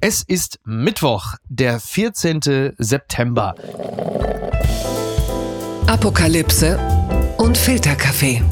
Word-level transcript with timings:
Es 0.00 0.22
ist 0.22 0.60
Mittwoch, 0.64 1.34
der 1.48 1.80
14. 1.80 2.74
September. 2.78 3.56
Apokalypse 5.88 6.78
und 7.38 7.58
Filterkaffee. 7.58 8.44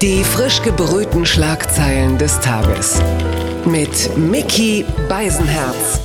Die 0.00 0.24
frisch 0.24 0.62
gebrühten 0.62 1.26
Schlagzeilen 1.26 2.16
des 2.16 2.40
Tages. 2.40 2.98
Mit 3.66 4.16
Mickey 4.16 4.86
Beisenherz. 5.06 6.00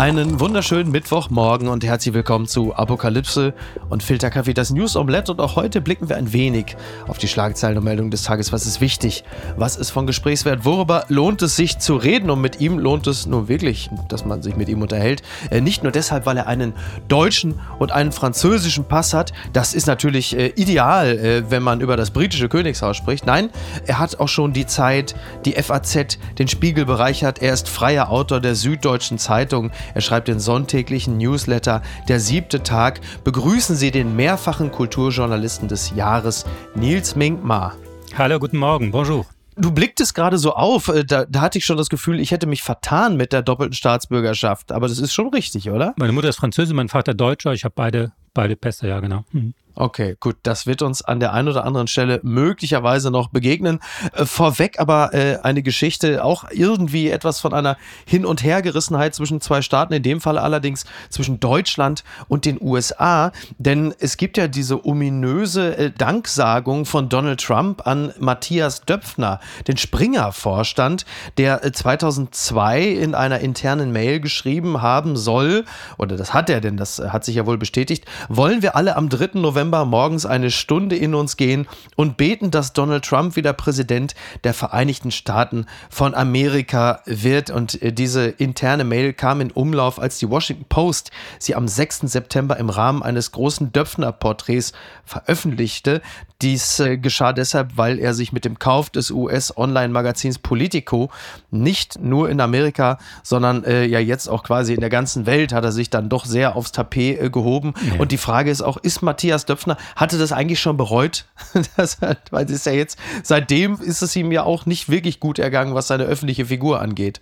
Einen 0.00 0.40
wunderschönen 0.40 0.90
Mittwochmorgen 0.90 1.68
und 1.68 1.84
herzlich 1.84 2.14
willkommen 2.14 2.46
zu 2.46 2.74
Apokalypse 2.74 3.52
und 3.90 4.02
Filterkaffee, 4.02 4.54
das 4.54 4.70
News 4.70 4.96
Omelette. 4.96 5.32
Und 5.32 5.40
auch 5.40 5.56
heute 5.56 5.82
blicken 5.82 6.08
wir 6.08 6.16
ein 6.16 6.32
wenig 6.32 6.74
auf 7.06 7.18
die 7.18 7.28
Schlagzeilen 7.28 7.76
und 7.76 7.84
Meldungen 7.84 8.10
des 8.10 8.22
Tages. 8.22 8.50
Was 8.50 8.64
ist 8.64 8.80
wichtig? 8.80 9.24
Was 9.58 9.76
ist 9.76 9.90
von 9.90 10.06
Gesprächswert? 10.06 10.64
Worüber 10.64 11.04
lohnt 11.08 11.42
es 11.42 11.54
sich 11.54 11.80
zu 11.80 11.96
reden? 11.96 12.30
Und 12.30 12.40
mit 12.40 12.62
ihm 12.62 12.78
lohnt 12.78 13.06
es 13.08 13.26
nun 13.26 13.48
wirklich, 13.48 13.90
dass 14.08 14.24
man 14.24 14.40
sich 14.40 14.56
mit 14.56 14.70
ihm 14.70 14.80
unterhält. 14.80 15.20
Äh, 15.50 15.60
nicht 15.60 15.82
nur 15.82 15.92
deshalb, 15.92 16.24
weil 16.24 16.38
er 16.38 16.46
einen 16.46 16.72
deutschen 17.08 17.60
und 17.78 17.92
einen 17.92 18.12
französischen 18.12 18.86
Pass 18.86 19.12
hat. 19.12 19.34
Das 19.52 19.74
ist 19.74 19.86
natürlich 19.86 20.34
äh, 20.34 20.46
ideal, 20.56 21.18
äh, 21.18 21.50
wenn 21.50 21.62
man 21.62 21.82
über 21.82 21.98
das 21.98 22.10
britische 22.10 22.48
Königshaus 22.48 22.96
spricht. 22.96 23.26
Nein, 23.26 23.50
er 23.84 23.98
hat 23.98 24.18
auch 24.18 24.28
schon 24.28 24.54
die 24.54 24.64
Zeit, 24.64 25.14
die 25.44 25.52
FAZ, 25.52 26.16
den 26.38 26.48
Spiegel 26.48 26.86
bereichert. 26.86 27.42
Er 27.42 27.52
ist 27.52 27.68
freier 27.68 28.08
Autor 28.08 28.40
der 28.40 28.54
Süddeutschen 28.54 29.18
Zeitung. 29.18 29.70
Er 29.94 30.00
schreibt 30.00 30.28
den 30.28 30.40
sonntäglichen 30.40 31.18
Newsletter 31.18 31.82
Der 32.08 32.20
siebte 32.20 32.62
Tag. 32.62 33.00
Begrüßen 33.24 33.76
Sie 33.76 33.90
den 33.90 34.16
mehrfachen 34.16 34.70
Kulturjournalisten 34.70 35.68
des 35.68 35.94
Jahres, 35.94 36.44
Nils 36.74 37.16
Minkmar. 37.16 37.76
Hallo, 38.16 38.38
guten 38.38 38.58
Morgen, 38.58 38.90
bonjour. 38.90 39.26
Du 39.56 39.72
blicktest 39.72 40.14
gerade 40.14 40.38
so 40.38 40.54
auf, 40.54 40.88
äh, 40.88 41.04
da, 41.04 41.26
da, 41.26 41.42
hatte 41.42 41.58
ich 41.58 41.64
schon 41.64 41.76
das 41.76 41.90
Gefühl, 41.90 42.18
ich 42.18 42.30
hätte 42.30 42.46
mich 42.46 42.62
vertan 42.62 43.16
mit 43.16 43.32
der 43.32 43.42
doppelten 43.42 43.74
Staatsbürgerschaft. 43.74 44.72
Aber 44.72 44.88
das 44.88 44.98
ist 44.98 45.12
schon 45.12 45.28
richtig, 45.28 45.70
oder? 45.70 45.92
Meine 45.96 46.12
Mutter 46.12 46.28
ist 46.28 46.36
Französin, 46.36 46.76
mein 46.76 46.88
Vater 46.88 47.14
Deutscher. 47.14 47.52
Ich 47.52 47.64
habe 47.64 47.74
beide, 47.76 48.12
beide 48.32 48.56
Pässe, 48.56 48.88
ja, 48.88 49.00
genau. 49.00 49.24
Mhm. 49.32 49.54
Okay, 49.80 50.14
gut, 50.20 50.36
das 50.42 50.66
wird 50.66 50.82
uns 50.82 51.00
an 51.00 51.20
der 51.20 51.32
einen 51.32 51.48
oder 51.48 51.64
anderen 51.64 51.86
Stelle 51.86 52.20
möglicherweise 52.22 53.10
noch 53.10 53.30
begegnen. 53.30 53.80
Äh, 54.12 54.26
vorweg 54.26 54.78
aber 54.78 55.14
äh, 55.14 55.38
eine 55.42 55.62
Geschichte, 55.62 56.22
auch 56.22 56.44
irgendwie 56.50 57.08
etwas 57.08 57.40
von 57.40 57.54
einer 57.54 57.78
Hin- 58.04 58.26
und 58.26 58.44
Hergerissenheit 58.44 59.14
zwischen 59.14 59.40
zwei 59.40 59.62
Staaten, 59.62 59.94
in 59.94 60.02
dem 60.02 60.20
Fall 60.20 60.36
allerdings 60.36 60.84
zwischen 61.08 61.40
Deutschland 61.40 62.04
und 62.28 62.44
den 62.44 62.60
USA. 62.60 63.32
Denn 63.56 63.94
es 63.98 64.18
gibt 64.18 64.36
ja 64.36 64.48
diese 64.48 64.84
ominöse 64.84 65.74
äh, 65.78 65.90
Danksagung 65.90 66.84
von 66.84 67.08
Donald 67.08 67.40
Trump 67.40 67.86
an 67.86 68.12
Matthias 68.18 68.82
Döpfner, 68.82 69.40
den 69.66 69.78
Springer-Vorstand, 69.78 71.06
der 71.38 71.64
äh, 71.64 71.72
2002 71.72 72.82
in 72.82 73.14
einer 73.14 73.40
internen 73.40 73.92
Mail 73.92 74.20
geschrieben 74.20 74.82
haben 74.82 75.16
soll, 75.16 75.64
oder 75.96 76.18
das 76.18 76.34
hat 76.34 76.50
er 76.50 76.60
denn, 76.60 76.76
das 76.76 76.98
hat 76.98 77.24
sich 77.24 77.36
ja 77.36 77.46
wohl 77.46 77.56
bestätigt, 77.56 78.04
wollen 78.28 78.60
wir 78.60 78.76
alle 78.76 78.94
am 78.96 79.08
3. 79.08 79.38
November 79.40 79.69
November 79.70 79.84
morgens 79.84 80.26
eine 80.26 80.50
Stunde 80.50 80.96
in 80.96 81.14
uns 81.14 81.36
gehen 81.36 81.68
und 81.94 82.16
beten, 82.16 82.50
dass 82.50 82.72
Donald 82.72 83.04
Trump 83.04 83.36
wieder 83.36 83.52
Präsident 83.52 84.16
der 84.42 84.52
Vereinigten 84.52 85.12
Staaten 85.12 85.66
von 85.88 86.12
Amerika 86.16 87.02
wird. 87.06 87.50
Und 87.50 87.80
äh, 87.80 87.92
diese 87.92 88.26
interne 88.26 88.82
Mail 88.82 89.12
kam 89.12 89.40
in 89.40 89.52
Umlauf, 89.52 90.00
als 90.00 90.18
die 90.18 90.28
Washington 90.28 90.64
Post 90.68 91.12
sie 91.38 91.54
am 91.54 91.68
6. 91.68 92.00
September 92.00 92.56
im 92.56 92.68
Rahmen 92.68 93.04
eines 93.04 93.30
großen 93.30 93.70
Döpfner-Porträts 93.70 94.72
veröffentlichte. 95.04 96.02
Dies 96.42 96.80
äh, 96.80 96.96
geschah 96.96 97.32
deshalb, 97.32 97.76
weil 97.76 97.98
er 97.98 98.14
sich 98.14 98.32
mit 98.32 98.44
dem 98.44 98.58
Kauf 98.58 98.90
des 98.90 99.10
US-Online-Magazins 99.10 100.38
Politico 100.38 101.10
nicht 101.50 102.00
nur 102.00 102.30
in 102.30 102.40
Amerika, 102.40 102.98
sondern 103.22 103.64
äh, 103.64 103.84
ja 103.84 103.98
jetzt 103.98 104.28
auch 104.28 104.42
quasi 104.42 104.74
in 104.74 104.80
der 104.80 104.90
ganzen 104.90 105.26
Welt 105.26 105.52
hat 105.52 105.64
er 105.64 105.72
sich 105.72 105.90
dann 105.90 106.08
doch 106.08 106.24
sehr 106.24 106.56
aufs 106.56 106.72
Tapet 106.72 107.20
äh, 107.20 107.30
gehoben. 107.30 107.74
Ja. 107.82 108.00
Und 108.00 108.12
die 108.12 108.18
Frage 108.18 108.50
ist 108.50 108.62
auch, 108.62 108.76
ist 108.76 109.02
Matthias 109.02 109.46
Döpfner 109.46 109.76
hatte 109.96 110.18
das 110.18 110.32
eigentlich 110.32 110.60
schon 110.60 110.76
bereut. 110.76 111.26
das, 111.76 111.98
weil 112.30 112.44
es 112.44 112.50
ist 112.50 112.66
ja 112.66 112.72
jetzt, 112.72 112.98
seitdem 113.22 113.80
ist 113.80 114.02
es 114.02 114.16
ihm 114.16 114.32
ja 114.32 114.44
auch 114.44 114.66
nicht 114.66 114.88
wirklich 114.88 115.20
gut 115.20 115.38
ergangen, 115.38 115.74
was 115.74 115.88
seine 115.88 116.04
öffentliche 116.04 116.46
Figur 116.46 116.80
angeht. 116.80 117.20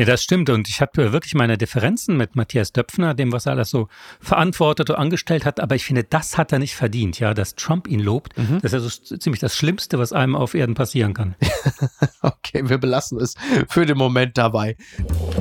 Nee, 0.00 0.06
das 0.06 0.22
stimmt. 0.22 0.48
Und 0.48 0.66
ich 0.66 0.80
habe 0.80 1.12
wirklich 1.12 1.34
meine 1.34 1.58
Differenzen 1.58 2.16
mit 2.16 2.34
Matthias 2.34 2.72
Döpfner, 2.72 3.12
dem, 3.12 3.32
was 3.32 3.44
er 3.44 3.52
alles 3.52 3.68
so 3.68 3.88
verantwortet 4.18 4.88
und 4.88 4.96
angestellt 4.96 5.44
hat. 5.44 5.60
Aber 5.60 5.74
ich 5.74 5.84
finde, 5.84 6.04
das 6.04 6.38
hat 6.38 6.52
er 6.52 6.58
nicht 6.58 6.74
verdient, 6.74 7.20
ja, 7.20 7.34
dass 7.34 7.54
Trump 7.54 7.86
ihn 7.86 8.00
lobt. 8.00 8.38
Mhm. 8.38 8.60
Das 8.62 8.72
ist 8.72 8.82
ja 8.82 8.88
so 9.08 9.16
ziemlich 9.18 9.40
das 9.40 9.54
Schlimmste, 9.54 9.98
was 9.98 10.14
einem 10.14 10.36
auf 10.36 10.54
Erden 10.54 10.74
passieren 10.74 11.12
kann. 11.12 11.34
okay, 12.22 12.66
wir 12.66 12.78
belassen 12.78 13.20
es 13.20 13.34
für 13.68 13.84
den 13.84 13.98
Moment 13.98 14.38
dabei. 14.38 14.78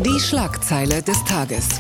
Die 0.04 0.20
Schlagzeile 0.20 1.04
des 1.04 1.24
Tages. 1.24 1.80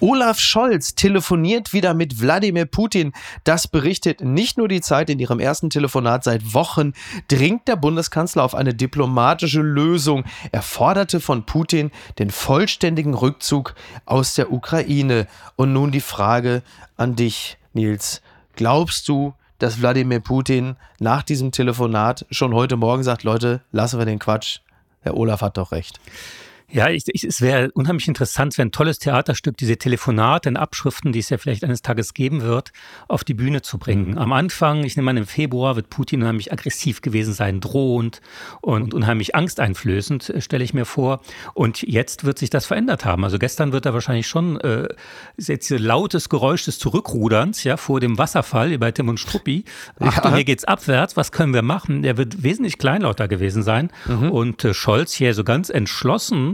Olaf 0.00 0.38
Scholz 0.38 0.94
telefoniert 0.94 1.72
wieder 1.72 1.94
mit 1.94 2.20
Wladimir 2.20 2.66
Putin. 2.66 3.12
Das 3.44 3.68
berichtet 3.68 4.20
nicht 4.20 4.58
nur 4.58 4.68
die 4.68 4.80
Zeit 4.80 5.10
in 5.10 5.18
ihrem 5.18 5.40
ersten 5.40 5.70
Telefonat 5.70 6.24
seit 6.24 6.54
Wochen, 6.54 6.92
dringt 7.28 7.68
der 7.68 7.76
Bundeskanzler 7.76 8.44
auf 8.44 8.54
eine 8.54 8.74
diplomatische 8.74 9.62
Lösung. 9.62 10.24
Er 10.52 10.62
forderte 10.62 11.20
von 11.20 11.46
Putin 11.46 11.90
den 12.18 12.30
vollständigen 12.30 13.14
Rückzug 13.14 13.74
aus 14.04 14.34
der 14.34 14.52
Ukraine. 14.52 15.26
Und 15.56 15.72
nun 15.72 15.92
die 15.92 16.00
Frage 16.00 16.62
an 16.96 17.16
dich, 17.16 17.58
Nils. 17.72 18.22
Glaubst 18.56 19.08
du, 19.08 19.34
dass 19.58 19.80
Wladimir 19.80 20.20
Putin 20.20 20.76
nach 20.98 21.22
diesem 21.22 21.52
Telefonat 21.52 22.26
schon 22.30 22.54
heute 22.54 22.76
Morgen 22.76 23.02
sagt, 23.02 23.22
Leute, 23.22 23.62
lassen 23.72 23.98
wir 23.98 24.06
den 24.06 24.18
Quatsch. 24.18 24.58
Herr 25.00 25.16
Olaf 25.16 25.42
hat 25.42 25.56
doch 25.56 25.72
recht. 25.72 26.00
Ja, 26.70 26.88
ich, 26.88 27.04
ich, 27.06 27.24
es 27.24 27.40
wäre 27.40 27.70
unheimlich 27.72 28.08
interessant, 28.08 28.52
es 28.52 28.58
wäre 28.58 28.66
ein 28.66 28.72
tolles 28.72 28.98
Theaterstück, 28.98 29.56
diese 29.56 29.76
Telefonate 29.76 30.48
in 30.48 30.56
Abschriften, 30.56 31.12
die 31.12 31.18
es 31.18 31.28
ja 31.28 31.38
vielleicht 31.38 31.62
eines 31.62 31.82
Tages 31.82 32.14
geben 32.14 32.42
wird, 32.42 32.72
auf 33.06 33.22
die 33.22 33.34
Bühne 33.34 33.62
zu 33.62 33.78
bringen. 33.78 34.12
Mhm. 34.12 34.18
Am 34.18 34.32
Anfang, 34.32 34.84
ich 34.84 34.96
nehme 34.96 35.10
an, 35.10 35.16
im 35.16 35.26
Februar 35.26 35.76
wird 35.76 35.90
Putin 35.90 36.22
unheimlich 36.22 36.52
aggressiv 36.52 37.02
gewesen 37.02 37.34
sein, 37.34 37.60
drohend 37.60 38.20
und 38.60 38.94
unheimlich 38.94 39.34
angsteinflößend, 39.34 40.30
äh, 40.30 40.40
stelle 40.40 40.64
ich 40.64 40.74
mir 40.74 40.84
vor. 40.84 41.20
Und 41.52 41.82
jetzt 41.82 42.24
wird 42.24 42.38
sich 42.38 42.50
das 42.50 42.66
verändert 42.66 43.04
haben. 43.04 43.24
Also 43.24 43.38
gestern 43.38 43.72
wird 43.72 43.86
er 43.86 43.94
wahrscheinlich 43.94 44.26
schon 44.26 44.60
äh, 44.60 44.88
jetzt 45.36 45.70
lautes 45.70 46.28
Geräusch 46.28 46.64
des 46.64 46.78
Zurückruderns, 46.78 47.62
ja, 47.64 47.76
vor 47.76 48.00
dem 48.00 48.18
Wasserfall 48.18 48.76
bei 48.78 48.90
Tim 48.90 49.08
und 49.08 49.20
Struppi. 49.20 49.64
Achtung, 50.00 50.32
ja. 50.32 50.36
hier 50.36 50.44
geht's 50.44 50.64
abwärts, 50.64 51.16
was 51.16 51.30
können 51.30 51.54
wir 51.54 51.62
machen? 51.62 52.02
Der 52.02 52.16
wird 52.16 52.42
wesentlich 52.42 52.78
kleinlauter 52.78 53.28
gewesen 53.28 53.62
sein. 53.62 53.90
Mhm. 54.06 54.30
Und 54.30 54.64
äh, 54.64 54.74
Scholz 54.74 55.12
hier 55.12 55.34
so 55.34 55.44
ganz 55.44 55.68
entschlossen 55.68 56.53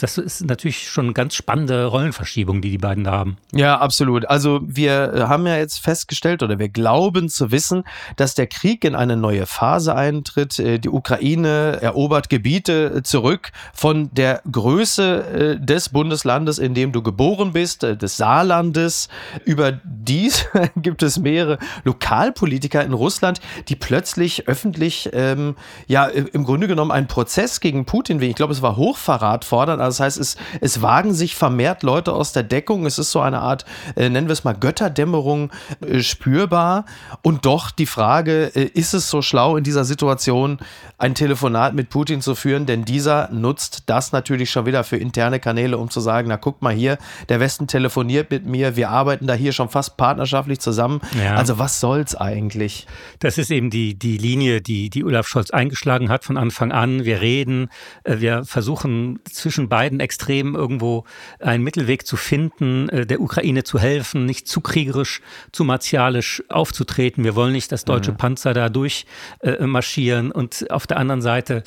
das 0.00 0.18
ist 0.18 0.44
natürlich 0.44 0.88
schon 0.88 1.06
eine 1.06 1.14
ganz 1.14 1.34
spannende 1.34 1.86
Rollenverschiebung, 1.86 2.60
die 2.60 2.70
die 2.70 2.78
beiden 2.78 3.04
da 3.04 3.12
haben. 3.12 3.36
Ja, 3.52 3.78
absolut. 3.78 4.28
Also 4.28 4.60
wir 4.62 5.26
haben 5.28 5.46
ja 5.46 5.56
jetzt 5.56 5.80
festgestellt 5.80 6.42
oder 6.42 6.58
wir 6.58 6.68
glauben 6.68 7.28
zu 7.28 7.50
wissen, 7.50 7.84
dass 8.16 8.34
der 8.34 8.46
Krieg 8.46 8.84
in 8.84 8.94
eine 8.94 9.16
neue 9.16 9.46
Phase 9.46 9.94
eintritt. 9.94 10.58
Äh, 10.58 10.78
die 10.78 10.88
Ukraine 10.88 11.78
erobert 11.80 12.28
Gebiete 12.28 13.02
zurück 13.02 13.52
von 13.72 14.10
der 14.12 14.42
Größe 14.50 15.58
äh, 15.60 15.64
des 15.64 15.88
Bundeslandes, 15.88 16.58
in 16.58 16.74
dem 16.74 16.92
du 16.92 17.02
geboren 17.02 17.52
bist, 17.52 17.84
äh, 17.84 17.96
des 17.96 18.16
Saarlandes. 18.16 19.08
Über 19.44 19.72
dies 19.84 20.46
gibt 20.76 21.02
es 21.02 21.18
mehrere 21.18 21.58
Lokalpolitiker 21.84 22.84
in 22.84 22.92
Russland, 22.92 23.40
die 23.68 23.76
plötzlich 23.76 24.48
öffentlich 24.48 25.10
ähm, 25.12 25.56
ja 25.86 26.06
im 26.06 26.44
Grunde 26.44 26.68
genommen 26.68 26.90
einen 26.90 27.06
Prozess 27.06 27.60
gegen 27.60 27.84
Putin, 27.84 28.20
ich 28.20 28.34
glaube, 28.34 28.52
es 28.52 28.62
war 28.62 28.76
Hochverrat 28.76 29.44
fordern 29.44 29.60
fordern. 29.60 29.80
Also 29.90 30.04
das 30.04 30.06
heißt, 30.06 30.20
es, 30.20 30.36
es 30.60 30.82
wagen 30.82 31.14
sich 31.14 31.34
vermehrt 31.36 31.82
Leute 31.82 32.12
aus 32.12 32.32
der 32.32 32.42
Deckung. 32.42 32.86
Es 32.86 32.98
ist 32.98 33.10
so 33.10 33.20
eine 33.20 33.40
Art, 33.40 33.64
äh, 33.96 34.08
nennen 34.08 34.28
wir 34.28 34.32
es 34.32 34.44
mal 34.44 34.52
Götterdämmerung 34.52 35.50
äh, 35.80 36.00
spürbar. 36.00 36.84
Und 37.22 37.44
doch 37.44 37.70
die 37.70 37.86
Frage, 37.86 38.52
äh, 38.54 38.64
ist 38.66 38.94
es 38.94 39.10
so 39.10 39.20
schlau 39.20 39.56
in 39.56 39.64
dieser 39.64 39.84
Situation, 39.84 40.58
ein 40.96 41.14
Telefonat 41.14 41.74
mit 41.74 41.90
Putin 41.90 42.20
zu 42.20 42.34
führen? 42.34 42.66
Denn 42.66 42.84
dieser 42.84 43.30
nutzt 43.32 43.84
das 43.86 44.12
natürlich 44.12 44.50
schon 44.50 44.64
wieder 44.64 44.84
für 44.84 44.96
interne 44.96 45.40
Kanäle, 45.40 45.76
um 45.76 45.90
zu 45.90 46.00
sagen, 46.00 46.28
na 46.28 46.36
guck 46.36 46.62
mal 46.62 46.72
hier, 46.72 46.98
der 47.28 47.40
Westen 47.40 47.66
telefoniert 47.66 48.30
mit 48.30 48.46
mir, 48.46 48.76
wir 48.76 48.90
arbeiten 48.90 49.26
da 49.26 49.34
hier 49.34 49.52
schon 49.52 49.70
fast 49.70 49.96
partnerschaftlich 49.96 50.60
zusammen. 50.60 51.00
Ja. 51.18 51.34
Also 51.34 51.58
was 51.58 51.80
soll's 51.80 52.14
eigentlich? 52.14 52.86
Das 53.18 53.38
ist 53.38 53.50
eben 53.50 53.70
die, 53.70 53.98
die 53.98 54.18
Linie, 54.18 54.60
die, 54.60 54.88
die 54.88 55.04
Olaf 55.04 55.26
Scholz 55.26 55.50
eingeschlagen 55.50 56.10
hat 56.10 56.24
von 56.24 56.36
Anfang 56.36 56.70
an. 56.70 57.04
Wir 57.04 57.20
reden, 57.20 57.70
äh, 58.04 58.20
wir 58.20 58.44
versuchen 58.44 59.18
zwischen 59.30 59.50
zwischen 59.50 59.68
beiden 59.80 59.98
Extremen 59.98 60.56
irgendwo 60.56 61.04
einen 61.38 61.64
Mittelweg 61.64 62.06
zu 62.06 62.18
finden, 62.18 62.90
äh, 62.90 63.06
der 63.06 63.18
Ukraine 63.18 63.64
zu 63.64 63.78
helfen, 63.78 64.26
nicht 64.26 64.46
zu 64.46 64.60
kriegerisch, 64.60 65.22
zu 65.52 65.64
martialisch 65.64 66.42
aufzutreten. 66.50 67.24
Wir 67.24 67.34
wollen 67.34 67.52
nicht, 67.52 67.72
dass 67.72 67.86
deutsche 67.86 68.12
mhm. 68.12 68.18
Panzer 68.18 68.52
da 68.52 68.68
durchmarschieren. 68.68 70.32
Und 70.32 70.70
auf 70.70 70.86
der 70.86 70.98
anderen 70.98 71.22
Seite, 71.22 71.62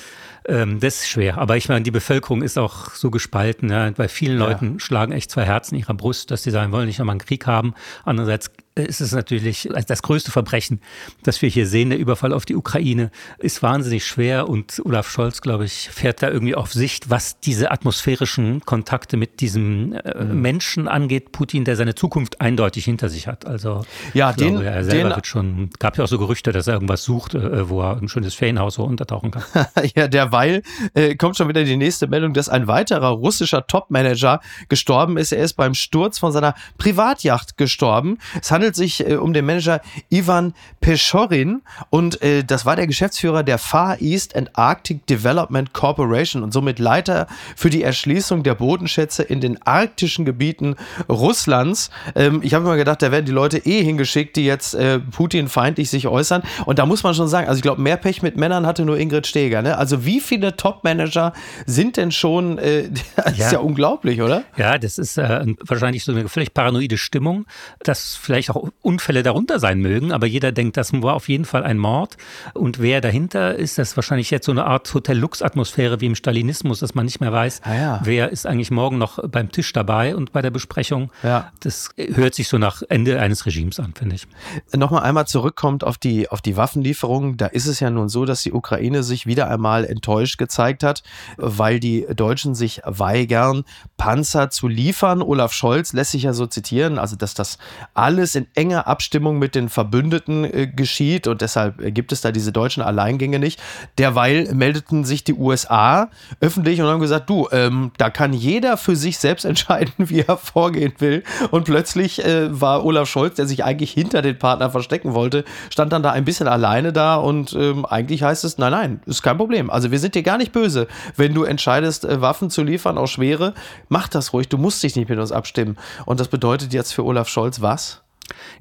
ähm, 0.47 0.79
das 0.79 0.97
ist 0.97 1.09
schwer. 1.09 1.39
Aber 1.39 1.57
ich 1.57 1.69
meine, 1.69 1.81
die 1.81 1.89
Bevölkerung 1.89 2.43
ist 2.43 2.59
auch 2.59 2.91
so 2.91 3.09
gespalten. 3.09 3.71
Ja. 3.71 3.89
Bei 3.89 4.07
vielen 4.07 4.37
Leuten 4.37 4.73
ja. 4.73 4.79
schlagen 4.79 5.11
echt 5.11 5.31
zwei 5.31 5.45
Herzen 5.45 5.73
in 5.73 5.81
ihrer 5.81 5.95
Brust, 5.95 6.29
dass 6.29 6.43
sie 6.43 6.51
sagen, 6.51 6.71
wollen 6.71 6.85
nicht 6.85 6.99
nochmal 6.99 7.13
einen 7.13 7.19
Krieg 7.19 7.47
haben. 7.47 7.73
Andererseits 8.05 8.51
ist 8.75 9.01
es 9.01 9.11
natürlich 9.11 9.69
das 9.87 10.01
größte 10.01 10.31
Verbrechen, 10.31 10.81
das 11.23 11.41
wir 11.41 11.49
hier 11.49 11.67
sehen. 11.67 11.89
Der 11.91 11.99
Überfall 11.99 12.33
auf 12.33 12.45
die 12.45 12.55
Ukraine 12.55 13.11
ist 13.37 13.61
wahnsinnig 13.61 14.05
schwer 14.05 14.49
und 14.49 14.81
Olaf 14.83 15.09
Scholz, 15.09 15.41
glaube 15.41 15.65
ich, 15.65 15.89
fährt 15.91 16.23
da 16.23 16.29
irgendwie 16.29 16.55
auf 16.55 16.73
Sicht, 16.73 17.09
was 17.09 17.39
diese 17.39 17.71
atmosphärischen 17.71 18.61
Kontakte 18.65 19.17
mit 19.17 19.41
diesem 19.41 19.93
äh, 19.93 20.23
mhm. 20.23 20.41
Menschen 20.41 20.87
angeht. 20.87 21.31
Putin, 21.31 21.65
der 21.65 21.75
seine 21.75 21.95
Zukunft 21.95 22.41
eindeutig 22.41 22.85
hinter 22.85 23.09
sich 23.09 23.27
hat. 23.27 23.45
Also 23.45 23.85
ja, 24.13 24.33
den, 24.33 24.53
glaube, 24.53 24.65
er 24.65 24.83
selber 24.83 25.09
den, 25.09 25.15
wird 25.15 25.27
schon, 25.27 25.69
gab 25.79 25.97
ja 25.97 26.03
auch 26.03 26.07
so 26.07 26.17
Gerüchte, 26.17 26.51
dass 26.51 26.67
er 26.67 26.73
irgendwas 26.73 27.03
sucht, 27.03 27.35
äh, 27.35 27.69
wo 27.69 27.81
er 27.81 27.97
ein 27.97 28.07
schönes 28.07 28.33
Ferienhaus 28.33 28.75
so 28.75 28.83
untertauchen 28.83 29.31
kann. 29.31 29.43
ja, 29.95 30.07
derweil 30.07 30.63
äh, 30.95 31.15
kommt 31.15 31.37
schon 31.37 31.47
wieder 31.47 31.63
die 31.63 31.77
nächste 31.77 32.07
Meldung, 32.07 32.33
dass 32.33 32.49
ein 32.49 32.67
weiterer 32.67 33.09
russischer 33.09 33.67
Topmanager 33.67 34.39
gestorben 34.69 35.17
ist. 35.17 35.31
Er 35.31 35.43
ist 35.43 35.53
beim 35.53 35.75
Sturz 35.75 36.17
von 36.17 36.31
seiner 36.31 36.55
Privatjacht 36.77 37.57
gestorben. 37.57 38.17
Es 38.41 38.51
handelt 38.51 38.62
sich 38.71 39.07
äh, 39.07 39.15
um 39.15 39.33
den 39.33 39.45
Manager 39.45 39.81
Ivan 40.09 40.53
Peschorin 40.79 41.61
und 41.89 42.21
äh, 42.21 42.43
das 42.43 42.65
war 42.65 42.75
der 42.75 42.87
Geschäftsführer 42.87 43.43
der 43.43 43.57
Far 43.57 44.01
East 44.01 44.35
and 44.35 44.57
Arctic 44.57 45.05
Development 45.07 45.73
Corporation 45.73 46.43
und 46.43 46.53
somit 46.53 46.79
Leiter 46.79 47.27
für 47.55 47.69
die 47.69 47.83
Erschließung 47.83 48.43
der 48.43 48.55
Bodenschätze 48.55 49.23
in 49.23 49.41
den 49.41 49.61
arktischen 49.63 50.25
Gebieten 50.25 50.75
Russlands. 51.09 51.89
Ähm, 52.15 52.41
ich 52.43 52.53
habe 52.53 52.65
immer 52.65 52.77
gedacht, 52.77 53.01
da 53.01 53.11
werden 53.11 53.25
die 53.25 53.31
Leute 53.31 53.57
eh 53.59 53.83
hingeschickt, 53.83 54.35
die 54.35 54.45
jetzt 54.45 54.73
äh, 54.73 54.99
Putin 54.99 55.47
feindlich 55.47 55.89
sich 55.89 56.07
äußern. 56.07 56.43
Und 56.65 56.79
da 56.79 56.85
muss 56.85 57.03
man 57.03 57.13
schon 57.13 57.27
sagen, 57.27 57.47
also 57.47 57.57
ich 57.57 57.63
glaube, 57.63 57.81
mehr 57.81 57.97
Pech 57.97 58.21
mit 58.21 58.37
Männern 58.37 58.65
hatte 58.65 58.85
nur 58.85 58.97
Ingrid 58.97 59.27
Steger. 59.27 59.61
Ne? 59.61 59.77
Also 59.77 60.05
wie 60.05 60.19
viele 60.19 60.55
Top-Manager 60.55 61.33
sind 61.65 61.97
denn 61.97 62.11
schon, 62.11 62.57
äh, 62.57 62.89
das 63.15 63.37
ja. 63.37 63.45
ist 63.45 63.51
ja 63.53 63.59
unglaublich, 63.59 64.21
oder? 64.21 64.43
Ja, 64.57 64.77
das 64.77 64.97
ist 64.97 65.17
äh, 65.17 65.45
wahrscheinlich 65.65 66.03
so 66.03 66.11
eine 66.11 66.27
völlig 66.27 66.53
paranoide 66.53 66.97
Stimmung, 66.97 67.45
dass 67.83 68.15
vielleicht 68.15 68.49
auch 68.51 68.52
Unfälle 68.81 69.23
darunter 69.23 69.59
sein 69.59 69.79
mögen, 69.79 70.11
aber 70.11 70.27
jeder 70.27 70.51
denkt, 70.51 70.77
das 70.77 70.93
war 70.93 71.13
auf 71.13 71.29
jeden 71.29 71.45
Fall 71.45 71.63
ein 71.63 71.77
Mord. 71.77 72.17
Und 72.53 72.79
wer 72.79 73.01
dahinter 73.01 73.55
ist, 73.55 73.77
das 73.77 73.91
ist 73.91 73.95
wahrscheinlich 73.97 74.31
jetzt 74.31 74.45
so 74.45 74.51
eine 74.51 74.65
Art 74.65 74.93
Hotel-Lux-Atmosphäre 74.93 76.01
wie 76.01 76.07
im 76.07 76.15
Stalinismus, 76.15 76.79
dass 76.79 76.95
man 76.95 77.05
nicht 77.05 77.19
mehr 77.19 77.31
weiß, 77.31 77.61
ah, 77.63 77.75
ja. 77.75 78.01
wer 78.03 78.29
ist 78.29 78.45
eigentlich 78.45 78.71
morgen 78.71 78.97
noch 78.97 79.19
beim 79.27 79.51
Tisch 79.51 79.73
dabei 79.73 80.15
und 80.15 80.31
bei 80.31 80.41
der 80.41 80.51
Besprechung. 80.51 81.11
Ja. 81.23 81.51
Das 81.59 81.89
hört 81.97 82.35
sich 82.35 82.47
so 82.47 82.57
nach 82.57 82.81
Ende 82.89 83.19
eines 83.19 83.45
Regimes 83.45 83.79
an, 83.79 83.93
finde 83.93 84.15
ich. 84.15 84.27
Nochmal 84.75 85.03
einmal 85.03 85.27
zurückkommt 85.27 85.83
auf 85.83 85.97
die, 85.97 86.29
auf 86.29 86.41
die 86.41 86.57
Waffenlieferungen. 86.57 87.37
Da 87.37 87.47
ist 87.47 87.67
es 87.67 87.79
ja 87.79 87.89
nun 87.89 88.09
so, 88.09 88.25
dass 88.25 88.43
die 88.43 88.53
Ukraine 88.53 89.03
sich 89.03 89.25
wieder 89.25 89.49
einmal 89.49 89.85
enttäuscht 89.85 90.37
gezeigt 90.37 90.83
hat, 90.83 91.03
weil 91.37 91.79
die 91.79 92.05
Deutschen 92.15 92.55
sich 92.55 92.81
weigern, 92.85 93.63
Panzer 93.97 94.49
zu 94.49 94.67
liefern. 94.67 95.21
Olaf 95.21 95.53
Scholz 95.53 95.93
lässt 95.93 96.11
sich 96.11 96.23
ja 96.23 96.33
so 96.33 96.45
zitieren, 96.45 96.99
also 96.99 97.15
dass 97.15 97.33
das 97.33 97.57
alles 97.93 98.35
in 98.35 98.42
enger 98.55 98.87
Abstimmung 98.87 99.39
mit 99.39 99.55
den 99.55 99.69
Verbündeten 99.69 100.43
äh, 100.45 100.67
geschieht 100.67 101.27
und 101.27 101.41
deshalb 101.41 101.93
gibt 101.93 102.11
es 102.11 102.21
da 102.21 102.31
diese 102.31 102.51
deutschen 102.51 102.83
Alleingänge 102.83 103.39
nicht. 103.39 103.61
Derweil 103.97 104.53
meldeten 104.53 105.03
sich 105.05 105.23
die 105.23 105.33
USA 105.33 106.09
öffentlich 106.39 106.81
und 106.81 106.87
haben 106.87 107.01
gesagt, 107.01 107.29
du, 107.29 107.47
ähm, 107.51 107.91
da 107.97 108.09
kann 108.09 108.33
jeder 108.33 108.77
für 108.77 108.95
sich 108.95 109.17
selbst 109.17 109.45
entscheiden, 109.53 109.93
wie 109.97 110.21
er 110.21 110.37
vorgehen 110.37 110.93
will. 110.99 111.23
Und 111.51 111.65
plötzlich 111.65 112.23
äh, 112.23 112.59
war 112.59 112.85
Olaf 112.85 113.09
Scholz, 113.09 113.35
der 113.35 113.47
sich 113.47 113.63
eigentlich 113.63 113.91
hinter 113.91 114.21
den 114.21 114.37
Partner 114.37 114.69
verstecken 114.69 115.13
wollte, 115.13 115.43
stand 115.69 115.93
dann 115.93 116.03
da 116.03 116.11
ein 116.11 116.25
bisschen 116.25 116.47
alleine 116.47 116.93
da 116.93 117.15
und 117.15 117.53
ähm, 117.53 117.85
eigentlich 117.85 118.23
heißt 118.23 118.43
es, 118.43 118.57
nein, 118.57 118.71
nein, 118.71 119.01
ist 119.05 119.23
kein 119.23 119.37
Problem. 119.37 119.69
Also 119.69 119.91
wir 119.91 119.99
sind 119.99 120.15
dir 120.15 120.23
gar 120.23 120.37
nicht 120.37 120.51
böse, 120.51 120.87
wenn 121.15 121.33
du 121.33 121.43
entscheidest, 121.43 122.05
äh, 122.05 122.21
Waffen 122.21 122.49
zu 122.49 122.63
liefern, 122.63 122.97
auch 122.97 123.07
schwere. 123.07 123.53
Mach 123.89 124.07
das 124.07 124.33
ruhig, 124.33 124.49
du 124.49 124.57
musst 124.57 124.83
dich 124.83 124.95
nicht 124.95 125.09
mit 125.09 125.19
uns 125.19 125.31
abstimmen. 125.31 125.77
Und 126.05 126.19
das 126.19 126.27
bedeutet 126.27 126.73
jetzt 126.73 126.93
für 126.93 127.03
Olaf 127.03 127.27
Scholz 127.27 127.61
was? 127.61 128.02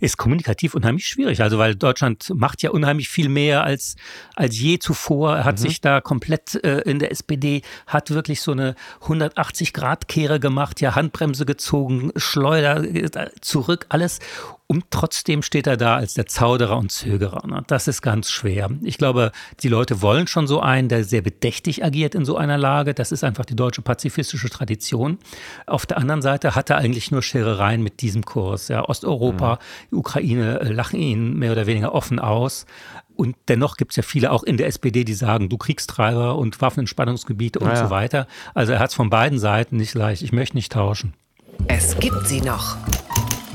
Ist 0.00 0.16
kommunikativ 0.16 0.74
unheimlich 0.74 1.06
schwierig. 1.06 1.42
Also 1.42 1.58
weil 1.58 1.74
Deutschland 1.74 2.32
macht 2.34 2.62
ja 2.62 2.70
unheimlich 2.70 3.08
viel 3.08 3.28
mehr 3.28 3.64
als, 3.64 3.96
als 4.34 4.58
je 4.58 4.78
zuvor. 4.78 5.44
Hat 5.44 5.58
mhm. 5.58 5.62
sich 5.62 5.80
da 5.80 6.00
komplett 6.00 6.62
äh, 6.64 6.80
in 6.80 6.98
der 6.98 7.10
SPD, 7.10 7.62
hat 7.86 8.10
wirklich 8.10 8.40
so 8.40 8.52
eine 8.52 8.74
180-Grad-Kehre 9.02 10.40
gemacht, 10.40 10.80
ja 10.80 10.94
Handbremse 10.94 11.46
gezogen, 11.46 12.12
Schleuder 12.16 12.82
äh, 12.84 13.30
zurück, 13.40 13.86
alles. 13.88 14.18
Und 14.72 14.86
trotzdem 14.88 15.42
steht 15.42 15.66
er 15.66 15.76
da 15.76 15.96
als 15.96 16.14
der 16.14 16.24
Zauderer 16.24 16.78
und 16.78 16.90
Zögerer. 16.90 17.46
Ne? 17.46 17.62
Das 17.66 17.88
ist 17.88 18.00
ganz 18.00 18.30
schwer. 18.30 18.70
Ich 18.80 18.96
glaube, 18.96 19.30
die 19.60 19.68
Leute 19.68 20.00
wollen 20.00 20.26
schon 20.26 20.46
so 20.46 20.60
einen, 20.60 20.88
der 20.88 21.04
sehr 21.04 21.20
bedächtig 21.20 21.84
agiert 21.84 22.14
in 22.14 22.24
so 22.24 22.38
einer 22.38 22.56
Lage. 22.56 22.94
Das 22.94 23.12
ist 23.12 23.22
einfach 23.22 23.44
die 23.44 23.54
deutsche 23.54 23.82
pazifistische 23.82 24.48
Tradition. 24.48 25.18
Auf 25.66 25.84
der 25.84 25.98
anderen 25.98 26.22
Seite 26.22 26.54
hat 26.54 26.70
er 26.70 26.78
eigentlich 26.78 27.10
nur 27.10 27.22
Scherereien 27.22 27.82
mit 27.82 28.00
diesem 28.00 28.24
Kurs. 28.24 28.68
Ja, 28.68 28.88
Osteuropa, 28.88 29.56
mhm. 29.56 29.58
die 29.90 29.96
Ukraine 29.96 30.60
äh, 30.60 30.72
lachen 30.72 30.98
ihn 30.98 31.38
mehr 31.38 31.52
oder 31.52 31.66
weniger 31.66 31.94
offen 31.94 32.18
aus. 32.18 32.64
Und 33.14 33.36
dennoch 33.48 33.76
gibt 33.76 33.92
es 33.92 33.96
ja 33.96 34.02
viele 34.02 34.32
auch 34.32 34.42
in 34.42 34.56
der 34.56 34.68
SPD, 34.68 35.04
die 35.04 35.12
sagen, 35.12 35.50
du 35.50 35.58
Kriegstreiber 35.58 36.38
und 36.38 36.62
Waffenentspannungsgebiete 36.62 37.58
und 37.58 37.66
naja. 37.66 37.84
so 37.84 37.90
weiter. 37.90 38.26
Also 38.54 38.72
er 38.72 38.78
hat 38.78 38.88
es 38.88 38.94
von 38.94 39.10
beiden 39.10 39.38
Seiten 39.38 39.76
nicht 39.76 39.92
leicht. 39.92 40.22
Ich 40.22 40.32
möchte 40.32 40.56
nicht 40.56 40.72
tauschen. 40.72 41.12
Es 41.68 41.98
gibt 41.98 42.26
sie 42.26 42.40
noch. 42.40 42.78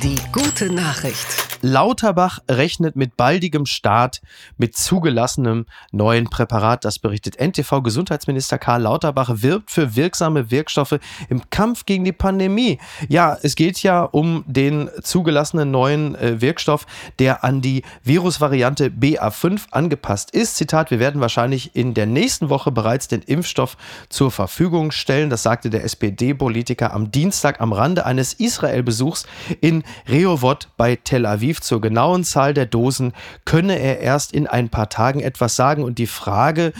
Die 0.04 0.20
gute 0.32 0.72
Nachricht. 0.72 1.26
Lauterbach 1.64 2.38
rechnet 2.48 2.96
mit 2.96 3.18
baldigem 3.18 3.66
Start 3.66 4.22
mit 4.56 4.78
zugelassenem 4.78 5.66
neuen 5.92 6.30
Präparat. 6.30 6.86
Das 6.86 7.00
berichtet 7.00 7.40
NTV. 7.40 7.82
Gesundheitsminister 7.82 8.60
Karl 8.60 8.84
Lauterbach 8.84 9.32
wirbt 9.42 9.72
für 9.72 9.96
wirksame 9.96 10.52
Wirkstoffe 10.52 11.00
im 11.30 11.50
Kampf 11.50 11.88
gegen 11.88 12.04
die 12.04 12.12
Pandemie. 12.12 12.78
Ja, 13.10 13.36
es 13.42 13.56
geht 13.56 13.82
ja 13.82 14.04
um 14.04 14.44
den 14.46 14.92
zugelassenen 15.02 15.72
neuen 15.72 16.14
äh, 16.14 16.42
Wirkstoff, 16.42 16.86
der 17.18 17.44
an 17.44 17.62
die 17.62 17.82
Virusvariante 18.04 18.90
BA5 18.90 19.62
angepasst 19.72 20.30
ist. 20.30 20.58
Zitat, 20.58 20.92
wir 20.92 21.00
werden 21.00 21.22
wahrscheinlich 21.22 21.76
in 21.76 21.96
der 21.96 22.06
nächsten 22.06 22.50
Woche 22.50 22.72
bereits 22.72 23.08
den 23.08 23.24
Impfstoff 23.24 23.78
zur 24.10 24.30
Verfügung 24.30 24.92
stellen. 24.92 25.32
Das 25.32 25.42
sagte 25.42 25.72
der 25.72 25.84
SPD-Politiker 25.84 26.94
am 26.94 27.10
Dienstag 27.10 27.62
am 27.62 27.74
Rande 27.74 28.06
eines 28.06 28.34
Israel-Besuchs 28.34 29.26
in 29.60 29.84
Rehovot 30.08 30.70
bei 30.78 30.96
Tel 30.96 31.26
Aviv. 31.26 31.62
Zur 31.62 31.82
genauen 31.82 32.24
Zahl 32.24 32.54
der 32.54 32.66
Dosen 32.66 33.14
könne 33.46 33.80
er 33.80 34.00
erst 34.00 34.34
in 34.34 34.48
ein 34.48 34.70
paar 34.70 34.90
Tagen 34.90 35.20
etwas 35.20 35.56
sagen. 35.56 35.84
Und 35.84 35.98
die 35.98 36.08
Frage 36.08 36.74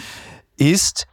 ist, 0.56 1.06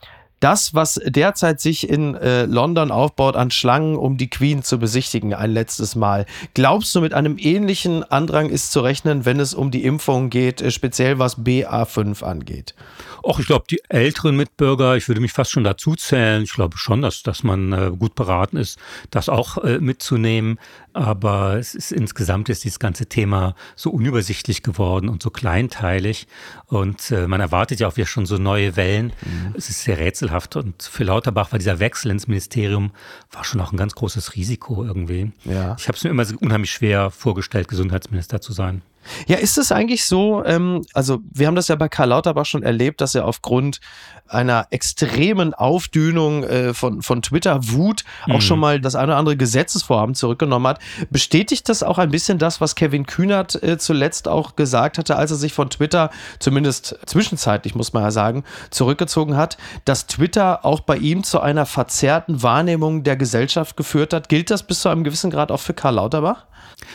das, 0.45 0.73
was 0.73 1.01
derzeit 1.03 1.59
sich 1.59 1.89
in 1.89 2.13
äh, 2.15 2.45
London 2.45 2.91
aufbaut 2.91 3.35
an 3.35 3.51
Schlangen, 3.51 3.95
um 3.95 4.17
die 4.17 4.29
Queen 4.29 4.63
zu 4.63 4.77
besichtigen, 4.77 5.33
ein 5.33 5.51
letztes 5.51 5.95
Mal. 5.95 6.25
Glaubst 6.53 6.93
du, 6.93 7.01
mit 7.01 7.13
einem 7.13 7.37
ähnlichen 7.39 8.03
Andrang 8.03 8.49
ist 8.49 8.71
zu 8.71 8.81
rechnen, 8.81 9.25
wenn 9.25 9.39
es 9.39 9.53
um 9.53 9.71
die 9.71 9.83
Impfung 9.85 10.29
geht, 10.29 10.61
äh, 10.61 10.71
speziell 10.71 11.19
was 11.19 11.39
BA5 11.39 12.23
angeht? 12.23 12.75
Och, 13.23 13.39
ich 13.39 13.47
glaube, 13.47 13.65
die 13.71 13.81
älteren 13.89 14.35
Mitbürger, 14.35 14.95
ich 14.95 15.07
würde 15.07 15.19
mich 15.19 15.33
fast 15.33 15.49
schon 15.49 15.63
dazu 15.63 15.95
zählen. 15.95 16.43
Ich 16.43 16.53
glaube 16.53 16.77
schon, 16.77 17.01
dass, 17.01 17.23
dass 17.23 17.41
man 17.41 17.73
äh, 17.73 17.91
gut 17.97 18.13
beraten 18.13 18.57
ist, 18.57 18.77
das 19.09 19.29
auch 19.29 19.57
äh, 19.57 19.79
mitzunehmen. 19.79 20.59
Aber 20.95 21.57
es 21.57 21.75
ist 21.75 21.91
insgesamt 21.91 22.47
ist 22.47 22.63
dieses 22.63 22.79
ganze 22.79 23.05
Thema 23.07 23.53
so 23.75 23.89
unübersichtlich 23.89 24.63
geworden 24.63 25.09
und 25.09 25.21
so 25.21 25.29
kleinteilig. 25.29 26.25
Und 26.67 27.11
äh, 27.11 27.27
man 27.27 27.41
erwartet 27.41 27.81
ja 27.81 27.89
auch 27.89 27.97
wieder 27.97 28.07
schon 28.07 28.25
so 28.25 28.37
neue 28.37 28.77
Wellen. 28.77 29.07
Mhm. 29.07 29.55
Es 29.57 29.69
ist 29.69 29.83
sehr 29.83 29.97
rätselhaft. 29.97 30.55
Und 30.55 30.83
für 30.83 31.03
Lauterbach 31.03 31.51
war 31.51 31.59
dieser 31.59 31.79
Wechsel 31.79 32.11
ins 32.11 32.29
Ministerium 32.29 32.91
war 33.33 33.43
schon 33.43 33.59
auch 33.59 33.73
ein 33.73 33.77
ganz 33.77 33.93
großes 33.93 34.35
Risiko 34.35 34.85
irgendwie. 34.85 35.33
Ja. 35.43 35.75
Ich 35.77 35.89
habe 35.89 35.97
es 35.97 36.03
mir 36.05 36.11
immer 36.11 36.23
so 36.23 36.37
unheimlich 36.39 36.71
schwer 36.71 37.11
vorgestellt, 37.11 37.67
Gesundheitsminister 37.67 38.39
zu 38.39 38.53
sein. 38.53 38.81
Ja, 39.27 39.37
ist 39.37 39.57
es 39.57 39.71
eigentlich 39.71 40.05
so, 40.05 40.43
ähm, 40.45 40.83
also 40.93 41.19
wir 41.31 41.47
haben 41.47 41.55
das 41.55 41.67
ja 41.67 41.75
bei 41.75 41.89
Karl 41.89 42.09
Lauterbach 42.09 42.45
schon 42.45 42.63
erlebt, 42.63 43.01
dass 43.01 43.15
er 43.15 43.25
aufgrund 43.25 43.79
einer 44.27 44.67
extremen 44.71 45.53
Aufdünung 45.53 46.43
äh, 46.43 46.73
von, 46.73 47.01
von 47.01 47.21
Twitter-Wut 47.21 48.03
mhm. 48.25 48.33
auch 48.33 48.41
schon 48.41 48.59
mal 48.59 48.79
das 48.79 48.95
eine 48.95 49.07
oder 49.07 49.17
andere 49.17 49.37
Gesetzesvorhaben 49.37 50.15
zurückgenommen 50.15 50.67
hat. 50.67 50.79
Bestätigt 51.09 51.69
das 51.69 51.83
auch 51.83 51.99
ein 51.99 52.09
bisschen 52.09 52.39
das, 52.39 52.59
was 52.59 52.75
Kevin 52.75 53.05
Kühnert 53.05 53.61
äh, 53.61 53.77
zuletzt 53.77 54.27
auch 54.27 54.55
gesagt 54.55 54.97
hatte, 54.97 55.15
als 55.15 55.31
er 55.31 55.37
sich 55.37 55.53
von 55.53 55.69
Twitter, 55.69 56.09
zumindest 56.39 56.97
zwischenzeitlich 57.05 57.75
muss 57.75 57.93
man 57.93 58.03
ja 58.03 58.11
sagen, 58.11 58.43
zurückgezogen 58.71 59.37
hat, 59.37 59.57
dass 59.85 60.07
Twitter 60.07 60.65
auch 60.65 60.79
bei 60.79 60.97
ihm 60.97 61.23
zu 61.23 61.39
einer 61.39 61.65
verzerrten 61.65 62.41
Wahrnehmung 62.41 63.03
der 63.03 63.17
Gesellschaft 63.17 63.77
geführt 63.77 64.13
hat? 64.13 64.29
Gilt 64.29 64.49
das 64.49 64.63
bis 64.63 64.81
zu 64.81 64.89
einem 64.89 65.03
gewissen 65.03 65.29
Grad 65.29 65.51
auch 65.51 65.59
für 65.59 65.73
Karl 65.73 65.95
Lauterbach? 65.95 66.45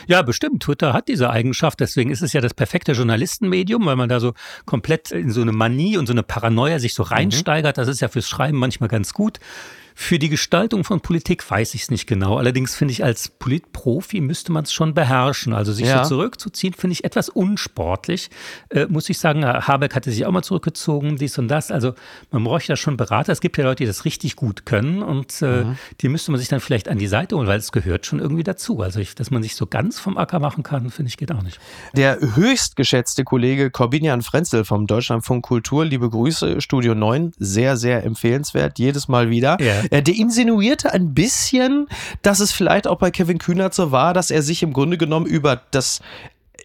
Ja, 0.07 0.21
bestimmt. 0.21 0.63
Twitter 0.63 0.93
hat 0.93 1.07
diese 1.07 1.29
Eigenschaft. 1.29 1.79
Deswegen 1.79 2.11
ist 2.11 2.21
es 2.21 2.33
ja 2.33 2.41
das 2.41 2.53
perfekte 2.53 2.93
Journalistenmedium, 2.93 3.85
weil 3.85 3.95
man 3.95 4.09
da 4.09 4.19
so 4.19 4.33
komplett 4.65 5.11
in 5.11 5.31
so 5.31 5.41
eine 5.41 5.51
Manie 5.51 5.97
und 5.97 6.07
so 6.07 6.13
eine 6.13 6.23
Paranoia 6.23 6.79
sich 6.79 6.93
so 6.93 7.03
mhm. 7.03 7.09
reinsteigert. 7.09 7.77
Das 7.77 7.87
ist 7.87 8.01
ja 8.01 8.07
fürs 8.07 8.27
Schreiben 8.27 8.57
manchmal 8.57 8.89
ganz 8.89 9.13
gut. 9.13 9.39
Für 10.01 10.17
die 10.17 10.29
Gestaltung 10.29 10.83
von 10.83 10.99
Politik 10.99 11.47
weiß 11.47 11.75
ich 11.75 11.83
es 11.83 11.91
nicht 11.91 12.07
genau. 12.07 12.37
Allerdings 12.37 12.75
finde 12.75 12.91
ich, 12.91 13.03
als 13.03 13.29
Politprofi 13.29 14.19
müsste 14.19 14.51
man 14.51 14.63
es 14.63 14.73
schon 14.73 14.95
beherrschen. 14.95 15.53
Also 15.53 15.73
sich 15.73 15.85
ja. 15.85 16.03
so 16.03 16.15
zurückzuziehen, 16.15 16.73
finde 16.73 16.93
ich 16.93 17.03
etwas 17.03 17.29
unsportlich. 17.29 18.31
Äh, 18.69 18.87
muss 18.87 19.09
ich 19.09 19.19
sagen, 19.19 19.45
Habeck 19.45 19.93
hatte 19.93 20.09
sich 20.09 20.25
auch 20.25 20.31
mal 20.31 20.41
zurückgezogen, 20.41 21.17
dies 21.17 21.37
und 21.37 21.49
das. 21.49 21.69
Also 21.69 21.93
man 22.31 22.43
bräuchte 22.43 22.71
da 22.71 22.77
schon 22.77 22.97
Berater. 22.97 23.31
Es 23.31 23.41
gibt 23.41 23.59
ja 23.59 23.63
Leute, 23.63 23.83
die 23.83 23.85
das 23.85 24.03
richtig 24.03 24.35
gut 24.35 24.65
können 24.65 25.03
und 25.03 25.39
äh, 25.43 25.65
mhm. 25.65 25.77
die 26.01 26.09
müsste 26.09 26.31
man 26.31 26.39
sich 26.39 26.49
dann 26.49 26.61
vielleicht 26.61 26.89
an 26.89 26.97
die 26.97 27.05
Seite 27.05 27.37
holen, 27.37 27.47
weil 27.47 27.59
es 27.59 27.71
gehört 27.71 28.07
schon 28.07 28.17
irgendwie 28.17 28.43
dazu. 28.43 28.81
Also 28.81 28.99
ich, 28.99 29.13
dass 29.13 29.29
man 29.29 29.43
sich 29.43 29.55
so 29.55 29.67
ganz 29.67 29.99
vom 29.99 30.17
Acker 30.17 30.39
machen 30.39 30.63
kann, 30.63 30.89
finde 30.89 31.09
ich, 31.09 31.17
geht 31.17 31.31
auch 31.31 31.43
nicht. 31.43 31.59
Der 31.95 32.17
höchst 32.19 32.75
geschätzte 32.75 33.23
Kollege 33.23 33.69
Corbinian 33.69 34.23
Frenzel 34.23 34.65
vom 34.65 34.87
Deutschlandfunk 34.87 35.45
Kultur, 35.45 35.85
liebe 35.85 36.09
Grüße, 36.09 36.59
Studio 36.59 36.95
9, 36.95 37.33
sehr, 37.37 37.77
sehr 37.77 38.03
empfehlenswert, 38.03 38.79
jedes 38.79 39.07
Mal 39.07 39.29
wieder. 39.29 39.61
Ja. 39.61 39.90
Äh, 39.91 40.01
der 40.01 40.15
insinuierte 40.15 40.91
ein 40.91 41.13
bisschen, 41.13 41.87
dass 42.23 42.39
es 42.39 42.51
vielleicht 42.51 42.87
auch 42.87 42.97
bei 42.97 43.11
Kevin 43.11 43.37
Kühnert 43.37 43.75
so 43.75 43.91
war, 43.91 44.15
dass 44.15 44.31
er 44.31 44.41
sich 44.41 44.63
im 44.63 44.73
Grunde 44.73 44.97
genommen 44.97 45.27
über 45.27 45.61
das 45.69 46.01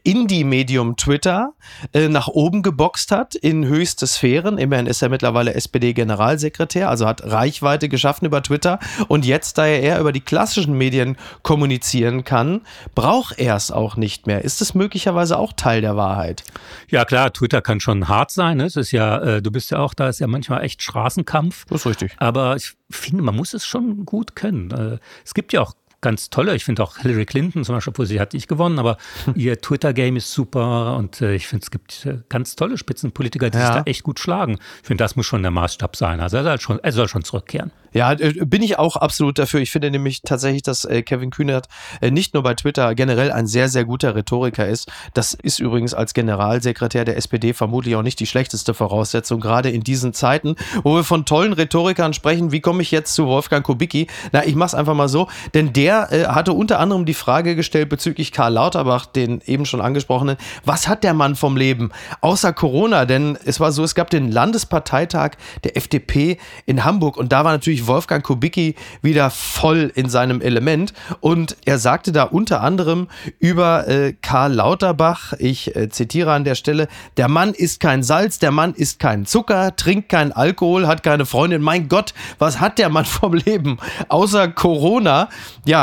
Indie-Medium 0.06 0.96
Twitter 0.96 1.52
äh, 1.92 2.08
nach 2.08 2.28
oben 2.28 2.62
geboxt 2.62 3.10
hat 3.10 3.34
in 3.34 3.66
höchste 3.66 4.06
Sphären. 4.06 4.56
Immerhin 4.56 4.86
ist 4.86 5.02
er 5.02 5.08
mittlerweile 5.08 5.54
SPD-Generalsekretär, 5.54 6.88
also 6.88 7.06
hat 7.06 7.24
Reichweite 7.24 7.88
geschaffen 7.88 8.26
über 8.26 8.40
Twitter. 8.40 8.78
Und 9.08 9.26
jetzt, 9.26 9.58
da 9.58 9.66
er 9.66 9.82
eher 9.82 9.98
über 10.00 10.12
die 10.12 10.20
klassischen 10.20 10.78
Medien 10.78 11.16
kommunizieren 11.42 12.22
kann, 12.22 12.60
braucht 12.94 13.40
er 13.40 13.56
es 13.56 13.72
auch 13.72 13.96
nicht 13.96 14.28
mehr. 14.28 14.44
Ist 14.44 14.62
es 14.62 14.74
möglicherweise 14.74 15.38
auch 15.38 15.52
Teil 15.52 15.80
der 15.80 15.96
Wahrheit? 15.96 16.44
Ja, 16.88 17.04
klar, 17.04 17.32
Twitter 17.32 17.60
kann 17.60 17.80
schon 17.80 18.06
hart 18.06 18.30
sein. 18.30 18.58
Ne? 18.58 18.66
Es 18.66 18.76
ist 18.76 18.92
ja, 18.92 19.18
äh, 19.18 19.42
du 19.42 19.50
bist 19.50 19.72
ja 19.72 19.78
auch 19.78 19.92
da, 19.92 20.08
ist 20.08 20.20
ja 20.20 20.28
manchmal 20.28 20.62
echt 20.62 20.82
Straßenkampf. 20.82 21.64
Das 21.68 21.80
ist 21.80 21.86
richtig. 21.86 22.14
Aber 22.18 22.54
ich 22.54 22.74
finde, 22.90 23.24
man 23.24 23.34
muss 23.34 23.54
es 23.54 23.66
schon 23.66 24.04
gut 24.04 24.36
können. 24.36 24.70
Äh, 24.70 24.98
es 25.24 25.34
gibt 25.34 25.52
ja 25.52 25.62
auch 25.62 25.74
ganz 26.06 26.30
tolle. 26.30 26.54
Ich 26.54 26.64
finde 26.64 26.84
auch 26.84 26.98
Hillary 26.98 27.26
Clinton 27.26 27.64
zum 27.64 27.74
Beispiel, 27.74 27.90
obwohl 27.90 28.06
sie 28.06 28.20
hat 28.20 28.32
nicht 28.32 28.46
gewonnen, 28.46 28.78
aber 28.78 28.96
ihr 29.34 29.60
Twitter-Game 29.60 30.14
ist 30.14 30.30
super 30.30 30.96
und 30.96 31.20
äh, 31.20 31.34
ich 31.34 31.48
finde, 31.48 31.64
es 31.64 31.72
gibt 31.72 32.06
äh, 32.06 32.18
ganz 32.28 32.54
tolle 32.54 32.78
Spitzenpolitiker, 32.78 33.50
die 33.50 33.58
ja. 33.58 33.66
sich 33.66 33.74
da 33.74 33.82
echt 33.86 34.04
gut 34.04 34.20
schlagen. 34.20 34.58
Ich 34.82 34.86
finde, 34.86 35.02
das 35.02 35.16
muss 35.16 35.26
schon 35.26 35.42
der 35.42 35.50
Maßstab 35.50 35.96
sein. 35.96 36.20
Also 36.20 36.36
er 36.36 36.44
soll 36.44 36.60
schon, 36.60 36.78
er 36.78 36.92
soll 36.92 37.08
schon 37.08 37.24
zurückkehren. 37.24 37.72
Ja, 37.96 38.12
äh, 38.12 38.44
bin 38.44 38.62
ich 38.62 38.78
auch 38.78 38.96
absolut 38.96 39.38
dafür. 39.38 39.60
Ich 39.60 39.70
finde 39.70 39.90
nämlich 39.90 40.20
tatsächlich, 40.20 40.62
dass 40.62 40.84
äh, 40.84 41.02
Kevin 41.02 41.30
Kühnert 41.30 41.66
äh, 42.02 42.10
nicht 42.10 42.34
nur 42.34 42.42
bei 42.42 42.52
Twitter 42.52 42.94
generell 42.94 43.32
ein 43.32 43.46
sehr, 43.46 43.70
sehr 43.70 43.86
guter 43.86 44.14
Rhetoriker 44.14 44.68
ist. 44.68 44.92
Das 45.14 45.32
ist 45.32 45.60
übrigens 45.60 45.94
als 45.94 46.12
Generalsekretär 46.12 47.06
der 47.06 47.16
SPD 47.16 47.54
vermutlich 47.54 47.96
auch 47.96 48.02
nicht 48.02 48.20
die 48.20 48.26
schlechteste 48.26 48.74
Voraussetzung, 48.74 49.40
gerade 49.40 49.70
in 49.70 49.80
diesen 49.80 50.12
Zeiten, 50.12 50.56
wo 50.82 50.94
wir 50.94 51.04
von 51.04 51.24
tollen 51.24 51.54
Rhetorikern 51.54 52.12
sprechen. 52.12 52.52
Wie 52.52 52.60
komme 52.60 52.82
ich 52.82 52.90
jetzt 52.90 53.14
zu 53.14 53.26
Wolfgang 53.26 53.64
Kubicki? 53.64 54.08
Na, 54.30 54.44
ich 54.44 54.56
mache 54.56 54.68
es 54.68 54.74
einfach 54.74 54.94
mal 54.94 55.08
so, 55.08 55.28
denn 55.54 55.72
der 55.72 55.95
äh, 56.04 56.26
hatte 56.26 56.52
unter 56.52 56.78
anderem 56.78 57.04
die 57.04 57.14
Frage 57.14 57.56
gestellt 57.56 57.88
bezüglich 57.88 58.32
Karl 58.32 58.52
Lauterbach, 58.54 59.06
den 59.06 59.40
eben 59.46 59.66
schon 59.66 59.80
angesprochenen. 59.80 60.36
Was 60.64 60.88
hat 60.88 61.04
der 61.04 61.14
Mann 61.14 61.36
vom 61.36 61.56
Leben? 61.56 61.90
Außer 62.20 62.52
Corona, 62.52 63.04
denn 63.04 63.38
es 63.44 63.60
war 63.60 63.72
so, 63.72 63.82
es 63.84 63.94
gab 63.94 64.10
den 64.10 64.30
Landesparteitag 64.30 65.32
der 65.64 65.76
FDP 65.76 66.38
in 66.66 66.84
Hamburg 66.84 67.16
und 67.16 67.32
da 67.32 67.44
war 67.44 67.52
natürlich 67.52 67.86
Wolfgang 67.86 68.24
Kubicki 68.24 68.74
wieder 69.02 69.30
voll 69.30 69.92
in 69.94 70.08
seinem 70.08 70.40
Element. 70.40 70.92
Und 71.20 71.56
er 71.64 71.78
sagte 71.78 72.12
da 72.12 72.24
unter 72.24 72.62
anderem 72.62 73.08
über 73.38 73.88
äh, 73.88 74.12
Karl 74.20 74.52
Lauterbach, 74.54 75.32
ich 75.38 75.74
äh, 75.76 75.88
zitiere 75.88 76.32
an 76.32 76.44
der 76.44 76.54
Stelle, 76.54 76.88
der 77.16 77.28
Mann 77.28 77.54
ist 77.54 77.80
kein 77.80 78.02
Salz, 78.02 78.38
der 78.38 78.50
Mann 78.50 78.74
ist 78.74 78.98
kein 78.98 79.26
Zucker, 79.26 79.76
trinkt 79.76 80.08
keinen 80.08 80.32
Alkohol, 80.32 80.86
hat 80.86 81.02
keine 81.02 81.26
Freundin. 81.26 81.62
Mein 81.62 81.88
Gott, 81.88 82.14
was 82.38 82.60
hat 82.60 82.78
der 82.78 82.88
Mann 82.88 83.04
vom 83.04 83.34
Leben? 83.34 83.78
Außer 84.08 84.48
Corona. 84.48 85.28
Ja, 85.64 85.75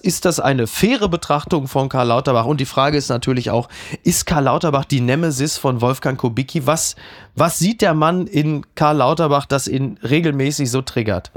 ist 0.00 0.24
das 0.24 0.40
eine 0.40 0.66
faire 0.66 1.08
Betrachtung 1.08 1.68
von 1.68 1.88
Karl 1.88 2.08
Lauterbach? 2.08 2.46
Und 2.46 2.60
die 2.60 2.66
Frage 2.66 2.96
ist 2.96 3.08
natürlich 3.08 3.50
auch, 3.50 3.68
ist 4.02 4.26
Karl 4.26 4.44
Lauterbach 4.44 4.84
die 4.84 5.00
Nemesis 5.00 5.56
von 5.56 5.80
Wolfgang 5.80 6.18
Kubicki? 6.18 6.66
Was, 6.66 6.96
was 7.36 7.58
sieht 7.58 7.82
der 7.82 7.94
Mann 7.94 8.26
in 8.26 8.64
Karl 8.74 8.98
Lauterbach, 8.98 9.46
das 9.46 9.66
ihn 9.66 9.98
regelmäßig 10.02 10.70
so 10.70 10.82
triggert? 10.82 11.32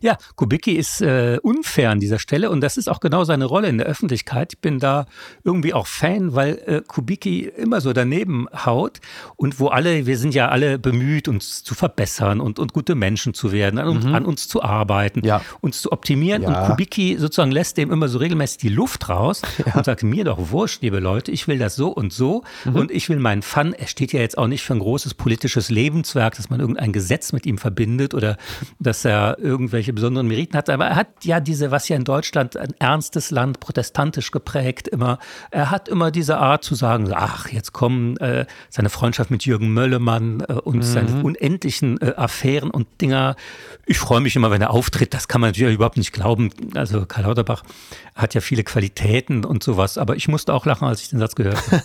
Ja, 0.00 0.16
Kubicki 0.36 0.72
ist 0.72 1.00
äh, 1.00 1.38
unfair 1.42 1.90
an 1.90 2.00
dieser 2.00 2.18
Stelle 2.18 2.50
und 2.50 2.60
das 2.60 2.76
ist 2.76 2.88
auch 2.88 3.00
genau 3.00 3.24
seine 3.24 3.46
Rolle 3.46 3.68
in 3.68 3.78
der 3.78 3.86
Öffentlichkeit. 3.86 4.54
Ich 4.54 4.60
bin 4.60 4.78
da 4.78 5.06
irgendwie 5.44 5.74
auch 5.74 5.86
Fan, 5.86 6.34
weil 6.34 6.62
äh, 6.66 6.82
Kubicki 6.86 7.44
immer 7.44 7.80
so 7.80 7.92
daneben 7.92 8.46
haut 8.64 9.00
und 9.36 9.58
wo 9.58 9.68
alle, 9.68 10.06
wir 10.06 10.18
sind 10.18 10.34
ja 10.34 10.48
alle 10.48 10.78
bemüht, 10.78 11.28
uns 11.28 11.64
zu 11.64 11.74
verbessern 11.74 12.40
und, 12.40 12.58
und 12.58 12.72
gute 12.72 12.94
Menschen 12.94 13.34
zu 13.34 13.52
werden, 13.52 13.78
an, 13.78 14.00
mhm. 14.00 14.14
an 14.14 14.24
uns 14.24 14.48
zu 14.48 14.62
arbeiten, 14.62 15.24
ja. 15.24 15.42
uns 15.60 15.82
zu 15.82 15.92
optimieren. 15.92 16.42
Ja. 16.42 16.48
Und 16.48 16.68
Kubicki 16.68 17.16
sozusagen 17.18 17.50
lässt 17.50 17.76
dem 17.76 17.90
immer 17.90 18.08
so 18.08 18.18
regelmäßig 18.18 18.58
die 18.58 18.68
Luft 18.68 19.08
raus 19.08 19.42
ja. 19.66 19.74
und 19.74 19.84
sagt, 19.84 20.02
mir 20.02 20.24
doch 20.24 20.50
wurscht, 20.50 20.82
liebe 20.82 21.00
Leute, 21.00 21.32
ich 21.32 21.48
will 21.48 21.58
das 21.58 21.74
so 21.74 21.88
und 21.88 22.12
so 22.12 22.44
mhm. 22.64 22.76
und 22.76 22.90
ich 22.90 23.08
will 23.08 23.18
meinen 23.18 23.42
Fun. 23.42 23.72
Er 23.72 23.86
steht 23.86 24.12
ja 24.12 24.20
jetzt 24.20 24.38
auch 24.38 24.46
nicht 24.46 24.62
für 24.62 24.74
ein 24.74 24.78
großes 24.78 25.14
politisches 25.14 25.39
Lebenswerk, 25.48 26.36
dass 26.36 26.50
man 26.50 26.60
irgendein 26.60 26.92
Gesetz 26.92 27.32
mit 27.32 27.46
ihm 27.46 27.58
verbindet 27.58 28.14
oder 28.14 28.36
dass 28.78 29.04
er 29.04 29.38
irgendwelche 29.38 29.80
irgendwelche 29.80 29.92
besonderen 29.92 30.26
Meriten 30.26 30.56
hat, 30.56 30.68
aber 30.70 30.86
er 30.86 30.96
hat 30.96 31.24
ja 31.24 31.40
diese, 31.40 31.70
was 31.70 31.88
ja 31.88 31.96
in 31.96 32.04
Deutschland 32.04 32.56
ein 32.56 32.74
ernstes 32.78 33.30
Land, 33.30 33.60
protestantisch 33.60 34.30
geprägt 34.30 34.88
immer, 34.88 35.18
er 35.50 35.70
hat 35.70 35.88
immer 35.88 36.10
diese 36.10 36.38
Art 36.38 36.64
zu 36.64 36.74
sagen, 36.74 37.10
ach, 37.14 37.48
jetzt 37.48 37.72
kommen 37.72 38.16
äh, 38.18 38.46
seine 38.68 38.90
Freundschaft 38.90 39.30
mit 39.30 39.44
Jürgen 39.44 39.72
Möllemann 39.72 40.40
äh, 40.40 40.52
und 40.54 40.78
mhm. 40.78 40.82
seine 40.82 41.22
unendlichen 41.22 42.00
äh, 42.00 42.14
Affären 42.16 42.70
und 42.70 42.88
Dinger. 43.00 43.36
Ich 43.86 43.98
freue 43.98 44.20
mich 44.20 44.36
immer, 44.36 44.50
wenn 44.50 44.62
er 44.62 44.70
auftritt, 44.70 45.14
das 45.14 45.28
kann 45.28 45.40
man 45.40 45.50
natürlich 45.50 45.74
überhaupt 45.74 45.96
nicht 45.96 46.12
glauben. 46.12 46.50
Also 46.74 47.06
Karl 47.06 47.24
Lauterbach 47.24 47.62
hat 48.14 48.34
ja 48.34 48.40
viele 48.40 48.64
Qualitäten 48.64 49.44
und 49.44 49.62
sowas, 49.62 49.98
aber 49.98 50.16
ich 50.16 50.28
musste 50.28 50.52
auch 50.52 50.66
lachen, 50.66 50.86
als 50.86 51.02
ich 51.02 51.10
den 51.10 51.18
Satz 51.18 51.34
gehört 51.34 51.60
habe. 51.70 51.82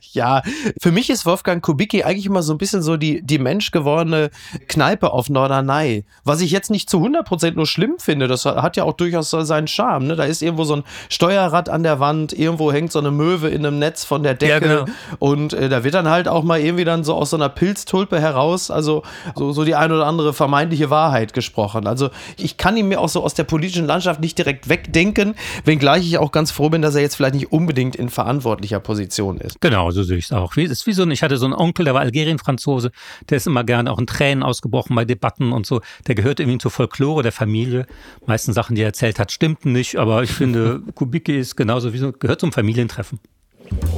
ja, 0.12 0.42
für 0.80 0.92
mich 0.92 1.10
ist 1.10 1.26
Wolfgang 1.26 1.62
Kubicki 1.62 2.02
eigentlich 2.02 2.26
immer 2.26 2.42
so 2.42 2.52
ein 2.52 2.58
bisschen 2.58 2.79
so 2.82 2.96
die, 2.96 3.22
die 3.22 3.38
menschgewordene 3.38 4.30
Kneipe 4.68 5.12
auf 5.12 5.30
Norderney, 5.30 6.04
was 6.24 6.40
ich 6.40 6.50
jetzt 6.50 6.70
nicht 6.70 6.88
zu 6.90 6.98
100% 6.98 7.54
nur 7.54 7.66
schlimm 7.66 7.94
finde, 7.98 8.28
das 8.28 8.44
hat 8.44 8.76
ja 8.76 8.84
auch 8.84 8.94
durchaus 8.94 9.30
seinen 9.30 9.66
Charme, 9.66 10.06
ne? 10.06 10.16
da 10.16 10.24
ist 10.24 10.42
irgendwo 10.42 10.64
so 10.64 10.76
ein 10.76 10.84
Steuerrad 11.08 11.68
an 11.68 11.82
der 11.82 12.00
Wand, 12.00 12.32
irgendwo 12.32 12.72
hängt 12.72 12.92
so 12.92 12.98
eine 12.98 13.10
Möwe 13.10 13.48
in 13.48 13.64
einem 13.64 13.78
Netz 13.78 14.04
von 14.04 14.22
der 14.22 14.34
Decke 14.34 14.50
ja, 14.50 14.58
genau. 14.58 14.84
und 15.18 15.52
äh, 15.52 15.68
da 15.68 15.84
wird 15.84 15.94
dann 15.94 16.08
halt 16.08 16.28
auch 16.28 16.42
mal 16.42 16.60
irgendwie 16.60 16.84
dann 16.84 17.04
so 17.04 17.14
aus 17.14 17.30
so 17.30 17.36
einer 17.36 17.48
Pilztulpe 17.48 18.20
heraus, 18.20 18.70
also 18.70 19.02
so, 19.34 19.52
so 19.52 19.64
die 19.64 19.74
ein 19.74 19.92
oder 19.92 20.06
andere 20.06 20.32
vermeintliche 20.32 20.90
Wahrheit 20.90 21.32
gesprochen. 21.32 21.86
Also 21.86 22.10
ich 22.36 22.56
kann 22.56 22.76
ihn 22.76 22.88
mir 22.88 23.00
auch 23.00 23.08
so 23.08 23.22
aus 23.22 23.34
der 23.34 23.44
politischen 23.44 23.86
Landschaft 23.86 24.20
nicht 24.20 24.38
direkt 24.38 24.68
wegdenken, 24.68 25.34
Wenngleich 25.64 26.06
ich 26.06 26.18
auch 26.18 26.32
ganz 26.32 26.50
froh 26.50 26.68
bin, 26.68 26.82
dass 26.82 26.94
er 26.94 27.02
jetzt 27.02 27.16
vielleicht 27.16 27.34
nicht 27.34 27.52
unbedingt 27.52 27.96
in 27.96 28.08
verantwortlicher 28.08 28.80
Position 28.80 29.38
ist. 29.38 29.60
Genau, 29.60 29.90
so 29.90 30.02
sehe 30.02 30.18
ich 30.18 30.26
es 30.26 30.32
auch. 30.32 30.56
Wie, 30.56 30.64
ist 30.64 30.86
wie 30.86 30.92
so 30.92 31.02
ein, 31.02 31.10
ich 31.10 31.22
hatte 31.22 31.36
so 31.36 31.46
einen 31.46 31.54
Onkel, 31.54 31.84
der 31.84 31.94
war 31.94 32.00
Algerien-Franzose, 32.00 32.69
der 32.78 33.36
ist 33.36 33.46
immer 33.46 33.64
gerne 33.64 33.90
auch 33.90 33.98
in 33.98 34.06
Tränen 34.06 34.42
ausgebrochen 34.42 34.94
bei 34.94 35.04
Debatten 35.04 35.52
und 35.52 35.66
so. 35.66 35.80
Der 36.06 36.14
gehört 36.14 36.40
irgendwie 36.40 36.58
zur 36.58 36.70
Folklore 36.70 37.22
der 37.22 37.32
Familie. 37.32 37.86
Die 38.20 38.26
meisten 38.26 38.52
Sachen, 38.52 38.74
die 38.76 38.82
er 38.82 38.88
erzählt 38.88 39.18
hat, 39.18 39.32
stimmten 39.32 39.72
nicht, 39.72 39.96
aber 39.96 40.22
ich 40.22 40.32
finde, 40.32 40.82
Kubicki 40.94 41.38
ist 41.38 41.56
genauso 41.56 41.92
wie 41.92 41.98
so, 41.98 42.12
gehört 42.12 42.40
zum 42.40 42.52
Familientreffen. 42.52 43.18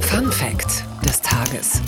Fun 0.01 0.31
Fact 0.31 0.85
des 1.05 1.21
Tages. 1.21 1.81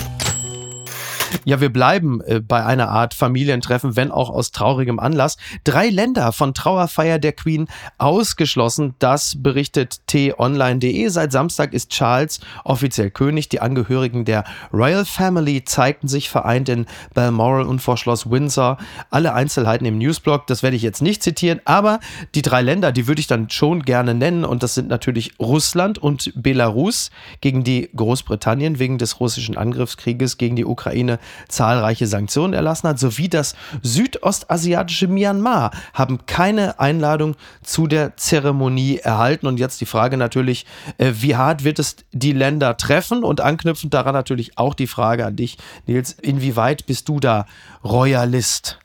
Ja, 1.44 1.60
wir 1.60 1.72
bleiben 1.72 2.22
äh, 2.22 2.40
bei 2.40 2.64
einer 2.64 2.90
Art 2.90 3.14
Familientreffen, 3.14 3.96
wenn 3.96 4.12
auch 4.12 4.30
aus 4.30 4.52
traurigem 4.52 5.00
Anlass. 5.00 5.38
Drei 5.64 5.90
Länder 5.90 6.32
von 6.32 6.54
Trauerfeier 6.54 7.20
der 7.20 7.34
Queen 7.34 7.68
ausgeschlossen. 7.98 8.96
Das 9.00 9.36
berichtet 9.42 10.08
t-online.de. 10.08 11.08
Seit 11.10 11.32
Samstag 11.32 11.74
ist 11.74 11.92
Charles 11.92 12.40
offiziell 12.64 13.12
König. 13.12 13.50
Die 13.50 13.60
Angehörigen 13.60 14.26
der 14.26 14.44
Royal 14.74 15.06
Family 15.06 15.64
zeigten 15.66 16.08
sich 16.08 16.30
vereint 16.30 16.70
in 16.70 16.86
Balmoral 17.14 17.66
und 17.66 17.80
vor 17.80 17.98
Schloss 17.98 18.30
Windsor. 18.30 18.78
Alle 19.10 19.34
Einzelheiten 19.34 19.86
im 19.86 19.98
Newsblog, 19.98 20.48
das 20.48 20.64
werde 20.64 20.76
ich 20.76 20.82
jetzt 20.82 21.02
nicht 21.02 21.22
zitieren, 21.22 21.62
aber 21.66 22.00
die 22.34 22.42
drei 22.42 22.62
Länder, 22.62 22.92
die 22.92 23.08
würde 23.08 23.20
ich 23.20 23.28
dann 23.28 23.50
schon 23.50 23.84
gerne 23.84 24.14
nennen 24.14 24.46
und 24.46 24.64
das 24.64 24.74
sind 24.74 24.88
natürlich 24.88 25.34
Russland 25.40 25.98
und 25.98 26.32
Belarus 26.36 27.12
gegen 27.42 27.64
die 27.64 27.90
Großbritannien 27.96 28.80
wegen 28.80 28.98
des 28.98 29.20
russischen 29.20 29.58
Angriffskrieges 29.58 30.38
gegen 30.38 30.56
die 30.56 30.66
Ukraine 30.66 31.20
zahlreiche 31.48 32.08
Sanktionen 32.08 32.54
erlassen 32.54 32.88
hat, 32.90 33.00
sowie 33.00 33.30
das 33.30 33.56
südostasiatische 33.82 35.08
Myanmar 35.08 35.72
haben 35.94 36.26
keine 36.26 36.80
Einladung 36.80 37.36
zu 37.64 37.88
der 37.88 38.18
Zeremonie 38.18 38.98
erhalten. 38.98 39.48
Und 39.48 39.60
jetzt 39.60 39.82
die 39.82 39.86
Frage 39.86 40.18
natürlich, 40.18 40.66
äh, 40.98 41.12
wie 41.16 41.36
hart 41.36 41.64
wird 41.64 41.80
es 41.80 41.98
die 42.12 42.34
Länder 42.34 42.78
treffen? 42.78 43.24
Und 43.24 43.42
anknüpfend 43.42 43.94
daran 43.94 44.14
natürlich 44.14 44.58
auch 44.58 44.74
die 44.74 44.88
Frage 44.88 45.26
an 45.26 45.36
dich, 45.36 45.58
Nils, 45.86 46.14
inwieweit 46.14 46.86
bist 46.86 47.10
du 47.10 47.20
da 47.20 47.46
Royalist? 47.84 48.80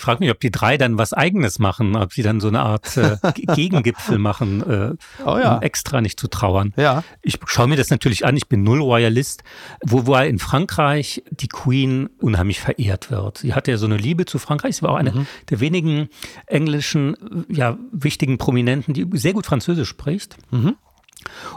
Ich 0.00 0.04
frage 0.04 0.20
mich, 0.20 0.30
ob 0.30 0.40
die 0.40 0.50
drei 0.50 0.78
dann 0.78 0.96
was 0.96 1.12
Eigenes 1.12 1.58
machen, 1.58 1.94
ob 1.94 2.14
sie 2.14 2.22
dann 2.22 2.40
so 2.40 2.48
eine 2.48 2.60
Art 2.60 2.96
äh, 2.96 3.18
Gegengipfel 3.54 4.16
machen, 4.16 4.62
äh, 4.62 4.94
oh 5.26 5.36
ja. 5.36 5.56
um 5.56 5.62
extra 5.62 6.00
nicht 6.00 6.18
zu 6.18 6.26
trauern. 6.26 6.72
Ja. 6.78 7.04
Ich 7.20 7.38
schaue 7.44 7.66
mir 7.66 7.76
das 7.76 7.90
natürlich 7.90 8.24
an, 8.24 8.34
ich 8.34 8.48
bin 8.48 8.62
null 8.62 8.80
Royalist, 8.80 9.44
wo, 9.84 10.06
wo 10.06 10.16
in 10.16 10.38
Frankreich 10.38 11.22
die 11.30 11.48
Queen 11.48 12.08
unheimlich 12.18 12.60
verehrt 12.60 13.10
wird. 13.10 13.36
Sie 13.36 13.52
hatte 13.52 13.72
ja 13.72 13.76
so 13.76 13.84
eine 13.84 13.98
Liebe 13.98 14.24
zu 14.24 14.38
Frankreich, 14.38 14.76
sie 14.76 14.82
war 14.82 14.92
auch 14.92 14.96
eine 14.96 15.12
mhm. 15.12 15.26
der 15.50 15.60
wenigen 15.60 16.08
englischen, 16.46 17.44
ja, 17.50 17.76
wichtigen 17.92 18.38
Prominenten, 18.38 18.94
die 18.94 19.06
sehr 19.18 19.34
gut 19.34 19.44
Französisch 19.44 19.90
spricht. 19.90 20.38
Mhm. 20.50 20.76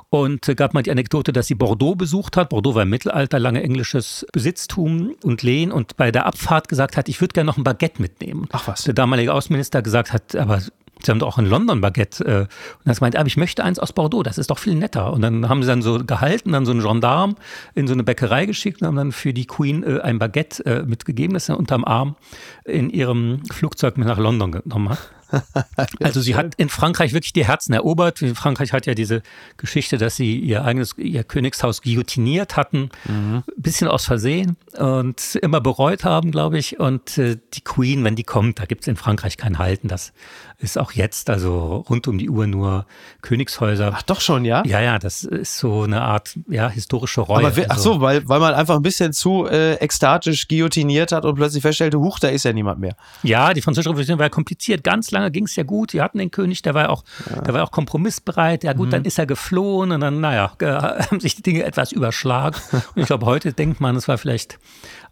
Und 0.09 0.47
äh, 0.47 0.55
gab 0.55 0.73
mal 0.73 0.83
die 0.83 0.91
Anekdote, 0.91 1.33
dass 1.33 1.47
sie 1.47 1.55
Bordeaux 1.55 1.95
besucht 1.95 2.37
hat. 2.37 2.49
Bordeaux 2.49 2.75
war 2.75 2.83
im 2.83 2.89
Mittelalter 2.89 3.39
lange 3.39 3.63
englisches 3.63 4.25
Besitztum 4.31 5.15
und 5.23 5.43
Lehen 5.43 5.71
und 5.71 5.97
bei 5.97 6.11
der 6.11 6.25
Abfahrt 6.25 6.67
gesagt 6.67 6.97
hat, 6.97 7.09
ich 7.09 7.21
würde 7.21 7.33
gerne 7.33 7.47
noch 7.47 7.57
ein 7.57 7.63
Baguette 7.63 8.01
mitnehmen. 8.01 8.47
Ach 8.51 8.67
was. 8.67 8.83
Der 8.83 8.93
damalige 8.93 9.33
Außenminister 9.33 9.81
gesagt 9.81 10.13
hat, 10.13 10.35
aber 10.35 10.61
Sie 11.01 11.11
haben 11.11 11.19
doch 11.19 11.27
auch 11.27 11.37
in 11.37 11.45
London 11.45 11.81
Baguette. 11.81 12.25
Äh, 12.25 12.39
und 12.39 12.49
das 12.85 13.01
meint, 13.01 13.15
aber 13.15 13.27
ich 13.27 13.37
möchte 13.37 13.63
eins 13.63 13.79
aus 13.79 13.93
Bordeaux, 13.93 14.23
das 14.23 14.37
ist 14.37 14.49
doch 14.49 14.59
viel 14.59 14.75
netter. 14.75 15.11
Und 15.11 15.21
dann 15.21 15.49
haben 15.49 15.61
sie 15.61 15.67
dann 15.67 15.81
so 15.81 15.99
gehalten, 16.03 16.51
dann 16.51 16.65
so 16.65 16.71
einen 16.71 16.81
Gendarm 16.81 17.35
in 17.75 17.87
so 17.87 17.93
eine 17.93 18.03
Bäckerei 18.03 18.45
geschickt 18.45 18.81
und 18.81 18.87
haben 18.87 18.95
dann 18.95 19.11
für 19.11 19.33
die 19.33 19.45
Queen 19.45 19.83
äh, 19.83 19.99
ein 20.01 20.19
Baguette 20.19 20.65
äh, 20.65 20.83
mitgegeben, 20.83 21.33
das 21.33 21.49
er 21.49 21.57
unterm 21.57 21.83
Arm 21.83 22.15
in 22.63 22.89
ihrem 22.89 23.43
Flugzeug 23.51 23.97
mit 23.97 24.07
nach 24.07 24.17
London 24.17 24.51
genommen 24.51 24.89
hat. 24.89 25.11
also 26.01 26.21
sie 26.21 26.35
hat 26.35 26.55
in 26.57 26.69
Frankreich 26.69 27.13
wirklich 27.13 27.33
die 27.33 27.45
Herzen 27.45 27.73
erobert. 27.73 28.19
Frankreich 28.35 28.73
hat 28.73 28.85
ja 28.85 28.93
diese 28.93 29.21
Geschichte, 29.57 29.97
dass 29.97 30.15
sie 30.15 30.37
ihr 30.37 30.63
eigenes, 30.63 30.95
ihr 30.97 31.23
Königshaus 31.23 31.81
guillotiniert 31.81 32.55
hatten, 32.57 32.89
mhm. 33.05 33.43
bisschen 33.57 33.87
aus 33.87 34.05
Versehen 34.05 34.57
und 34.77 35.35
immer 35.41 35.61
bereut 35.61 36.03
haben, 36.03 36.31
glaube 36.31 36.57
ich. 36.57 36.79
Und 36.79 37.17
äh, 37.17 37.37
die 37.53 37.61
Queen, 37.61 38.03
wenn 38.03 38.15
die 38.15 38.23
kommt, 38.23 38.59
da 38.59 38.65
gibt 38.65 38.81
es 38.81 38.87
in 38.87 38.95
Frankreich 38.95 39.37
kein 39.37 39.57
Halten. 39.59 39.87
Das 39.87 40.13
ist 40.59 40.77
auch 40.77 40.91
jetzt, 40.93 41.29
also 41.29 41.83
rund 41.89 42.07
um 42.07 42.17
die 42.17 42.29
Uhr 42.29 42.47
nur 42.47 42.85
Königshäuser. 43.21 43.91
Ach 43.93 44.03
doch 44.03 44.21
schon, 44.21 44.45
ja? 44.45 44.63
Ja, 44.65 44.79
ja, 44.81 44.99
das 44.99 45.23
ist 45.23 45.57
so 45.57 45.83
eine 45.83 46.01
Art 46.01 46.37
ja, 46.47 46.69
historische 46.69 47.21
Reue. 47.21 47.47
Aber, 47.47 47.65
ach 47.69 47.77
so, 47.77 48.01
weil, 48.01 48.27
weil 48.27 48.39
man 48.39 48.53
einfach 48.53 48.75
ein 48.75 48.81
bisschen 48.81 49.13
zu 49.13 49.45
äh, 49.45 49.75
ekstatisch 49.75 50.47
guillotiniert 50.47 51.11
hat 51.11 51.25
und 51.25 51.35
plötzlich 51.35 51.61
feststellte, 51.61 51.99
huch, 51.99 52.19
da 52.19 52.29
ist 52.29 52.45
ja 52.45 52.53
niemand 52.53 52.79
mehr. 52.79 52.95
Ja, 53.23 53.53
die 53.53 53.61
französische 53.61 53.89
Revolution 53.89 54.19
war 54.19 54.29
kompliziert, 54.29 54.83
ganz 54.83 55.11
lange 55.11 55.22
lange 55.23 55.31
ging 55.31 55.45
es 55.45 55.55
ja 55.55 55.63
gut. 55.63 55.91
Sie 55.91 56.01
hatten 56.01 56.17
den 56.17 56.31
König, 56.31 56.61
der 56.61 56.73
war 56.73 56.89
auch, 56.89 57.03
ja. 57.29 57.41
der 57.41 57.53
war 57.53 57.63
auch 57.63 57.71
kompromissbereit. 57.71 58.63
Ja 58.63 58.73
gut, 58.73 58.87
mhm. 58.87 58.91
dann 58.91 59.05
ist 59.05 59.17
er 59.17 59.25
geflohen 59.25 59.91
und 59.91 60.01
dann, 60.01 60.21
naja, 60.21 60.53
haben 60.61 61.19
sich 61.19 61.35
die 61.35 61.43
Dinge 61.43 61.63
etwas 61.63 61.91
überschlagen. 61.91 62.59
Und 62.71 63.01
ich 63.01 63.07
glaube, 63.07 63.25
heute 63.25 63.53
denkt 63.53 63.81
man, 63.81 63.95
es 63.95 64.07
war 64.07 64.17
vielleicht 64.17 64.59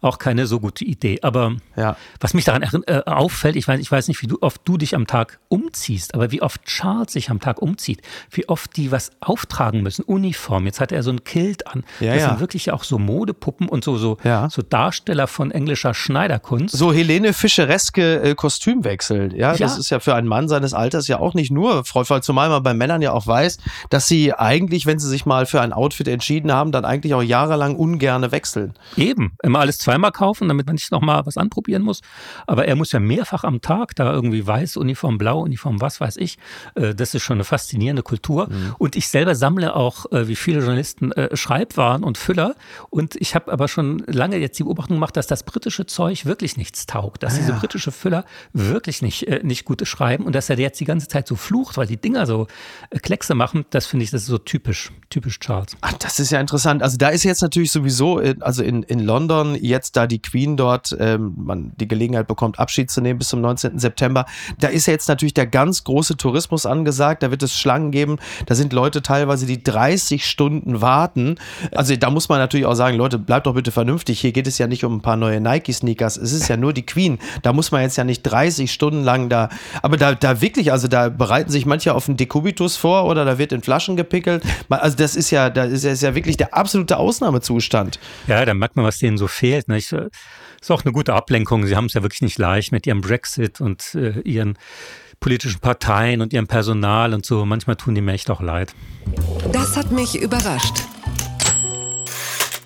auch 0.02 0.18
keine 0.18 0.46
so 0.46 0.60
gute 0.60 0.84
Idee. 0.84 1.20
Aber 1.22 1.56
ja. 1.76 1.96
was 2.20 2.34
mich 2.34 2.44
daran 2.44 2.62
äh, 2.86 3.02
auffällt, 3.06 3.56
ich 3.56 3.66
weiß, 3.66 3.80
ich 3.80 3.90
weiß 3.90 4.08
nicht, 4.08 4.20
wie 4.22 4.26
du, 4.26 4.38
oft 4.40 4.60
du 4.64 4.76
dich 4.76 4.94
am 4.94 5.06
Tag 5.06 5.38
umziehst, 5.48 6.14
aber 6.14 6.32
wie 6.32 6.42
oft 6.42 6.64
Charles 6.64 7.12
sich 7.12 7.30
am 7.30 7.40
Tag 7.40 7.62
umzieht, 7.62 8.02
wie 8.30 8.48
oft 8.48 8.76
die 8.76 8.90
was 8.90 9.12
auftragen 9.20 9.82
müssen, 9.82 10.02
Uniform. 10.02 10.66
Jetzt 10.66 10.80
hat 10.80 10.92
er 10.92 11.02
so 11.02 11.10
ein 11.10 11.24
Kilt 11.24 11.66
an. 11.68 11.84
Ja, 12.00 12.14
das 12.14 12.22
ja. 12.22 12.28
sind 12.30 12.40
wirklich 12.40 12.72
auch 12.72 12.84
so 12.84 12.98
Modepuppen 12.98 13.68
und 13.68 13.84
so, 13.84 13.96
so, 13.96 14.18
ja. 14.24 14.50
so 14.50 14.62
Darsteller 14.62 15.28
von 15.28 15.52
englischer 15.52 15.94
Schneiderkunst. 15.94 16.76
So 16.76 16.92
Helene 16.92 17.32
Fischereske 17.32 18.22
äh, 18.22 18.34
Kostümwechsel. 18.34 19.36
Ja, 19.36 19.54
das 19.54 19.78
ist 19.78 19.90
ja 19.90 20.00
für 20.02 20.14
einen 20.14 20.28
Mann 20.28 20.48
seines 20.48 20.74
Alters 20.74 21.06
ja 21.08 21.20
auch 21.20 21.34
nicht 21.34 21.52
nur 21.52 21.84
freudvoll, 21.84 22.22
zumal 22.22 22.48
man 22.48 22.62
bei 22.62 22.74
Männern 22.74 23.02
ja 23.02 23.12
auch 23.12 23.26
weiß, 23.26 23.58
dass 23.90 24.08
sie 24.08 24.34
eigentlich, 24.34 24.86
wenn 24.86 24.98
sie 24.98 25.08
sich 25.08 25.26
mal 25.26 25.46
für 25.46 25.60
ein 25.60 25.72
Outfit 25.72 26.08
entschieden 26.08 26.52
haben, 26.52 26.72
dann 26.72 26.84
eigentlich 26.84 27.14
auch 27.14 27.22
jahrelang 27.22 27.76
ungerne 27.76 28.32
wechseln. 28.32 28.74
Eben, 28.96 29.36
immer 29.42 29.60
alles 29.60 29.78
zwei 29.78 29.92
zweimal 29.92 30.12
kaufen, 30.12 30.48
damit 30.48 30.66
man 30.66 30.74
nicht 30.74 30.90
nochmal 30.90 31.26
was 31.26 31.36
anprobieren 31.36 31.82
muss. 31.82 32.00
Aber 32.46 32.66
er 32.66 32.76
muss 32.76 32.92
ja 32.92 33.00
mehrfach 33.00 33.44
am 33.44 33.60
Tag 33.60 33.94
da 33.94 34.10
irgendwie 34.10 34.46
weiß 34.46 34.78
Uniform, 34.78 35.18
blau 35.18 35.40
Uniform, 35.40 35.80
was 35.80 36.00
weiß 36.00 36.16
ich. 36.16 36.38
Äh, 36.74 36.94
das 36.94 37.14
ist 37.14 37.22
schon 37.22 37.36
eine 37.36 37.44
faszinierende 37.44 38.02
Kultur. 38.02 38.48
Mhm. 38.48 38.74
Und 38.78 38.96
ich 38.96 39.08
selber 39.08 39.34
sammle 39.34 39.76
auch, 39.76 40.10
äh, 40.12 40.28
wie 40.28 40.36
viele 40.36 40.60
Journalisten, 40.60 41.12
äh, 41.12 41.36
Schreibwaren 41.36 42.04
und 42.04 42.16
Füller. 42.16 42.54
Und 42.88 43.16
ich 43.16 43.34
habe 43.34 43.52
aber 43.52 43.68
schon 43.68 44.02
lange 44.06 44.38
jetzt 44.38 44.58
die 44.58 44.62
Beobachtung 44.62 44.96
gemacht, 44.96 45.16
dass 45.16 45.26
das 45.26 45.42
britische 45.42 45.84
Zeug 45.84 46.24
wirklich 46.24 46.56
nichts 46.56 46.86
taugt. 46.86 47.22
Dass 47.22 47.34
ah, 47.34 47.38
diese 47.38 47.52
britische 47.52 47.92
Füller 47.92 48.24
wirklich 48.54 49.02
nicht, 49.02 49.44
nicht 49.44 49.64
gut 49.66 49.81
schreiben 49.84 50.24
und 50.24 50.34
dass 50.34 50.48
er 50.48 50.58
jetzt 50.58 50.80
die 50.80 50.84
ganze 50.84 51.08
Zeit 51.08 51.28
so 51.28 51.36
flucht, 51.36 51.76
weil 51.76 51.86
die 51.86 51.96
Dinger 51.96 52.26
so 52.26 52.46
Kleckse 53.02 53.34
machen. 53.34 53.64
Das 53.70 53.86
finde 53.86 54.04
ich, 54.04 54.10
das 54.10 54.22
ist 54.22 54.28
so 54.28 54.38
typisch, 54.38 54.90
typisch 55.10 55.38
Charles. 55.38 55.76
Ach, 55.80 55.92
das 55.94 56.18
ist 56.18 56.30
ja 56.30 56.40
interessant. 56.40 56.82
Also 56.82 56.96
da 56.96 57.08
ist 57.08 57.24
jetzt 57.24 57.42
natürlich 57.42 57.72
sowieso, 57.72 58.22
also 58.40 58.62
in, 58.62 58.82
in 58.84 59.00
London 59.00 59.54
jetzt 59.60 59.82
jetzt, 59.82 59.96
da 59.96 60.06
die 60.06 60.22
Queen 60.22 60.56
dort 60.56 60.96
ähm, 60.98 61.34
man 61.36 61.72
die 61.76 61.88
Gelegenheit 61.88 62.28
bekommt, 62.28 62.58
Abschied 62.58 62.90
zu 62.90 63.00
nehmen 63.00 63.18
bis 63.18 63.28
zum 63.28 63.40
19. 63.40 63.78
September, 63.78 64.26
da 64.58 64.68
ist 64.68 64.86
ja 64.86 64.92
jetzt 64.92 65.08
natürlich 65.08 65.34
der 65.34 65.46
ganz 65.46 65.84
große 65.84 66.16
Tourismus 66.16 66.66
angesagt. 66.66 67.22
Da 67.22 67.30
wird 67.30 67.42
es 67.42 67.58
Schlangen 67.58 67.90
geben. 67.90 68.18
Da 68.46 68.54
sind 68.54 68.72
Leute 68.72 69.02
teilweise, 69.02 69.46
die 69.46 69.62
30 69.62 70.24
Stunden 70.24 70.80
warten. 70.80 71.36
Also 71.74 71.96
da 71.96 72.10
muss 72.10 72.28
man 72.28 72.38
natürlich 72.38 72.66
auch 72.66 72.74
sagen, 72.74 72.96
Leute, 72.96 73.18
bleibt 73.18 73.46
doch 73.46 73.54
bitte 73.54 73.72
vernünftig. 73.72 74.20
Hier 74.20 74.32
geht 74.32 74.46
es 74.46 74.58
ja 74.58 74.66
nicht 74.66 74.84
um 74.84 74.96
ein 74.96 75.02
paar 75.02 75.16
neue 75.16 75.40
Nike-Sneakers. 75.40 76.16
Es 76.16 76.32
ist 76.32 76.48
ja 76.48 76.56
nur 76.56 76.72
die 76.72 76.86
Queen. 76.86 77.18
Da 77.42 77.52
muss 77.52 77.72
man 77.72 77.82
jetzt 77.82 77.96
ja 77.96 78.04
nicht 78.04 78.22
30 78.22 78.72
Stunden 78.72 79.02
lang 79.02 79.28
da. 79.28 79.48
Aber 79.80 79.96
da, 79.96 80.14
da 80.14 80.40
wirklich, 80.40 80.72
also 80.72 80.88
da 80.88 81.08
bereiten 81.08 81.50
sich 81.50 81.66
manche 81.66 81.94
auf 81.94 82.08
einen 82.08 82.16
Dekubitus 82.16 82.76
vor 82.76 83.06
oder 83.06 83.24
da 83.24 83.38
wird 83.38 83.52
in 83.52 83.62
Flaschen 83.62 83.96
gepickelt. 83.96 84.42
Also 84.68 84.96
das 84.96 85.16
ist 85.16 85.30
ja, 85.30 85.48
da 85.50 85.64
ist 85.64 86.02
ja 86.02 86.14
wirklich 86.14 86.36
der 86.36 86.54
absolute 86.54 86.96
Ausnahmezustand. 86.96 87.98
Ja, 88.26 88.44
da 88.44 88.54
merkt 88.54 88.76
man, 88.76 88.84
was 88.84 88.98
denen 88.98 89.18
so 89.18 89.28
fehlt. 89.28 89.68
Nicht? 89.68 89.92
Ist 89.92 90.70
auch 90.70 90.84
eine 90.84 90.92
gute 90.92 91.14
Ablenkung. 91.14 91.66
Sie 91.66 91.76
haben 91.76 91.86
es 91.86 91.94
ja 91.94 92.02
wirklich 92.02 92.22
nicht 92.22 92.38
leicht 92.38 92.72
mit 92.72 92.86
ihrem 92.86 93.00
Brexit 93.00 93.60
und 93.60 93.94
äh, 93.94 94.20
ihren 94.20 94.58
politischen 95.20 95.60
Parteien 95.60 96.20
und 96.20 96.32
ihrem 96.32 96.48
Personal 96.48 97.14
und 97.14 97.24
so. 97.24 97.44
Manchmal 97.44 97.76
tun 97.76 97.94
die 97.94 98.00
mir 98.00 98.12
echt 98.12 98.30
auch 98.30 98.40
leid. 98.40 98.74
Das 99.52 99.76
hat 99.76 99.90
mich 99.92 100.20
überrascht 100.20 100.82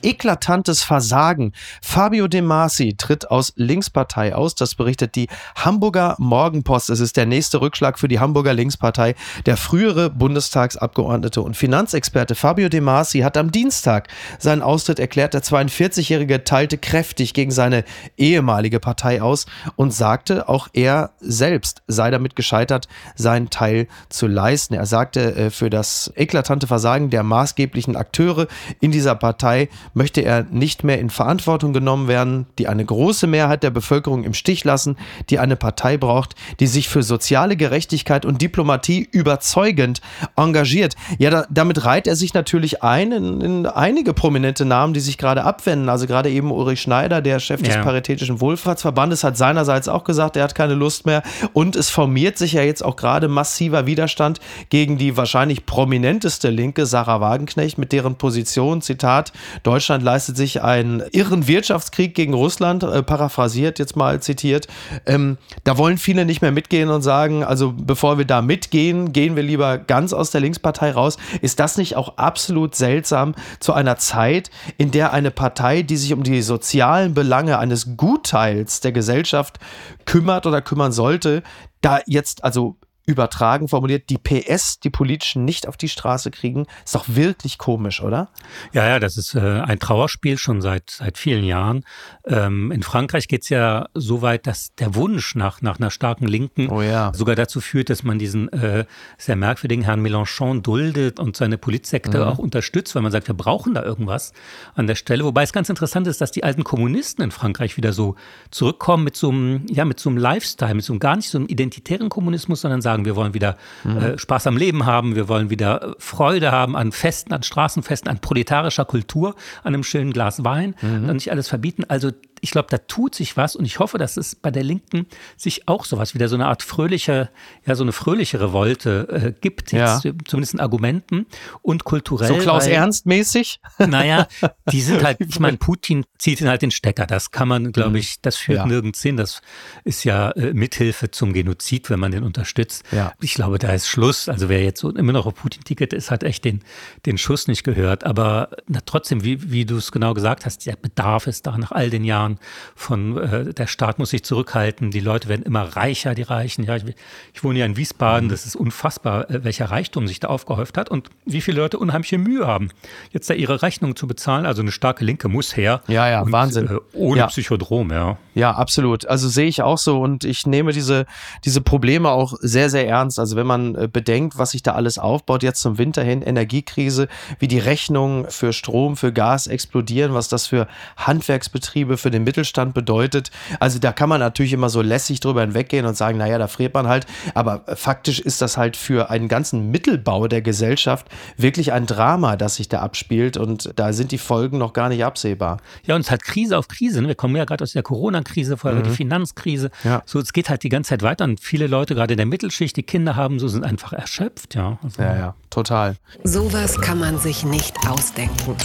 eklatantes 0.06 0.84
Versagen. 0.84 1.52
Fabio 1.82 2.28
De 2.28 2.40
Masi 2.40 2.94
tritt 2.96 3.28
aus 3.28 3.52
Linkspartei 3.56 4.36
aus. 4.36 4.54
Das 4.54 4.76
berichtet 4.76 5.16
die 5.16 5.26
Hamburger 5.56 6.14
Morgenpost. 6.18 6.90
Es 6.90 7.00
ist 7.00 7.16
der 7.16 7.26
nächste 7.26 7.60
Rückschlag 7.60 7.98
für 7.98 8.06
die 8.06 8.20
Hamburger 8.20 8.54
Linkspartei. 8.54 9.16
Der 9.46 9.56
frühere 9.56 10.08
Bundestagsabgeordnete 10.10 11.42
und 11.42 11.56
Finanzexperte 11.56 12.36
Fabio 12.36 12.68
De 12.68 12.80
Masi 12.80 13.20
hat 13.20 13.36
am 13.36 13.50
Dienstag 13.50 14.06
seinen 14.38 14.62
Austritt 14.62 15.00
erklärt. 15.00 15.34
Der 15.34 15.42
42-Jährige 15.42 16.44
teilte 16.44 16.78
kräftig 16.78 17.34
gegen 17.34 17.50
seine 17.50 17.82
ehemalige 18.16 18.78
Partei 18.78 19.20
aus 19.20 19.46
und 19.74 19.92
sagte, 19.92 20.48
auch 20.48 20.68
er 20.72 21.10
selbst 21.18 21.82
sei 21.88 22.12
damit 22.12 22.36
gescheitert, 22.36 22.86
seinen 23.16 23.50
Teil 23.50 23.88
zu 24.08 24.28
leisten. 24.28 24.74
Er 24.74 24.86
sagte, 24.86 25.34
äh, 25.34 25.50
für 25.50 25.68
das 25.68 26.12
eklatante 26.14 26.68
Versagen 26.68 27.10
der 27.10 27.24
maßgeblichen 27.24 27.96
Akteure 27.96 28.46
in 28.80 28.92
dieser 28.92 29.16
Partei 29.16 29.68
möchte 29.96 30.20
er 30.20 30.44
nicht 30.50 30.84
mehr 30.84 31.00
in 31.00 31.08
Verantwortung 31.08 31.72
genommen 31.72 32.06
werden, 32.06 32.44
die 32.58 32.68
eine 32.68 32.84
große 32.84 33.26
Mehrheit 33.26 33.62
der 33.62 33.70
Bevölkerung 33.70 34.24
im 34.24 34.34
Stich 34.34 34.62
lassen, 34.62 34.98
die 35.30 35.38
eine 35.38 35.56
Partei 35.56 35.96
braucht, 35.96 36.34
die 36.60 36.66
sich 36.66 36.90
für 36.90 37.02
soziale 37.02 37.56
Gerechtigkeit 37.56 38.26
und 38.26 38.42
Diplomatie 38.42 39.08
überzeugend 39.10 40.02
engagiert. 40.36 40.96
Ja, 41.18 41.30
da, 41.30 41.46
damit 41.48 41.86
reiht 41.86 42.06
er 42.06 42.14
sich 42.14 42.34
natürlich 42.34 42.82
ein 42.82 43.10
in, 43.10 43.40
in, 43.40 43.66
einige 43.66 44.12
prominente 44.12 44.66
Namen, 44.66 44.92
die 44.92 45.00
sich 45.00 45.16
gerade 45.16 45.44
abwenden. 45.44 45.88
Also 45.88 46.06
gerade 46.06 46.28
eben 46.28 46.50
Ulrich 46.50 46.82
Schneider, 46.82 47.22
der 47.22 47.40
Chef 47.40 47.62
des 47.62 47.76
ja. 47.76 47.82
Paritätischen 47.82 48.38
Wohlfahrtsverbandes, 48.42 49.24
hat 49.24 49.38
seinerseits 49.38 49.88
auch 49.88 50.04
gesagt, 50.04 50.36
er 50.36 50.44
hat 50.44 50.54
keine 50.54 50.74
Lust 50.74 51.06
mehr. 51.06 51.22
Und 51.54 51.74
es 51.74 51.88
formiert 51.88 52.36
sich 52.36 52.52
ja 52.52 52.62
jetzt 52.62 52.84
auch 52.84 52.96
gerade 52.96 53.28
massiver 53.28 53.86
Widerstand 53.86 54.40
gegen 54.68 54.98
die 54.98 55.16
wahrscheinlich 55.16 55.64
prominenteste 55.64 56.50
Linke, 56.50 56.84
Sarah 56.84 57.22
Wagenknecht, 57.22 57.78
mit 57.78 57.92
deren 57.92 58.16
Position, 58.16 58.82
Zitat, 58.82 59.32
Deutschland 59.62 59.85
Deutschland 59.86 60.02
leistet 60.02 60.36
sich 60.36 60.64
einen 60.64 61.00
irren 61.12 61.46
Wirtschaftskrieg 61.46 62.12
gegen 62.16 62.34
Russland, 62.34 62.82
äh, 62.82 63.04
paraphrasiert 63.04 63.78
jetzt 63.78 63.94
mal 63.94 64.20
zitiert. 64.20 64.66
Ähm, 65.06 65.38
da 65.62 65.78
wollen 65.78 65.96
viele 65.96 66.24
nicht 66.24 66.42
mehr 66.42 66.50
mitgehen 66.50 66.88
und 66.88 67.02
sagen, 67.02 67.44
also 67.44 67.72
bevor 67.72 68.18
wir 68.18 68.24
da 68.24 68.42
mitgehen, 68.42 69.12
gehen 69.12 69.36
wir 69.36 69.44
lieber 69.44 69.78
ganz 69.78 70.12
aus 70.12 70.32
der 70.32 70.40
Linkspartei 70.40 70.90
raus. 70.90 71.18
Ist 71.40 71.60
das 71.60 71.78
nicht 71.78 71.94
auch 71.94 72.16
absolut 72.16 72.74
seltsam 72.74 73.36
zu 73.60 73.74
einer 73.74 73.96
Zeit, 73.96 74.50
in 74.76 74.90
der 74.90 75.12
eine 75.12 75.30
Partei, 75.30 75.82
die 75.82 75.96
sich 75.96 76.12
um 76.12 76.24
die 76.24 76.42
sozialen 76.42 77.14
Belange 77.14 77.60
eines 77.60 77.96
Gutteils 77.96 78.80
der 78.80 78.90
Gesellschaft 78.90 79.60
kümmert 80.04 80.46
oder 80.46 80.62
kümmern 80.62 80.90
sollte, 80.90 81.44
da 81.80 82.00
jetzt 82.06 82.42
also 82.42 82.76
übertragen 83.06 83.68
formuliert, 83.68 84.10
die 84.10 84.18
PS, 84.18 84.80
die 84.80 84.90
politischen, 84.90 85.44
nicht 85.44 85.68
auf 85.68 85.76
die 85.76 85.88
Straße 85.88 86.30
kriegen. 86.32 86.66
Ist 86.84 86.94
doch 86.94 87.04
wirklich 87.08 87.56
komisch, 87.56 88.02
oder? 88.02 88.28
Ja, 88.72 88.86
ja, 88.86 88.98
das 88.98 89.16
ist 89.16 89.34
äh, 89.34 89.40
ein 89.40 89.78
Trauerspiel 89.78 90.38
schon 90.38 90.60
seit, 90.60 90.90
seit 90.90 91.16
vielen 91.16 91.44
Jahren. 91.44 91.84
Ähm, 92.26 92.72
in 92.72 92.82
Frankreich 92.82 93.28
geht 93.28 93.42
es 93.42 93.48
ja 93.48 93.88
so 93.94 94.22
weit, 94.22 94.46
dass 94.46 94.74
der 94.74 94.96
Wunsch 94.96 95.36
nach, 95.36 95.62
nach 95.62 95.78
einer 95.78 95.90
starken 95.90 96.26
Linken 96.26 96.68
oh 96.68 96.82
ja. 96.82 97.12
sogar 97.14 97.36
dazu 97.36 97.60
führt, 97.60 97.90
dass 97.90 98.02
man 98.02 98.18
diesen 98.18 98.52
äh, 98.52 98.84
sehr 99.18 99.36
merkwürdigen 99.36 99.84
Herrn 99.84 100.04
Mélenchon 100.04 100.62
duldet 100.62 101.20
und 101.20 101.36
seine 101.36 101.58
Politsekte 101.58 102.18
mhm. 102.18 102.24
auch 102.24 102.38
unterstützt, 102.38 102.94
weil 102.96 103.02
man 103.02 103.12
sagt, 103.12 103.28
wir 103.28 103.36
brauchen 103.36 103.74
da 103.74 103.82
irgendwas 103.84 104.32
an 104.74 104.88
der 104.88 104.96
Stelle. 104.96 105.24
Wobei 105.24 105.44
es 105.44 105.52
ganz 105.52 105.68
interessant 105.68 106.08
ist, 106.08 106.20
dass 106.20 106.32
die 106.32 106.42
alten 106.42 106.64
Kommunisten 106.64 107.22
in 107.22 107.30
Frankreich 107.30 107.76
wieder 107.76 107.92
so 107.92 108.16
zurückkommen 108.50 109.04
mit 109.04 109.16
so 109.16 109.30
einem, 109.30 109.64
ja, 109.68 109.84
mit 109.84 110.00
so 110.00 110.10
einem 110.10 110.18
Lifestyle, 110.18 110.74
mit 110.74 110.84
so 110.84 110.92
einem 110.92 111.00
gar 111.00 111.16
nicht 111.16 111.30
so 111.30 111.38
einem 111.38 111.46
identitären 111.46 112.08
Kommunismus, 112.08 112.62
sondern 112.62 112.82
sagen, 112.82 112.95
wir 113.04 113.16
wollen 113.16 113.34
wieder 113.34 113.56
mhm. 113.84 113.96
äh, 113.98 114.18
Spaß 114.18 114.46
am 114.46 114.56
Leben 114.56 114.86
haben, 114.86 115.14
wir 115.16 115.28
wollen 115.28 115.50
wieder 115.50 115.82
äh, 115.82 115.94
Freude 115.98 116.52
haben 116.52 116.76
an 116.76 116.92
Festen, 116.92 117.32
an 117.32 117.42
Straßenfesten, 117.42 118.10
an 118.10 118.18
proletarischer 118.20 118.84
Kultur, 118.84 119.34
an 119.62 119.74
einem 119.74 119.84
schönen 119.84 120.12
Glas 120.12 120.44
Wein 120.44 120.74
mhm. 120.80 121.08
und 121.08 121.14
nicht 121.14 121.30
alles 121.30 121.48
verbieten. 121.48 121.84
Also 121.88 122.12
ich 122.40 122.50
glaube, 122.50 122.68
da 122.70 122.78
tut 122.78 123.14
sich 123.14 123.36
was 123.36 123.56
und 123.56 123.64
ich 123.64 123.78
hoffe, 123.78 123.98
dass 123.98 124.16
es 124.16 124.34
bei 124.34 124.50
der 124.50 124.62
Linken 124.62 125.06
sich 125.36 125.68
auch 125.68 125.84
sowas 125.84 126.14
wieder 126.14 126.28
so 126.28 126.36
eine 126.36 126.46
Art 126.46 126.62
fröhliche, 126.62 127.30
ja, 127.64 127.74
so 127.74 127.82
eine 127.82 127.92
fröhliche 127.92 128.40
Revolte 128.40 129.08
äh, 129.10 129.32
gibt, 129.40 129.72
jetzt, 129.72 130.04
ja. 130.04 130.12
zumindest 130.24 130.54
in 130.54 130.60
Argumenten 130.60 131.26
und 131.62 131.84
kulturell. 131.84 132.28
So 132.28 132.36
Klaus 132.36 132.66
Ernst 132.66 133.06
mäßig? 133.06 133.60
Naja, 133.86 134.26
die 134.72 134.80
sind 134.80 135.04
halt, 135.04 135.20
ich 135.28 135.38
meine, 135.38 135.58
Putin 135.58 136.04
zieht 136.18 136.40
ihn 136.40 136.48
halt 136.48 136.62
den 136.62 136.70
Stecker. 136.70 137.06
Das 137.06 137.30
kann 137.30 137.46
man, 137.46 137.72
glaube 137.72 137.90
mhm. 137.90 137.96
ich, 137.96 138.20
das 138.20 138.36
führt 138.36 138.58
ja. 138.58 138.66
nirgends 138.66 139.02
hin. 139.02 139.16
Das 139.16 139.42
ist 139.84 140.04
ja 140.04 140.30
äh, 140.32 140.52
Mithilfe 140.54 141.10
zum 141.10 141.32
Genozid, 141.32 141.90
wenn 141.90 142.00
man 142.00 142.10
den 142.10 142.24
unterstützt. 142.24 142.84
Ja. 142.90 143.12
Ich 143.20 143.34
glaube, 143.34 143.58
da 143.58 143.72
ist 143.72 143.86
Schluss. 143.86 144.28
Also 144.28 144.48
wer 144.48 144.62
jetzt 144.62 144.80
so 144.80 144.90
immer 144.90 145.12
noch 145.12 145.26
auf 145.26 145.34
Putin-Ticket 145.34 145.92
ist, 145.92 146.10
hat 146.10 146.22
echt 146.22 146.44
den, 146.44 146.62
den 147.04 147.18
Schuss 147.18 147.48
nicht 147.48 147.64
gehört. 147.64 148.04
Aber 148.04 148.50
na, 148.66 148.80
trotzdem, 148.84 149.22
wie, 149.24 149.50
wie 149.50 149.64
du 149.64 149.76
es 149.76 149.92
genau 149.92 150.14
gesagt 150.14 150.46
hast, 150.46 150.66
der 150.66 150.76
Bedarf 150.76 151.26
ist 151.26 151.46
da 151.46 151.56
nach 151.56 151.72
all 151.72 151.90
den 151.90 152.04
Jahren 152.04 152.25
von 152.74 153.16
äh, 153.16 153.54
der 153.54 153.66
Staat 153.66 153.98
muss 153.98 154.10
sich 154.10 154.24
zurückhalten, 154.24 154.90
die 154.90 155.00
Leute 155.00 155.28
werden 155.28 155.42
immer 155.42 155.62
reicher, 155.62 156.14
die 156.14 156.22
Reichen. 156.22 156.64
Ja, 156.64 156.76
ich, 156.76 156.84
ich 157.32 157.44
wohne 157.44 157.58
ja 157.58 157.66
in 157.66 157.76
Wiesbaden, 157.76 158.26
mhm. 158.26 158.30
das 158.30 158.46
ist 158.46 158.56
unfassbar, 158.56 159.30
äh, 159.30 159.44
welcher 159.44 159.66
Reichtum 159.66 160.08
sich 160.08 160.20
da 160.20 160.28
aufgehäuft 160.28 160.76
hat 160.76 160.90
und 160.90 161.10
wie 161.24 161.40
viele 161.40 161.60
Leute 161.60 161.78
unheimliche 161.78 162.18
Mühe 162.18 162.46
haben, 162.46 162.70
jetzt 163.10 163.30
da 163.30 163.34
ihre 163.34 163.62
Rechnung 163.62 163.96
zu 163.96 164.06
bezahlen. 164.06 164.46
Also 164.46 164.62
eine 164.62 164.72
starke 164.72 165.04
Linke 165.04 165.28
muss 165.28 165.56
her. 165.56 165.82
Ja, 165.88 166.08
ja, 166.08 166.22
und, 166.22 166.32
Wahnsinn. 166.32 166.68
Äh, 166.68 166.78
ohne 166.92 167.20
ja. 167.20 167.26
Psychodrom, 167.26 167.90
ja. 167.90 168.18
Ja, 168.34 168.52
absolut. 168.52 169.06
Also 169.06 169.28
sehe 169.28 169.46
ich 169.46 169.62
auch 169.62 169.78
so 169.78 170.00
und 170.00 170.24
ich 170.24 170.46
nehme 170.46 170.72
diese, 170.72 171.06
diese 171.44 171.60
Probleme 171.60 172.10
auch 172.10 172.34
sehr, 172.40 172.70
sehr 172.70 172.86
ernst. 172.86 173.18
Also 173.18 173.36
wenn 173.36 173.46
man 173.46 173.74
äh, 173.74 173.88
bedenkt, 173.90 174.38
was 174.38 174.50
sich 174.50 174.62
da 174.62 174.72
alles 174.72 174.98
aufbaut, 174.98 175.42
jetzt 175.42 175.60
zum 175.60 175.78
Winter 175.78 176.02
hin, 176.02 176.22
Energiekrise, 176.22 177.08
wie 177.38 177.48
die 177.48 177.58
Rechnungen 177.58 178.30
für 178.30 178.52
Strom, 178.52 178.96
für 178.96 179.12
Gas 179.12 179.46
explodieren, 179.46 180.14
was 180.14 180.28
das 180.28 180.46
für 180.46 180.68
Handwerksbetriebe, 180.96 181.96
für 181.96 182.10
den 182.10 182.15
Mittelstand 182.24 182.74
bedeutet. 182.74 183.30
Also 183.60 183.78
da 183.78 183.92
kann 183.92 184.08
man 184.08 184.20
natürlich 184.20 184.52
immer 184.52 184.68
so 184.68 184.82
lässig 184.82 185.20
drüber 185.20 185.42
hinweggehen 185.42 185.86
und 185.86 185.96
sagen, 185.96 186.18
naja, 186.18 186.38
da 186.38 186.48
friert 186.48 186.74
man 186.74 186.88
halt. 186.88 187.06
Aber 187.34 187.64
faktisch 187.74 188.20
ist 188.20 188.42
das 188.42 188.56
halt 188.56 188.76
für 188.76 189.10
einen 189.10 189.28
ganzen 189.28 189.70
Mittelbau 189.70 190.28
der 190.28 190.42
Gesellschaft 190.42 191.06
wirklich 191.36 191.72
ein 191.72 191.86
Drama, 191.86 192.36
das 192.36 192.56
sich 192.56 192.68
da 192.68 192.80
abspielt. 192.80 193.36
Und 193.36 193.72
da 193.76 193.92
sind 193.92 194.12
die 194.12 194.18
Folgen 194.18 194.58
noch 194.58 194.72
gar 194.72 194.88
nicht 194.88 195.04
absehbar. 195.04 195.58
Ja, 195.84 195.94
und 195.94 196.02
es 196.02 196.10
hat 196.10 196.22
Krise 196.22 196.58
auf 196.58 196.68
Krise. 196.68 197.02
Ne? 197.02 197.08
Wir 197.08 197.14
kommen 197.14 197.36
ja 197.36 197.44
gerade 197.44 197.62
aus 197.62 197.72
der 197.72 197.82
Corona-Krise, 197.82 198.56
vorher 198.56 198.80
mhm. 198.80 198.84
die 198.84 198.90
Finanzkrise. 198.90 199.70
Ja. 199.84 200.02
So, 200.06 200.18
es 200.20 200.32
geht 200.32 200.48
halt 200.50 200.62
die 200.62 200.68
ganze 200.68 200.90
Zeit 200.90 201.02
weiter. 201.02 201.24
Und 201.24 201.40
viele 201.40 201.66
Leute, 201.66 201.94
gerade 201.94 202.14
in 202.14 202.18
der 202.18 202.26
Mittelschicht, 202.26 202.76
die 202.76 202.82
Kinder 202.82 203.16
haben, 203.16 203.38
so 203.38 203.48
sind 203.48 203.64
einfach 203.64 203.92
erschöpft. 203.92 204.54
Ja, 204.54 204.78
also, 204.82 205.02
ja, 205.02 205.16
ja, 205.16 205.34
total. 205.50 205.96
Sowas 206.24 206.80
kann 206.80 206.98
man 206.98 207.18
sich 207.18 207.44
nicht 207.44 207.74
ausdenken. 207.88 208.56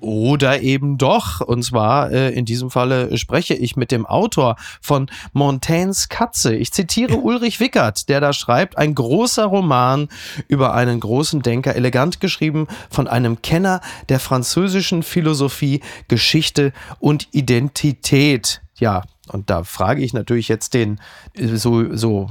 Oder 0.00 0.62
eben 0.62 0.98
doch. 0.98 1.40
Und 1.40 1.62
zwar 1.62 2.10
äh, 2.10 2.30
in 2.30 2.44
diesem 2.44 2.70
Falle 2.70 3.16
spreche 3.18 3.54
ich 3.54 3.76
mit 3.76 3.92
dem 3.92 4.06
Autor 4.06 4.56
von 4.80 5.10
Montaignes 5.32 6.08
Katze. 6.08 6.54
Ich 6.54 6.72
zitiere 6.72 7.16
Ulrich 7.22 7.60
Wickert, 7.60 8.08
der 8.08 8.20
da 8.20 8.32
schreibt, 8.32 8.78
ein 8.78 8.94
großer 8.94 9.44
Roman 9.44 10.08
über 10.48 10.74
einen 10.74 11.00
großen 11.00 11.42
Denker, 11.42 11.76
elegant 11.76 12.20
geschrieben 12.20 12.66
von 12.88 13.08
einem 13.08 13.42
Kenner 13.42 13.80
der 14.08 14.20
französischen 14.20 15.02
Philosophie, 15.02 15.80
Geschichte 16.08 16.72
und 16.98 17.28
Identität. 17.32 18.62
Ja, 18.76 19.02
und 19.30 19.48
da 19.48 19.64
frage 19.64 20.02
ich 20.02 20.12
natürlich 20.12 20.48
jetzt 20.48 20.74
den 20.74 21.00
äh, 21.36 21.56
so, 21.56 21.94
so 21.94 22.28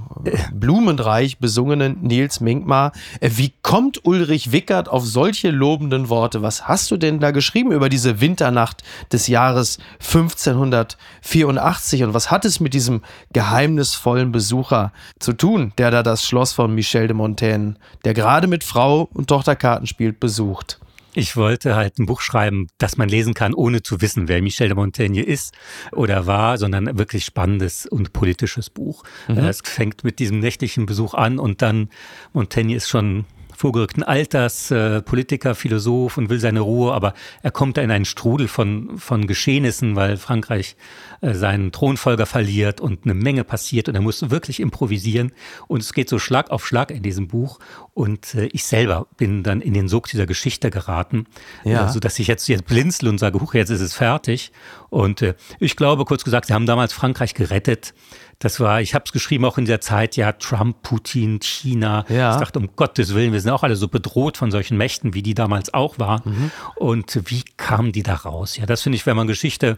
blumenreich 0.54 1.40
besungenen 1.40 2.02
Nils 2.02 2.40
Minkmar, 2.40 2.92
äh, 3.20 3.30
wie 3.34 3.54
kommt 3.62 4.06
Ulrich 4.06 4.52
Wickert 4.52 4.90
auf 4.90 5.06
solche 5.06 5.52
lobenden 5.52 6.10
Worte? 6.10 6.42
Was 6.42 6.68
hast 6.68 6.92
du 6.92 6.98
denn 6.98 7.20
da 7.20 7.32
geschrieben 7.32 7.72
über 7.72 7.90
diese 7.90 8.22
Winternacht 8.22 8.84
des 9.12 9.28
Jahres 9.28 9.80
1584 10.02 12.04
und 12.04 12.14
was 12.14 12.32
hat 12.32 12.46
es 12.46 12.60
mit 12.60 12.74
diesem 12.74 13.02
geheimnisvollen 13.34 14.32
Besucher 14.32 14.92
zu 15.20 15.34
tun, 15.34 15.74
der 15.78 15.92
da 15.92 16.04
das 16.04 16.26
Schloss 16.26 16.54
von 16.54 16.76
Michel 16.76 17.08
de 17.08 17.16
Montaigne, 17.16 17.76
der 18.04 18.14
gerade 18.14 18.48
mit 18.48 18.64
Frau 18.64 19.10
und 19.14 19.28
Tochter 19.28 19.56
Karten 19.56 19.88
spielt, 19.88 20.20
besucht? 20.20 20.80
Ich 21.14 21.36
wollte 21.36 21.76
halt 21.76 21.98
ein 21.98 22.06
Buch 22.06 22.22
schreiben, 22.22 22.68
das 22.78 22.98
man 22.98 23.10
lesen 23.10 23.34
kann, 23.34 23.54
ohne 23.54 23.82
zu 23.82 24.02
wissen, 24.02 24.28
wer 24.28 24.42
Michel 24.42 24.68
de 24.68 24.76
Montaigne 24.76 25.24
ist 25.24 25.56
oder 25.92 26.28
war, 26.28 26.58
sondern 26.58 26.98
wirklich 26.98 27.26
spannendes 27.26 27.86
und 27.86 28.14
politisches 28.14 28.70
Buch. 28.70 29.04
Mhm. 29.28 29.38
Es 29.40 29.62
fängt 29.64 30.04
mit 30.04 30.20
diesem 30.20 30.40
nächtlichen 30.40 30.86
Besuch 30.86 31.14
an 31.16 31.40
und 31.40 31.62
dann 31.62 31.90
Montaigne 32.34 32.76
ist 32.76 32.90
schon 32.90 33.26
vorgerückten 33.60 34.04
Alters, 34.04 34.72
äh, 34.72 35.02
Politiker, 35.02 35.54
Philosoph 35.54 36.18
und 36.18 36.30
will 36.30 36.40
seine 36.40 36.62
Ruhe, 36.62 36.94
aber 36.94 37.14
er 37.44 37.52
kommt 37.52 37.76
da 37.76 37.82
in 37.82 37.92
einen 37.92 38.06
Strudel 38.06 38.48
von, 38.48 38.98
von 38.98 39.28
Geschehnissen, 39.28 39.98
weil 39.98 40.16
Frankreich 40.16 40.78
äh, 41.20 41.34
seinen 41.34 41.74
Thronfolger 41.74 42.26
verliert 42.26 42.80
und 42.80 43.04
eine 43.04 43.14
Menge 43.14 43.44
passiert 43.44 43.90
und 43.90 43.96
er 43.96 44.02
muss 44.02 44.30
wirklich 44.30 44.62
improvisieren. 44.62 45.34
Und 45.68 45.82
es 45.82 45.92
geht 45.92 46.08
so 46.08 46.20
Schlag 46.20 46.52
auf 46.52 46.66
Schlag 46.66 46.90
in 46.90 47.04
diesem 47.04 47.28
Buch. 47.28 47.60
Und 47.94 48.34
äh, 48.34 48.46
ich 48.54 48.64
selber 48.64 49.08
bin 49.18 49.44
dann 49.44 49.60
in 49.60 49.74
den 49.74 49.90
Sog 49.90 50.08
dieser 50.08 50.26
Geschichte 50.26 50.70
geraten, 50.70 51.26
ja. 51.66 51.88
äh, 51.88 51.92
sodass 51.92 52.18
ich 52.18 52.28
jetzt, 52.28 52.48
jetzt 52.48 52.64
blinzel 52.64 53.10
und 53.10 53.18
sage, 53.18 53.42
huch, 53.42 53.56
jetzt 53.56 53.72
ist 53.72 53.82
es 53.82 53.94
fertig. 53.94 54.54
Und 54.90 55.22
äh, 55.22 55.34
ich 55.60 55.76
glaube, 55.76 56.06
kurz 56.06 56.24
gesagt, 56.24 56.46
sie 56.46 56.54
haben 56.54 56.66
damals 56.66 56.94
Frankreich 56.94 57.34
gerettet, 57.34 57.94
das 58.40 58.62
war, 58.62 58.82
ich 58.82 58.96
habe 58.96 59.04
es 59.06 59.12
geschrieben 59.12 59.44
auch 59.46 59.58
in 59.58 59.66
der 59.66 59.82
Zeit, 59.82 60.16
ja, 60.16 60.32
Trump, 60.32 60.82
Putin, 60.82 61.40
China. 61.42 62.06
Ja. 62.08 62.34
Ich 62.34 62.40
dachte, 62.40 62.60
um 62.60 62.70
Gottes 62.76 63.14
Willen, 63.14 63.34
wir 63.34 63.42
sind 63.42 63.52
auch 63.52 63.64
alle 63.64 63.76
so 63.76 63.90
bedroht 63.90 64.38
von 64.38 64.50
solchen 64.50 64.78
Mächten, 64.78 65.14
wie 65.14 65.22
die 65.22 65.34
damals 65.34 65.74
auch 65.74 66.00
waren. 66.00 66.22
Mhm. 66.24 66.52
Und 66.76 67.20
wie 67.26 67.44
kamen 67.58 67.92
die 67.92 68.04
da 68.04 68.16
raus? 68.16 68.56
Ja, 68.56 68.66
das 68.66 68.82
finde 68.82 68.96
ich, 68.96 69.06
wenn 69.06 69.18
man 69.18 69.28
Geschichte 69.28 69.78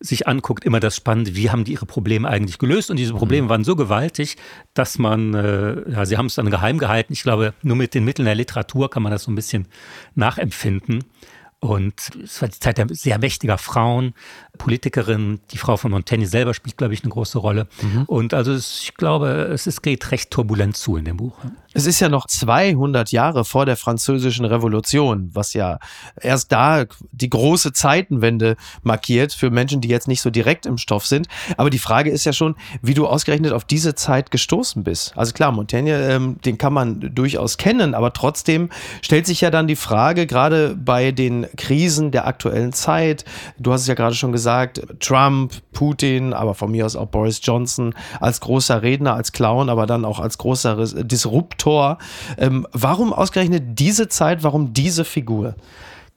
sich 0.00 0.26
anguckt, 0.26 0.64
immer 0.64 0.80
das 0.80 0.96
Spannende, 0.96 1.36
wie 1.36 1.50
haben 1.50 1.62
die 1.62 1.72
ihre 1.72 1.86
Probleme 1.86 2.28
eigentlich 2.28 2.58
gelöst? 2.58 2.90
Und 2.90 2.96
diese 2.96 3.14
Probleme 3.14 3.44
mhm. 3.44 3.50
waren 3.50 3.64
so 3.64 3.76
gewaltig, 3.76 4.36
dass 4.74 4.98
man, 4.98 5.34
äh, 5.34 5.90
ja, 5.90 6.04
sie 6.04 6.16
haben 6.16 6.26
es 6.26 6.34
dann 6.34 6.50
geheim 6.50 6.78
gehalten. 6.78 7.12
Ich 7.12 7.22
glaube, 7.22 7.54
nur 7.62 7.76
mit 7.76 7.94
den 7.94 8.04
Mitteln 8.04 8.26
der 8.26 8.34
Literatur 8.34 8.90
kann 8.90 9.04
man 9.04 9.12
das 9.12 9.22
so 9.22 9.30
ein 9.30 9.36
bisschen 9.36 9.68
nachempfinden. 10.16 11.04
Und 11.60 12.10
es 12.24 12.42
war 12.42 12.48
die 12.48 12.58
Zeit 12.58 12.78
der 12.78 12.88
sehr 12.90 13.20
mächtiger 13.20 13.56
Frauen, 13.56 14.14
Politikerin, 14.62 15.40
die 15.50 15.58
Frau 15.58 15.76
von 15.76 15.90
Montaigne 15.90 16.24
selber 16.24 16.54
spielt, 16.54 16.76
glaube 16.76 16.94
ich, 16.94 17.02
eine 17.02 17.10
große 17.10 17.36
Rolle. 17.38 17.66
Mhm. 17.82 18.04
Und 18.04 18.32
also 18.32 18.54
ich 18.54 18.94
glaube, 18.96 19.50
es 19.52 19.66
ist, 19.66 19.82
geht 19.82 20.12
recht 20.12 20.30
turbulent 20.30 20.76
zu 20.76 20.96
in 20.96 21.04
dem 21.04 21.16
Buch. 21.16 21.36
Es 21.74 21.86
ist 21.86 21.98
ja 21.98 22.08
noch 22.08 22.28
200 22.28 23.10
Jahre 23.10 23.44
vor 23.44 23.66
der 23.66 23.76
französischen 23.76 24.44
Revolution, 24.44 25.30
was 25.32 25.52
ja 25.54 25.80
erst 26.20 26.52
da 26.52 26.84
die 27.10 27.28
große 27.28 27.72
Zeitenwende 27.72 28.56
markiert 28.84 29.32
für 29.32 29.50
Menschen, 29.50 29.80
die 29.80 29.88
jetzt 29.88 30.06
nicht 30.06 30.22
so 30.22 30.30
direkt 30.30 30.64
im 30.66 30.78
Stoff 30.78 31.06
sind. 31.06 31.26
Aber 31.56 31.70
die 31.70 31.80
Frage 31.80 32.10
ist 32.10 32.24
ja 32.24 32.32
schon, 32.32 32.54
wie 32.82 32.94
du 32.94 33.08
ausgerechnet 33.08 33.52
auf 33.52 33.64
diese 33.64 33.96
Zeit 33.96 34.30
gestoßen 34.30 34.84
bist. 34.84 35.12
Also 35.16 35.32
klar, 35.32 35.50
Montaigne, 35.50 36.08
ähm, 36.08 36.36
den 36.44 36.56
kann 36.56 36.72
man 36.72 37.12
durchaus 37.12 37.56
kennen, 37.56 37.94
aber 37.94 38.12
trotzdem 38.12 38.68
stellt 39.00 39.26
sich 39.26 39.40
ja 39.40 39.50
dann 39.50 39.66
die 39.66 39.74
Frage, 39.74 40.28
gerade 40.28 40.76
bei 40.76 41.10
den 41.10 41.48
Krisen 41.56 42.12
der 42.12 42.28
aktuellen 42.28 42.72
Zeit, 42.72 43.24
du 43.58 43.72
hast 43.72 43.80
es 43.80 43.86
ja 43.88 43.94
gerade 43.94 44.14
schon 44.14 44.30
gesagt, 44.30 44.51
gesagt, 44.52 44.82
Trump, 45.00 45.52
Putin, 45.72 46.32
aber 46.32 46.54
von 46.54 46.70
mir 46.70 46.84
aus 46.84 46.96
auch 46.96 47.06
Boris 47.06 47.40
Johnson 47.42 47.94
als 48.20 48.40
großer 48.40 48.82
Redner, 48.82 49.14
als 49.14 49.32
Clown, 49.32 49.68
aber 49.68 49.86
dann 49.86 50.04
auch 50.04 50.20
als 50.20 50.38
großer 50.38 51.04
Disruptor. 51.04 51.98
Ähm, 52.38 52.66
warum 52.72 53.12
ausgerechnet 53.12 53.78
diese 53.78 54.08
Zeit, 54.08 54.42
warum 54.42 54.74
diese 54.74 55.04
Figur? 55.04 55.54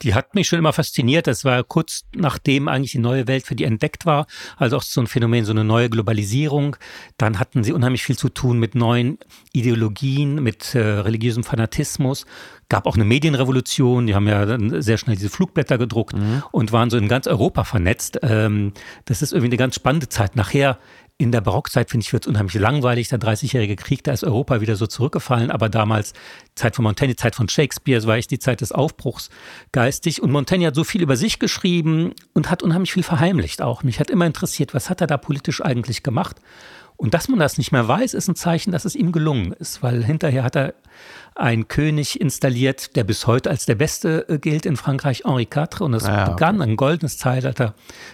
Die 0.02 0.14
hat 0.14 0.36
mich 0.36 0.48
schon 0.48 0.60
immer 0.60 0.74
fasziniert. 0.74 1.28
Das 1.28 1.46
war 1.46 1.64
kurz 1.64 2.06
nachdem 2.16 2.68
eigentlich 2.68 2.92
die 2.92 3.00
neue 3.00 3.28
Welt 3.28 3.46
für 3.46 3.56
die 3.56 3.64
entdeckt 3.64 4.06
war, 4.06 4.28
also 4.58 4.78
auch 4.78 4.82
so 4.82 5.02
ein 5.02 5.08
Phänomen, 5.08 5.46
so 5.46 5.52
eine 5.52 5.64
neue 5.64 5.90
Globalisierung. 5.90 6.76
Dann 7.18 7.40
hatten 7.40 7.64
sie 7.64 7.74
unheimlich 7.74 8.04
viel 8.04 8.18
zu 8.18 8.30
tun 8.30 8.60
mit 8.60 8.76
neuen 8.76 9.18
Ideologien, 9.54 10.42
mit 10.44 10.76
äh, 10.76 10.80
religiösem 10.80 11.44
Fanatismus. 11.44 12.26
Gab 12.68 12.88
auch 12.88 12.96
eine 12.96 13.06
Medienrevolution, 13.06 14.08
die 14.08 14.16
haben 14.16 14.28
ja 14.28 14.46
dann 14.46 14.82
sehr 14.82 14.98
schnell 14.98 15.16
diese 15.16 15.30
Flugblätter 15.30 15.78
gedruckt 15.78 16.16
mhm. 16.16 16.44
und 16.52 16.72
waren 16.72 16.90
so 16.90 16.98
in 16.98 17.08
ganz 17.08 17.28
Europa 17.28 17.64
vernetzt. 17.64 18.20
Ähm, 18.24 18.74
das 19.06 19.22
ist 19.22 19.34
irgendwie 19.34 19.50
eine 19.50 19.58
ganz 19.58 19.76
spannende 19.76 20.10
Zeit. 20.10 20.36
Nachher 20.36 20.80
in 21.18 21.32
der 21.32 21.40
Barockzeit, 21.40 21.90
finde 21.90 22.04
ich, 22.04 22.12
wird 22.12 22.26
es 22.26 22.28
unheimlich 22.28 22.56
langweilig. 22.56 23.08
Der 23.08 23.20
Dreißigjährige 23.20 23.78
Krieg, 23.78 24.04
da 24.04 24.12
ist 24.12 24.26
Europa 24.26 24.60
wieder 24.60 24.76
so 24.76 24.86
zurückgefallen. 24.86 25.50
Aber 25.50 25.70
damals, 25.70 26.14
Zeit 26.56 26.76
von 26.76 26.84
Montaigne, 26.84 27.16
Zeit 27.16 27.36
von 27.36 27.48
Shakespeare, 27.48 27.98
es 27.98 28.06
war 28.06 28.18
echt 28.18 28.32
die 28.32 28.40
Zeit 28.40 28.60
des 28.60 28.74
Aufbruchs 28.74 29.30
geistig. 29.72 30.22
Und 30.22 30.32
Montaigne 30.32 30.68
hat 30.68 30.76
so 30.76 30.84
viel 30.84 31.02
über 31.02 31.16
sich 31.16 31.40
geschrieben 31.40 32.14
und 32.34 32.52
hat 32.52 32.64
unheimlich 32.64 32.92
viel 32.92 33.04
verheimlicht 33.04 33.62
auch. 33.62 33.84
Mich 33.84 34.02
hat 34.02 34.10
immer 34.10 34.26
interessiert, 34.26 34.74
was 34.74 34.90
hat 34.90 35.00
er 35.00 35.08
da 35.08 35.16
politisch 35.16 35.64
eigentlich 35.64 36.04
gemacht? 36.04 36.42
Und 36.98 37.14
dass 37.14 37.28
man 37.28 37.40
das 37.40 37.58
nicht 37.58 37.72
mehr 37.72 37.88
weiß, 37.88 38.14
ist 38.14 38.28
ein 38.28 38.36
Zeichen, 38.36 38.72
dass 38.72 38.86
es 38.86 38.96
ihm 38.96 39.12
gelungen 39.12 39.52
ist, 39.54 39.84
weil 39.84 40.04
hinterher 40.04 40.44
hat 40.44 40.56
er 40.56 40.74
einen 41.34 41.68
König 41.68 42.22
installiert, 42.22 42.96
der 42.96 43.04
bis 43.04 43.28
heute 43.28 43.50
als 43.50 43.66
der 43.66 43.76
Beste 43.76 44.28
äh, 44.30 44.38
gilt 44.38 44.66
in 44.66 44.78
Frankreich, 44.78 45.24
Henri 45.26 45.44
IV. 45.44 45.82
Und 45.82 45.94
es 45.94 46.06
ja, 46.06 46.30
begann 46.30 46.62
ein 46.62 46.76
goldenes 46.76 47.18
Zeitalter 47.18 47.74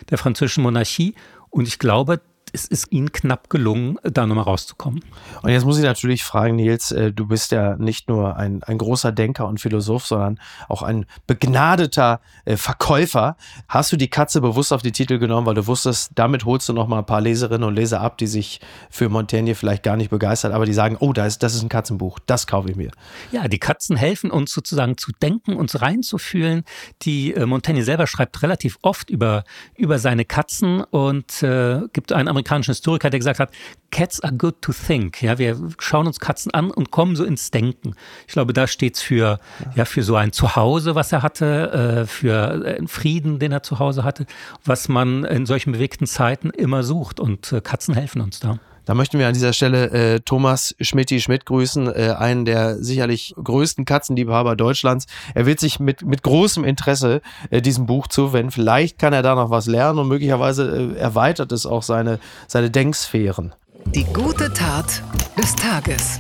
der 0.10 0.18
französischen 0.20 0.64
Monarchie. 0.64 1.16
Und 1.50 1.68
ich 1.68 1.80
glaube, 1.80 2.22
es 2.54 2.66
ist 2.66 2.92
ihnen 2.92 3.12
knapp 3.12 3.50
gelungen, 3.50 3.98
da 4.04 4.26
nochmal 4.26 4.44
rauszukommen. 4.44 5.04
Und 5.42 5.50
jetzt 5.50 5.66
muss 5.66 5.78
ich 5.78 5.84
natürlich 5.84 6.24
fragen, 6.24 6.56
Nils, 6.56 6.92
äh, 6.92 7.12
du 7.12 7.28
bist 7.28 7.52
ja 7.52 7.76
nicht 7.78 8.10
nur 8.10 8.36
ein, 8.36 8.64
ein 8.64 8.78
großer 8.78 9.12
Denker 9.12 9.48
und 9.48 9.60
Philosoph, 9.60 10.06
sondern 10.06 10.40
auch 10.68 10.82
ein 10.82 11.06
begnadeter 11.28 12.22
äh, 12.46 12.58
Verkäufer. 12.58 13.38
Hast 13.68 13.92
du 13.92 13.98
die 13.98 14.10
Katze 14.10 14.42
bewusst 14.42 14.74
auf 14.74 14.82
die 14.82 14.92
Titel 14.92 15.18
genommen, 15.20 15.48
weil 15.48 15.56
du 15.56 15.68
wusstest, 15.68 16.12
damit 16.16 16.46
holst 16.46 16.68
du 16.70 16.74
nochmal 16.74 17.00
ein 17.00 17.06
paar 17.06 17.22
Leserinnen 17.22 17.68
und 17.68 17.76
Leser 17.76 18.02
ab, 18.02 18.18
die 18.18 18.28
sich 18.28 18.60
für 18.90 19.10
Montaigne 19.10 19.56
vielleicht 19.56 19.84
gar 19.84 19.98
nicht 19.98 20.10
begeistert, 20.10 20.54
aber 20.54 20.66
die 20.66 20.74
sagen, 20.74 20.98
oh, 21.00 21.14
das 21.14 21.28
ist, 21.28 21.44
das 21.44 21.56
ist 21.56 21.64
ein 21.64 21.70
Katzenbuch, 21.70 22.20
das 22.26 22.48
kaufe 22.48 22.70
ich 22.70 22.76
mir. 22.76 22.92
Ja, 23.32 23.48
die 23.48 23.60
Katzen 23.60 23.96
helfen 23.96 24.32
uns 24.32 24.52
sozusagen 24.54 24.98
zu 24.98 25.12
denken, 25.22 25.56
uns 25.56 25.82
reinzufühlen. 25.82 26.64
Die 27.04 27.34
äh, 27.34 27.46
Montaigne 27.46 27.84
selber 27.84 28.08
schreibt 28.08 28.42
relativ 28.42 28.78
oft 28.82 29.10
über, 29.10 29.44
über 29.76 30.00
seine 30.00 30.26
Katzen 30.26 30.82
und 30.82 31.44
äh, 31.44 31.82
gibt 31.94 32.12
einen 32.12 32.28
amerikanischen 32.42 32.72
Historiker, 32.72 33.10
der 33.10 33.20
gesagt 33.20 33.40
hat, 33.40 33.52
Cats 33.92 34.22
are 34.22 34.34
good 34.34 34.62
to 34.62 34.74
think. 34.74 35.22
Ja, 35.22 35.38
wir 35.38 35.58
schauen 35.80 36.08
uns 36.08 36.20
Katzen 36.20 36.54
an 36.54 36.72
und 36.72 36.92
kommen 36.92 37.16
so 37.16 37.24
ins 37.24 37.52
Denken. 37.52 37.96
Ich 38.28 38.34
glaube, 38.34 38.54
da 38.54 38.68
steht 38.68 38.96
es 38.96 39.02
für, 39.02 39.40
ja, 39.76 39.86
für 39.86 40.04
so 40.04 40.16
ein 40.16 40.32
Zuhause, 40.32 40.96
was 40.96 41.12
er 41.12 41.24
hatte, 41.24 42.04
äh, 42.04 42.06
für 42.06 42.52
einen 42.78 42.88
Frieden, 42.88 43.40
den 43.40 43.52
er 43.52 43.64
zu 43.64 43.80
Hause 43.80 44.04
hatte, 44.04 44.26
was 44.66 44.88
man 44.88 45.24
in 45.26 45.46
solchen 45.46 45.72
bewegten 45.74 46.08
Zeiten 46.08 46.50
immer 46.50 46.84
sucht. 46.84 47.20
Und 47.20 47.52
äh, 47.52 47.62
Katzen 47.62 47.94
helfen 47.94 48.22
uns 48.22 48.40
da. 48.40 48.60
Da 48.86 48.96
möchten 48.96 49.20
wir 49.20 49.28
an 49.28 49.34
dieser 49.34 49.54
Stelle 49.54 49.92
äh, 49.92 50.20
Thomas 50.22 50.76
Schmidti 50.82 51.22
Schmidt 51.22 51.46
grüßen, 51.46 51.88
äh, 51.88 52.16
einen 52.18 52.46
der 52.46 52.84
sicherlich 52.84 53.36
größten 53.42 53.86
Katzenliebhaber 53.86 54.56
Deutschlands. 54.56 55.06
Er 55.36 55.46
wird 55.46 55.60
sich 55.60 55.80
mit, 55.80 56.04
mit 56.04 56.24
großem 56.24 56.64
Interesse 56.64 57.22
äh, 57.50 57.62
diesem 57.62 57.86
Buch 57.86 58.08
zuwenden. 58.08 58.52
Vielleicht 58.52 58.98
kann 58.98 59.14
er 59.14 59.22
da 59.22 59.36
noch 59.36 59.50
was 59.50 59.68
lernen 59.68 60.00
und 60.00 60.08
möglicherweise 60.08 60.94
äh, 60.96 60.98
erweitert 60.98 61.52
es 61.52 61.66
auch 61.66 61.84
seine, 61.84 62.20
seine 62.48 62.72
Denksphären. 62.72 63.54
Die 63.86 64.06
gute 64.06 64.52
Tat 64.54 65.02
des 65.38 65.56
Tages. 65.56 66.18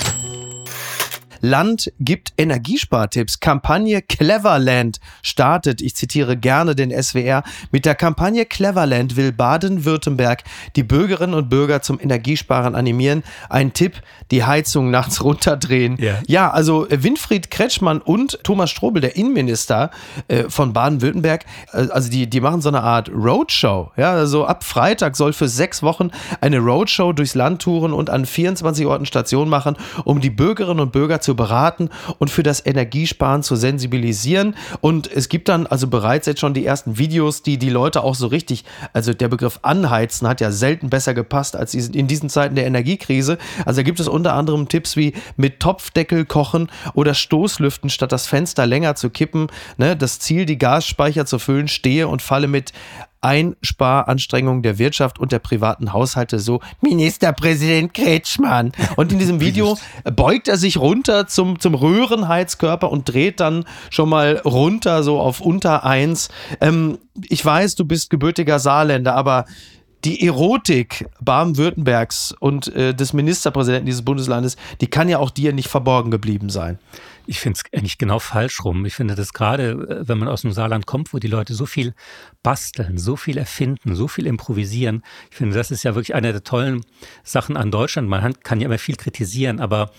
Land 1.41 1.91
gibt 1.99 2.33
Energiespartipps. 2.37 3.39
Kampagne 3.39 4.01
Cleverland 4.01 4.99
startet, 5.21 5.81
ich 5.81 5.95
zitiere 5.95 6.37
gerne 6.37 6.75
den 6.75 6.91
SWR, 6.91 7.43
mit 7.71 7.85
der 7.85 7.95
Kampagne 7.95 8.45
Cleverland 8.45 9.15
will 9.15 9.31
Baden-Württemberg 9.31 10.43
die 10.75 10.83
Bürgerinnen 10.83 11.33
und 11.33 11.49
Bürger 11.49 11.81
zum 11.81 11.99
Energiesparen 11.99 12.75
animieren. 12.75 13.23
Ein 13.49 13.73
Tipp, 13.73 14.01
die 14.29 14.43
Heizung 14.43 14.91
nachts 14.91 15.23
runterdrehen. 15.23 15.97
Yeah. 15.99 16.21
Ja, 16.27 16.51
also 16.51 16.87
äh, 16.87 17.03
Winfried 17.03 17.51
Kretschmann 17.51 17.99
und 17.99 18.39
Thomas 18.43 18.69
Strobel, 18.69 19.01
der 19.01 19.15
Innenminister 19.15 19.91
äh, 20.27 20.43
von 20.49 20.73
Baden-Württemberg, 20.73 21.45
äh, 21.73 21.87
also 21.89 22.09
die, 22.09 22.29
die 22.29 22.41
machen 22.41 22.61
so 22.61 22.69
eine 22.69 22.81
Art 22.81 23.09
Roadshow. 23.09 23.91
Ja, 23.97 24.11
also 24.11 24.45
ab 24.45 24.63
Freitag 24.63 25.15
soll 25.15 25.33
für 25.33 25.47
sechs 25.47 25.83
Wochen 25.83 26.11
eine 26.39 26.59
Roadshow 26.59 27.13
durchs 27.13 27.35
Land 27.35 27.61
touren 27.61 27.93
und 27.93 28.09
an 28.09 28.25
24 28.25 28.85
Orten 28.85 29.05
Station 29.05 29.49
machen, 29.49 29.75
um 30.05 30.21
die 30.21 30.29
Bürgerinnen 30.29 30.79
und 30.79 30.91
Bürger 30.91 31.21
zu 31.21 31.30
zu 31.31 31.35
beraten 31.35 31.89
und 32.19 32.29
für 32.29 32.43
das 32.43 32.65
Energiesparen 32.65 33.41
zu 33.41 33.55
sensibilisieren. 33.55 34.55
Und 34.81 35.09
es 35.09 35.29
gibt 35.29 35.47
dann 35.47 35.65
also 35.65 35.87
bereits 35.87 36.27
jetzt 36.27 36.41
schon 36.41 36.53
die 36.53 36.65
ersten 36.65 36.97
Videos, 36.97 37.41
die 37.41 37.57
die 37.57 37.69
Leute 37.69 38.03
auch 38.03 38.15
so 38.15 38.27
richtig, 38.27 38.65
also 38.91 39.13
der 39.13 39.29
Begriff 39.29 39.59
anheizen 39.61 40.27
hat 40.27 40.41
ja 40.41 40.51
selten 40.51 40.89
besser 40.89 41.13
gepasst 41.13 41.55
als 41.55 41.73
in 41.73 42.07
diesen 42.07 42.29
Zeiten 42.29 42.55
der 42.55 42.65
Energiekrise. 42.65 43.37
Also 43.65 43.77
da 43.77 43.83
gibt 43.83 44.01
es 44.01 44.09
unter 44.09 44.33
anderem 44.33 44.67
Tipps 44.67 44.97
wie 44.97 45.13
mit 45.37 45.61
Topfdeckel 45.61 46.25
kochen 46.25 46.69
oder 46.95 47.13
Stoßlüften 47.13 47.89
statt 47.89 48.11
das 48.11 48.27
Fenster 48.27 48.65
länger 48.65 48.95
zu 48.95 49.09
kippen. 49.09 49.47
Ne, 49.77 49.95
das 49.95 50.19
Ziel, 50.19 50.45
die 50.45 50.57
Gasspeicher 50.57 51.25
zu 51.25 51.39
füllen, 51.39 51.69
stehe 51.69 52.09
und 52.09 52.21
falle 52.21 52.49
mit 52.49 52.73
Einsparanstrengungen 53.21 54.63
der 54.63 54.79
Wirtschaft 54.79 55.19
und 55.19 55.31
der 55.31 55.39
privaten 55.39 55.93
Haushalte 55.93 56.39
so 56.39 56.59
Ministerpräsident 56.81 57.93
Kretschmann. 57.93 58.71
Und 58.95 59.11
in 59.11 59.19
diesem 59.19 59.39
Video 59.41 59.77
beugt 60.15 60.47
er 60.47 60.57
sich 60.57 60.77
runter 60.77 61.27
zum, 61.27 61.59
zum 61.59 61.75
Röhrenheizkörper 61.75 62.91
und 62.91 63.11
dreht 63.11 63.39
dann 63.39 63.65
schon 63.89 64.09
mal 64.09 64.41
runter, 64.43 65.03
so 65.03 65.19
auf 65.19 65.41
unter 65.41 65.83
eins. 65.83 66.29
Ähm, 66.59 66.97
ich 67.29 67.43
weiß, 67.43 67.75
du 67.75 67.85
bist 67.85 68.09
gebürtiger 68.09 68.59
Saarländer, 68.59 69.15
aber 69.15 69.45
die 70.03 70.25
Erotik 70.25 71.05
Baden-Württembergs 71.21 72.33
und 72.39 72.73
äh, 72.75 72.93
des 72.93 73.13
Ministerpräsidenten 73.13 73.85
dieses 73.85 74.03
Bundeslandes, 74.03 74.57
die 74.81 74.87
kann 74.87 75.09
ja 75.09 75.19
auch 75.19 75.29
dir 75.29 75.53
nicht 75.53 75.67
verborgen 75.67 76.11
geblieben 76.11 76.49
sein. 76.49 76.79
Ich 77.25 77.39
finde 77.39 77.57
es 77.57 77.73
eigentlich 77.73 77.97
genau 77.97 78.19
falsch 78.19 78.63
rum. 78.63 78.85
Ich 78.85 78.95
finde 78.95 79.15
das 79.15 79.33
gerade, 79.33 79.71
äh, 79.71 80.07
wenn 80.07 80.17
man 80.17 80.27
aus 80.27 80.41
dem 80.41 80.51
Saarland 80.51 80.85
kommt, 80.85 81.13
wo 81.13 81.19
die 81.19 81.27
Leute 81.27 81.53
so 81.53 81.65
viel 81.65 81.93
basteln, 82.43 82.97
so 82.97 83.15
viel 83.15 83.37
erfinden, 83.37 83.95
so 83.95 84.07
viel 84.07 84.25
improvisieren. 84.25 85.03
Ich 85.29 85.37
finde, 85.37 85.55
das 85.55 85.71
ist 85.71 85.83
ja 85.83 85.95
wirklich 85.95 86.15
eine 86.15 86.31
der 86.31 86.43
tollen 86.43 86.81
Sachen 87.23 87.57
an 87.57 87.71
Deutschland. 87.71 88.09
Man 88.09 88.33
kann 88.41 88.59
ja 88.59 88.65
immer 88.65 88.77
viel 88.77 88.95
kritisieren, 88.95 89.59
aber 89.59 89.91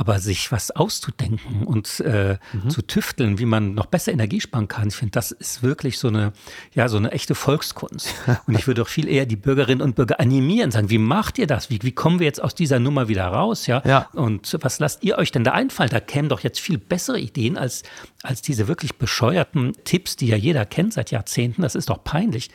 aber 0.00 0.18
sich 0.18 0.50
was 0.50 0.70
auszudenken 0.70 1.64
und 1.66 2.00
äh, 2.00 2.38
mhm. 2.54 2.70
zu 2.70 2.80
tüfteln, 2.80 3.38
wie 3.38 3.44
man 3.44 3.74
noch 3.74 3.84
besser 3.84 4.10
Energie 4.12 4.40
sparen 4.40 4.66
kann, 4.66 4.88
ich 4.88 4.94
finde, 4.94 5.10
das 5.10 5.30
ist 5.30 5.62
wirklich 5.62 5.98
so 5.98 6.08
eine, 6.08 6.32
ja, 6.72 6.88
so 6.88 6.96
eine 6.96 7.12
echte 7.12 7.34
Volkskunst. 7.34 8.14
Und 8.46 8.58
ich 8.58 8.66
würde 8.66 8.80
auch 8.80 8.88
viel 8.88 9.06
eher 9.06 9.26
die 9.26 9.36
Bürgerinnen 9.36 9.82
und 9.82 9.96
Bürger 9.96 10.18
animieren, 10.18 10.70
sagen, 10.70 10.88
wie 10.88 10.98
macht 10.98 11.36
ihr 11.38 11.46
das? 11.46 11.68
Wie, 11.68 11.80
wie 11.82 11.92
kommen 11.92 12.18
wir 12.18 12.26
jetzt 12.26 12.42
aus 12.42 12.54
dieser 12.54 12.78
Nummer 12.78 13.08
wieder 13.08 13.26
raus? 13.26 13.66
Ja? 13.66 13.82
ja. 13.84 14.08
Und 14.14 14.56
was 14.62 14.78
lasst 14.78 15.04
ihr 15.04 15.18
euch 15.18 15.32
denn 15.32 15.44
da 15.44 15.52
einfallen? 15.52 15.90
Da 15.90 16.00
kämen 16.00 16.30
doch 16.30 16.40
jetzt 16.40 16.60
viel 16.60 16.78
bessere 16.78 17.20
Ideen 17.20 17.58
als, 17.58 17.82
als 18.22 18.40
diese 18.40 18.68
wirklich 18.68 18.96
bescheuerten 18.96 19.72
Tipps, 19.84 20.16
die 20.16 20.28
ja 20.28 20.36
jeder 20.36 20.64
kennt 20.64 20.94
seit 20.94 21.10
Jahrzehnten. 21.10 21.60
Das 21.60 21.74
ist 21.74 21.90
doch 21.90 22.02
peinlich 22.02 22.48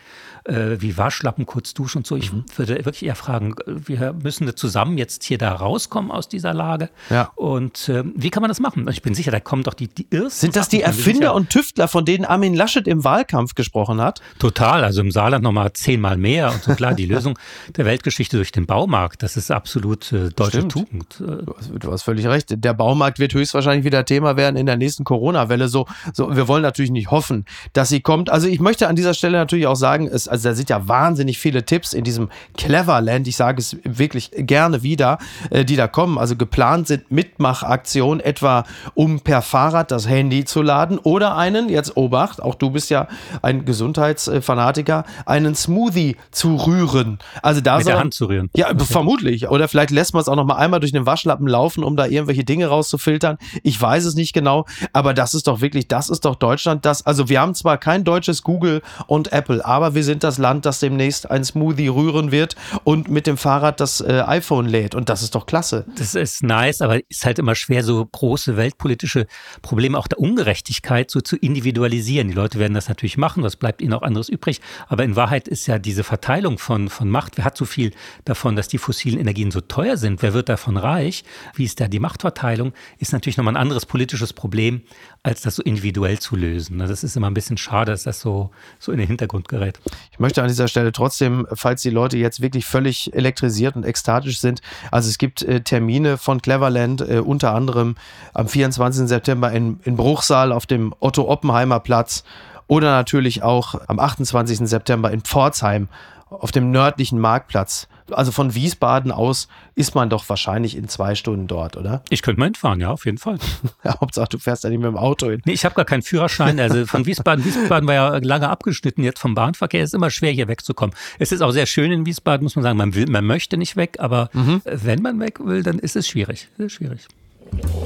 äh, 0.45 0.79
wie 0.79 0.97
Waschlappen, 0.97 1.45
kurz 1.45 1.73
duschen 1.73 1.99
und 1.99 2.07
so. 2.07 2.15
Ich 2.15 2.31
mhm. 2.31 2.45
würde 2.55 2.75
wirklich 2.85 3.05
eher 3.05 3.15
fragen, 3.15 3.55
wir 3.65 4.13
müssen 4.13 4.55
zusammen 4.55 4.97
jetzt 4.97 5.23
hier 5.23 5.37
da 5.37 5.53
rauskommen 5.53 6.11
aus 6.11 6.29
dieser 6.29 6.53
Lage. 6.53 6.89
Ja. 7.09 7.31
Und 7.35 7.89
äh, 7.89 8.03
wie 8.15 8.29
kann 8.29 8.41
man 8.41 8.49
das 8.49 8.59
machen? 8.59 8.87
Ich 8.89 9.01
bin 9.01 9.15
sicher, 9.15 9.31
da 9.31 9.39
kommen 9.39 9.63
doch 9.63 9.73
die, 9.73 9.87
die 9.87 10.07
Irrsten. 10.09 10.41
Sind 10.41 10.55
das 10.55 10.69
die 10.69 10.81
Erfinder 10.81 11.33
und 11.33 11.49
Tüftler, 11.49 11.87
von 11.87 12.05
denen 12.05 12.25
Armin 12.25 12.53
Laschet 12.53 12.87
im 12.87 13.03
Wahlkampf 13.03 13.55
gesprochen 13.55 14.01
hat? 14.01 14.21
Total. 14.39 14.83
Also 14.83 15.01
im 15.01 15.11
Saarland 15.11 15.43
nochmal 15.43 15.73
zehnmal 15.73 16.17
mehr. 16.17 16.51
Und 16.51 16.63
so 16.63 16.75
klar, 16.75 16.93
die 16.93 17.05
Lösung 17.07 17.37
der 17.75 17.85
Weltgeschichte 17.85 18.37
durch 18.37 18.51
den 18.51 18.65
Baumarkt, 18.65 19.23
das 19.23 19.37
ist 19.37 19.51
absolut 19.51 20.11
äh, 20.11 20.29
deutsche 20.29 20.57
Stimmt. 20.57 20.71
Tugend. 20.71 21.19
Du 21.19 21.55
hast, 21.57 21.71
du 21.73 21.91
hast 21.91 22.03
völlig 22.03 22.27
recht. 22.27 22.53
Der 22.63 22.73
Baumarkt 22.73 23.19
wird 23.19 23.33
höchstwahrscheinlich 23.33 23.85
wieder 23.85 24.05
Thema 24.05 24.37
werden 24.37 24.55
in 24.55 24.65
der 24.65 24.77
nächsten 24.77 25.03
Corona-Welle. 25.03 25.67
So, 25.67 25.87
so, 26.13 26.35
wir 26.35 26.47
wollen 26.47 26.61
natürlich 26.61 26.91
nicht 26.91 27.11
hoffen, 27.11 27.45
dass 27.73 27.89
sie 27.89 28.01
kommt. 28.01 28.29
Also 28.29 28.47
ich 28.47 28.59
möchte 28.59 28.87
an 28.87 28.95
dieser 28.95 29.13
Stelle 29.13 29.37
natürlich 29.37 29.67
auch 29.67 29.75
sagen, 29.75 30.07
es, 30.07 30.27
also 30.35 30.49
da 30.49 30.55
sind 30.55 30.69
ja 30.69 30.87
wahnsinnig 30.87 31.39
viele 31.39 31.65
Tipps 31.65 31.93
in 31.93 32.03
diesem 32.03 32.29
Cleverland. 32.57 33.27
Ich 33.27 33.37
sage 33.37 33.59
es 33.59 33.77
wirklich 33.83 34.31
gerne 34.35 34.83
wieder, 34.83 35.17
äh, 35.49 35.63
die 35.63 35.77
da 35.77 35.87
kommen. 35.87 36.17
Also 36.17 36.35
geplant 36.35 36.87
sind 36.87 37.09
Mitmachaktionen, 37.09 38.19
etwa 38.19 38.65
um 38.93 39.21
per 39.21 39.41
Fahrrad 39.41 39.91
das 39.91 40.07
Handy 40.09 40.43
zu 40.45 40.61
laden 40.61 40.97
oder 40.99 41.37
einen, 41.37 41.69
jetzt 41.69 41.95
Obacht, 41.95 42.41
auch 42.41 42.55
du 42.55 42.69
bist 42.69 42.89
ja 42.89 43.07
ein 43.41 43.65
Gesundheitsfanatiker, 43.65 45.05
einen 45.25 45.55
Smoothie 45.55 46.17
zu 46.31 46.55
rühren. 46.55 47.19
Also 47.41 47.61
da 47.61 47.77
Mit 47.77 47.87
der 47.87 47.99
Hand 47.99 48.13
zu 48.13 48.25
rühren. 48.25 48.49
Ja, 48.55 48.67
vermutlich. 48.77 49.49
Oder 49.49 49.67
vielleicht 49.67 49.91
lässt 49.91 50.13
man 50.13 50.21
es 50.21 50.27
auch 50.27 50.35
noch 50.35 50.45
mal 50.45 50.55
einmal 50.55 50.79
durch 50.79 50.91
den 50.91 51.05
Waschlappen 51.05 51.47
laufen, 51.47 51.83
um 51.83 51.95
da 51.95 52.05
irgendwelche 52.05 52.43
Dinge 52.43 52.67
rauszufiltern. 52.67 53.37
Ich 53.63 53.81
weiß 53.81 54.03
es 54.05 54.15
nicht 54.15 54.33
genau, 54.33 54.65
aber 54.91 55.13
das 55.13 55.33
ist 55.33 55.47
doch 55.47 55.61
wirklich, 55.61 55.87
das 55.87 56.09
ist 56.09 56.25
doch 56.25 56.35
Deutschland. 56.35 56.85
Das, 56.85 57.05
also 57.05 57.29
wir 57.29 57.39
haben 57.39 57.55
zwar 57.55 57.77
kein 57.77 58.03
deutsches 58.03 58.41
Google 58.41 58.81
und 59.07 59.31
Apple, 59.31 59.65
aber 59.65 59.95
wir 59.95 60.03
sind 60.03 60.23
das 60.25 60.37
Land, 60.37 60.65
das 60.65 60.79
demnächst 60.79 61.29
ein 61.31 61.45
Smoothie 61.45 61.87
rühren 61.87 62.31
wird 62.31 62.55
und 62.83 63.09
mit 63.09 63.27
dem 63.27 63.37
Fahrrad 63.37 63.79
das 63.79 64.01
äh, 64.01 64.23
iPhone 64.25 64.65
lädt. 64.65 64.95
Und 64.95 65.07
das 65.09 65.23
ist 65.23 65.35
doch 65.35 65.45
klasse. 65.45 65.85
Das 65.97 66.15
ist 66.15 66.43
nice, 66.43 66.81
aber 66.81 66.99
ist 67.09 67.25
halt 67.25 67.39
immer 67.39 67.55
schwer, 67.55 67.83
so 67.83 68.05
große 68.05 68.57
weltpolitische 68.57 69.27
Probleme 69.61 69.97
auch 69.97 70.07
der 70.07 70.19
Ungerechtigkeit 70.19 71.09
so 71.09 71.21
zu 71.21 71.37
individualisieren. 71.37 72.27
Die 72.27 72.33
Leute 72.33 72.59
werden 72.59 72.73
das 72.73 72.89
natürlich 72.89 73.17
machen, 73.17 73.43
was 73.43 73.55
bleibt 73.55 73.81
ihnen 73.81 73.93
auch 73.93 74.01
anderes 74.01 74.29
übrig. 74.29 74.61
Aber 74.87 75.03
in 75.03 75.15
Wahrheit 75.15 75.47
ist 75.47 75.67
ja 75.67 75.79
diese 75.79 76.03
Verteilung 76.03 76.57
von, 76.57 76.89
von 76.89 77.09
Macht, 77.09 77.37
wer 77.37 77.45
hat 77.45 77.57
so 77.57 77.65
viel 77.65 77.91
davon, 78.25 78.55
dass 78.55 78.67
die 78.67 78.77
fossilen 78.77 79.19
Energien 79.19 79.51
so 79.51 79.61
teuer 79.61 79.97
sind, 79.97 80.21
wer 80.21 80.33
wird 80.33 80.49
davon 80.49 80.77
reich, 80.77 81.23
wie 81.53 81.63
ist 81.63 81.79
da 81.79 81.87
die 81.87 81.99
Machtverteilung, 81.99 82.73
ist 82.97 83.13
natürlich 83.13 83.37
nochmal 83.37 83.53
ein 83.53 83.61
anderes 83.61 83.85
politisches 83.85 84.33
Problem, 84.33 84.81
als 85.23 85.41
das 85.41 85.55
so 85.55 85.63
individuell 85.63 86.19
zu 86.19 86.35
lösen. 86.35 86.79
Das 86.79 87.03
ist 87.03 87.15
immer 87.15 87.27
ein 87.27 87.33
bisschen 87.33 87.57
schade, 87.57 87.91
dass 87.91 88.03
das 88.03 88.19
so, 88.19 88.51
so 88.79 88.91
in 88.91 88.97
den 88.97 89.07
Hintergrund 89.07 89.47
gerät. 89.47 89.79
Ich 90.15 90.19
möchte 90.19 90.41
an 90.41 90.47
dieser 90.47 90.69
Stelle 90.69 90.93
trotzdem, 90.93 91.45
falls 91.51 91.81
die 91.81 91.89
Leute 91.89 92.17
jetzt 92.17 92.41
wirklich 92.41 92.65
völlig 92.65 93.13
elektrisiert 93.13 93.75
und 93.75 93.83
ekstatisch 93.83 94.39
sind, 94.39 94.61
also 94.89 95.09
es 95.09 95.17
gibt 95.17 95.41
äh, 95.41 95.59
Termine 95.59 96.17
von 96.17 96.41
Cleverland, 96.41 97.01
äh, 97.01 97.19
unter 97.19 97.53
anderem 97.53 97.97
am 98.33 98.47
24. 98.47 99.09
September 99.09 99.51
in, 99.51 99.81
in 99.83 99.97
Bruchsal 99.97 100.53
auf 100.53 100.65
dem 100.65 100.95
Otto-Oppenheimer 101.01 101.81
Platz 101.81 102.23
oder 102.67 102.91
natürlich 102.91 103.43
auch 103.43 103.75
am 103.87 103.99
28. 103.99 104.59
September 104.69 105.11
in 105.11 105.19
Pforzheim 105.19 105.89
auf 106.29 106.53
dem 106.53 106.71
nördlichen 106.71 107.19
Marktplatz. 107.19 107.89
Also 108.11 108.31
von 108.31 108.53
Wiesbaden 108.53 109.11
aus 109.11 109.47
ist 109.73 109.95
man 109.95 110.09
doch 110.09 110.27
wahrscheinlich 110.29 110.75
in 110.77 110.87
zwei 110.87 111.15
Stunden 111.15 111.47
dort, 111.47 111.75
oder? 111.75 112.03
Ich 112.09 112.21
könnte 112.21 112.39
mal 112.39 112.45
hinfahren, 112.45 112.79
ja, 112.79 112.91
auf 112.91 113.05
jeden 113.05 113.17
Fall. 113.17 113.39
Hauptsache, 113.83 114.27
du 114.29 114.37
fährst 114.37 114.63
ja 114.63 114.69
nicht 114.69 114.79
mit 114.79 114.87
dem 114.87 114.97
Auto 114.97 115.29
hin. 115.29 115.41
Nee, 115.45 115.53
ich 115.53 115.65
habe 115.65 115.75
gar 115.75 115.85
keinen 115.85 116.03
Führerschein. 116.03 116.59
Also 116.59 116.85
von 116.85 117.05
Wiesbaden, 117.05 117.43
Wiesbaden 117.43 117.87
war 117.87 117.95
ja 117.95 118.17
lange 118.17 118.49
abgeschnitten 118.49 119.03
jetzt 119.03 119.19
vom 119.19 119.33
Bahnverkehr. 119.33 119.81
Es 119.81 119.89
ist 119.89 119.95
immer 119.95 120.11
schwer, 120.11 120.31
hier 120.31 120.47
wegzukommen. 120.47 120.95
Es 121.19 121.31
ist 121.31 121.41
auch 121.41 121.51
sehr 121.51 121.65
schön 121.65 121.91
in 121.91 122.05
Wiesbaden, 122.05 122.43
muss 122.43 122.55
man 122.55 122.63
sagen. 122.63 122.77
Man, 122.77 122.93
will, 122.93 123.07
man 123.09 123.25
möchte 123.25 123.57
nicht 123.57 123.75
weg, 123.75 123.97
aber 123.99 124.29
mhm. 124.33 124.61
wenn 124.65 125.01
man 125.01 125.19
weg 125.19 125.39
will, 125.43 125.63
dann 125.63 125.79
ist 125.79 125.95
es 125.95 126.07
schwierig. 126.07 126.47
Ist 126.57 126.73
schwierig. 126.73 127.07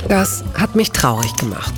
Das 0.08 0.43
hat 0.55 0.75
mich 0.75 0.91
traurig 0.91 1.34
gemacht. 1.36 1.73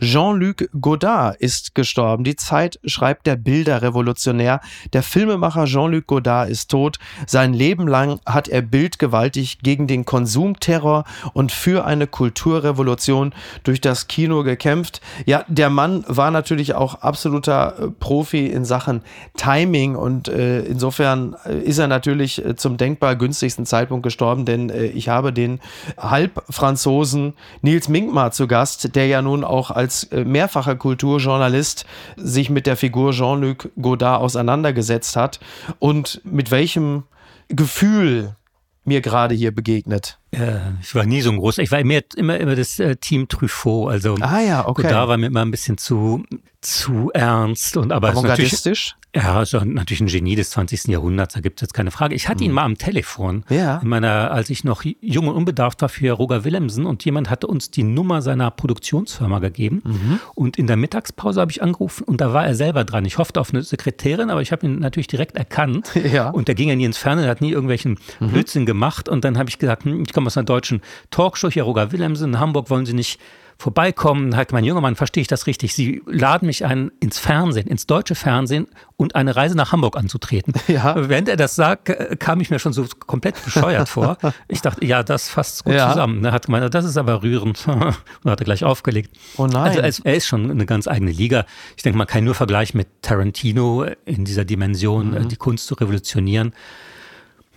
Jean-Luc 0.00 0.68
Godard 0.80 1.36
ist 1.36 1.74
gestorben. 1.74 2.24
Die 2.24 2.36
Zeit 2.36 2.78
schreibt 2.84 3.26
der 3.26 3.36
Bilderrevolutionär. 3.36 4.60
Der 4.92 5.02
Filmemacher 5.02 5.64
Jean-Luc 5.64 6.06
Godard 6.06 6.50
ist 6.50 6.70
tot. 6.70 6.98
Sein 7.26 7.52
Leben 7.52 7.86
lang 7.88 8.20
hat 8.26 8.48
er 8.48 8.62
bildgewaltig 8.62 9.58
gegen 9.60 9.86
den 9.86 10.04
Konsumterror 10.04 11.04
und 11.32 11.52
für 11.52 11.84
eine 11.84 12.06
Kulturrevolution 12.06 13.34
durch 13.64 13.80
das 13.80 14.08
Kino 14.08 14.42
gekämpft. 14.42 15.00
Ja, 15.26 15.44
der 15.48 15.70
Mann 15.70 16.04
war 16.06 16.30
natürlich 16.30 16.74
auch 16.74 16.94
absoluter 16.96 17.74
äh, 17.78 17.88
Profi 17.88 18.46
in 18.46 18.64
Sachen 18.64 19.02
Timing 19.36 19.96
und 19.96 20.28
äh, 20.28 20.60
insofern 20.60 21.36
äh, 21.44 21.58
ist 21.58 21.78
er 21.78 21.88
natürlich 21.88 22.44
äh, 22.44 22.56
zum 22.56 22.76
denkbar 22.76 23.16
günstigsten 23.16 23.66
Zeitpunkt 23.66 24.02
gestorben, 24.02 24.44
denn 24.44 24.70
äh, 24.70 24.86
ich 24.86 25.08
habe 25.08 25.32
den 25.32 25.60
Halbfranzosen 25.98 27.34
Nils 27.62 27.88
Minkmar 27.88 28.32
zu 28.32 28.46
Gast, 28.46 28.94
der 28.94 29.06
ja 29.06 29.22
nun 29.22 29.44
auch 29.44 29.70
als 29.70 29.81
äh, 30.10 30.24
mehrfacher 30.24 30.76
Kulturjournalist 30.76 31.86
sich 32.16 32.50
mit 32.50 32.66
der 32.66 32.76
Figur 32.76 33.12
Jean-Luc 33.12 33.70
Godard 33.80 34.22
auseinandergesetzt 34.22 35.16
hat 35.16 35.40
und 35.78 36.20
mit 36.24 36.50
welchem 36.50 37.04
Gefühl 37.48 38.36
mir 38.84 39.00
gerade 39.00 39.34
hier 39.34 39.54
begegnet. 39.54 40.18
Ja, 40.34 40.72
ich 40.80 40.94
war 40.94 41.04
nie 41.04 41.20
so 41.20 41.30
ein 41.30 41.38
großer, 41.38 41.62
ich 41.62 41.70
war 41.70 41.78
immer, 41.78 42.00
immer, 42.16 42.38
immer 42.38 42.56
das 42.56 42.78
äh, 42.78 42.96
Team 42.96 43.28
Truffaut, 43.28 43.90
also 43.90 44.16
ah, 44.20 44.40
ja, 44.40 44.66
okay. 44.66 44.82
Godard 44.82 45.08
war 45.08 45.16
mir 45.16 45.26
immer 45.26 45.42
ein 45.42 45.50
bisschen 45.50 45.78
zu, 45.78 46.24
zu 46.62 47.10
ernst 47.12 47.76
und 47.76 47.92
aber 47.92 48.10
avantgardistisch. 48.10 48.96
Ja, 49.14 49.42
ist 49.42 49.52
natürlich 49.52 50.00
ein 50.00 50.06
Genie 50.06 50.36
des 50.36 50.50
20. 50.50 50.84
Jahrhunderts, 50.84 51.34
da 51.34 51.40
gibt 51.40 51.58
es 51.60 51.66
jetzt 51.66 51.74
keine 51.74 51.90
Frage. 51.90 52.14
Ich 52.14 52.30
hatte 52.30 52.40
hm. 52.40 52.46
ihn 52.46 52.52
mal 52.52 52.64
am 52.64 52.78
Telefon, 52.78 53.44
ja. 53.50 53.78
in 53.78 53.88
meiner, 53.88 54.30
als 54.30 54.48
ich 54.48 54.64
noch 54.64 54.84
jung 55.02 55.28
und 55.28 55.34
unbedarft 55.34 55.82
war 55.82 55.90
für 55.90 56.12
Roger 56.12 56.44
Willemsen 56.44 56.86
und 56.86 57.04
jemand 57.04 57.28
hatte 57.28 57.46
uns 57.46 57.70
die 57.70 57.82
Nummer 57.82 58.22
seiner 58.22 58.50
Produktionsfirma 58.50 59.40
gegeben 59.40 59.82
mhm. 59.84 60.20
und 60.34 60.56
in 60.56 60.66
der 60.66 60.78
Mittagspause 60.78 61.42
habe 61.42 61.50
ich 61.50 61.62
angerufen 61.62 62.04
und 62.04 62.22
da 62.22 62.32
war 62.32 62.46
er 62.46 62.54
selber 62.54 62.84
dran. 62.84 63.04
Ich 63.04 63.18
hoffte 63.18 63.38
auf 63.38 63.52
eine 63.52 63.62
Sekretärin, 63.62 64.30
aber 64.30 64.40
ich 64.40 64.50
habe 64.50 64.64
ihn 64.64 64.78
natürlich 64.78 65.08
direkt 65.08 65.36
erkannt 65.36 65.90
ja. 66.12 66.30
und 66.30 66.48
der 66.48 66.54
ging 66.54 66.70
ja 66.70 66.76
nie 66.76 66.86
ins 66.86 66.96
Fernsehen, 66.96 67.28
hat 67.28 67.42
nie 67.42 67.52
irgendwelchen 67.52 67.98
mhm. 68.18 68.28
Blödsinn 68.28 68.64
gemacht 68.64 69.10
und 69.10 69.24
dann 69.24 69.36
habe 69.36 69.50
ich 69.50 69.58
gesagt, 69.58 69.84
hm, 69.84 70.04
ich 70.04 70.14
komme 70.14 70.28
aus 70.28 70.38
einer 70.38 70.46
deutschen 70.46 70.80
Talkshow, 71.10 71.50
hier 71.50 71.64
Roger 71.64 71.92
Willemsen, 71.92 72.30
in 72.30 72.40
Hamburg 72.40 72.70
wollen 72.70 72.86
Sie 72.86 72.94
nicht 72.94 73.20
vorbeikommen, 73.62 74.36
hat 74.36 74.50
mein 74.50 74.64
junger 74.64 74.80
Mann, 74.80 74.96
verstehe 74.96 75.22
ich 75.22 75.28
das 75.28 75.46
richtig, 75.46 75.72
Sie 75.72 76.02
laden 76.06 76.46
mich 76.46 76.64
ein 76.64 76.90
ins 76.98 77.20
Fernsehen, 77.20 77.68
ins 77.68 77.86
deutsche 77.86 78.16
Fernsehen 78.16 78.66
und 78.96 79.14
eine 79.14 79.36
Reise 79.36 79.56
nach 79.56 79.70
Hamburg 79.70 79.96
anzutreten. 79.96 80.52
Ja. 80.66 81.08
Während 81.08 81.28
er 81.28 81.36
das 81.36 81.54
sagt, 81.54 81.92
kam 82.18 82.40
ich 82.40 82.50
mir 82.50 82.58
schon 82.58 82.72
so 82.72 82.86
komplett 83.06 83.42
bescheuert 83.44 83.88
vor. 83.88 84.16
Ich 84.48 84.62
dachte, 84.62 84.84
ja, 84.84 85.02
das 85.02 85.28
fasst 85.28 85.64
gut 85.64 85.74
ja. 85.74 85.90
zusammen. 85.90 86.24
Er 86.24 86.32
hat 86.32 86.46
gemeint, 86.46 86.74
das 86.74 86.84
ist 86.84 86.96
aber 86.96 87.22
rührend 87.22 87.66
und 87.68 88.30
hat 88.30 88.40
er 88.40 88.44
gleich 88.44 88.64
aufgelegt. 88.64 89.16
Oh 89.36 89.46
nein. 89.46 89.80
Also 89.80 90.02
er 90.04 90.14
ist 90.14 90.26
schon 90.26 90.50
eine 90.50 90.66
ganz 90.66 90.88
eigene 90.88 91.12
Liga. 91.12 91.44
Ich 91.76 91.82
denke, 91.82 91.98
man 91.98 92.06
kann 92.06 92.24
nur 92.24 92.34
vergleichen 92.34 92.78
mit 92.78 92.88
Tarantino 93.02 93.84
in 94.04 94.24
dieser 94.24 94.44
Dimension, 94.44 95.10
mhm. 95.10 95.28
die 95.28 95.36
Kunst 95.36 95.66
zu 95.66 95.74
revolutionieren 95.74 96.52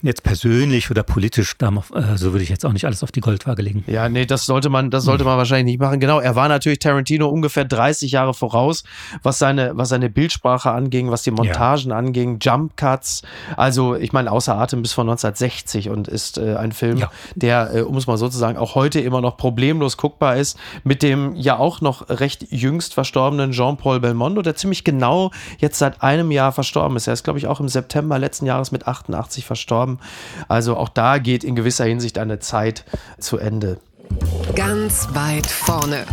jetzt 0.07 0.23
persönlich 0.23 0.91
oder 0.91 1.03
politisch, 1.03 1.55
äh, 1.61 2.17
so 2.17 2.31
würde 2.31 2.43
ich 2.43 2.49
jetzt 2.49 2.65
auch 2.65 2.73
nicht 2.73 2.85
alles 2.85 3.03
auf 3.03 3.11
die 3.11 3.21
Goldwaage 3.21 3.61
legen. 3.61 3.83
Ja, 3.87 4.09
nee, 4.09 4.25
das 4.25 4.45
sollte 4.45 4.69
man, 4.69 4.91
das 4.91 5.03
sollte 5.03 5.23
man 5.23 5.37
wahrscheinlich 5.37 5.73
nicht 5.73 5.79
machen. 5.79 5.99
Genau, 5.99 6.19
er 6.19 6.35
war 6.35 6.47
natürlich 6.47 6.79
Tarantino 6.79 7.27
ungefähr 7.27 7.65
30 7.65 8.11
Jahre 8.11 8.33
voraus, 8.33 8.83
was 9.23 9.39
seine, 9.39 9.71
was 9.75 9.89
seine 9.89 10.09
Bildsprache 10.09 10.71
anging, 10.71 11.11
was 11.11 11.23
die 11.23 11.31
Montagen 11.31 11.89
ja. 11.89 11.97
anging, 11.97 12.37
Jump 12.41 12.77
Cuts. 12.77 13.23
Also, 13.57 13.95
ich 13.95 14.13
meine, 14.13 14.31
außer 14.31 14.55
Atem 14.55 14.81
bis 14.81 14.93
von 14.93 15.09
1960 15.09 15.89
und 15.89 16.07
ist 16.07 16.37
äh, 16.37 16.55
ein 16.55 16.71
Film, 16.71 16.97
ja. 16.97 17.11
der, 17.35 17.73
äh, 17.73 17.81
um 17.81 17.97
es 17.97 18.07
mal 18.07 18.17
so 18.17 18.29
zu 18.29 18.37
sagen, 18.37 18.57
auch 18.57 18.75
heute 18.75 18.99
immer 18.99 19.21
noch 19.21 19.37
problemlos 19.37 19.97
guckbar 19.97 20.35
ist, 20.37 20.57
mit 20.83 21.03
dem 21.03 21.35
ja 21.35 21.57
auch 21.57 21.81
noch 21.81 22.09
recht 22.09 22.51
jüngst 22.51 22.93
verstorbenen 22.93 23.51
Jean-Paul 23.51 23.99
Belmondo, 23.99 24.41
der 24.41 24.55
ziemlich 24.55 24.83
genau 24.83 25.31
jetzt 25.59 25.79
seit 25.79 26.01
einem 26.01 26.31
Jahr 26.31 26.51
verstorben 26.51 26.97
ist. 26.97 27.07
Er 27.07 27.13
ist, 27.13 27.23
glaube 27.23 27.39
ich, 27.39 27.47
auch 27.47 27.59
im 27.59 27.69
September 27.69 28.19
letzten 28.19 28.45
Jahres 28.45 28.71
mit 28.71 28.87
88 28.87 29.45
verstorben. 29.45 29.94
Also 30.47 30.77
auch 30.77 30.89
da 30.89 31.17
geht 31.17 31.43
in 31.43 31.55
gewisser 31.55 31.85
Hinsicht 31.85 32.17
eine 32.17 32.39
Zeit 32.39 32.85
zu 33.19 33.37
Ende. 33.37 33.79
Ganz 34.55 35.07
weit 35.13 35.47
vorne. 35.47 36.05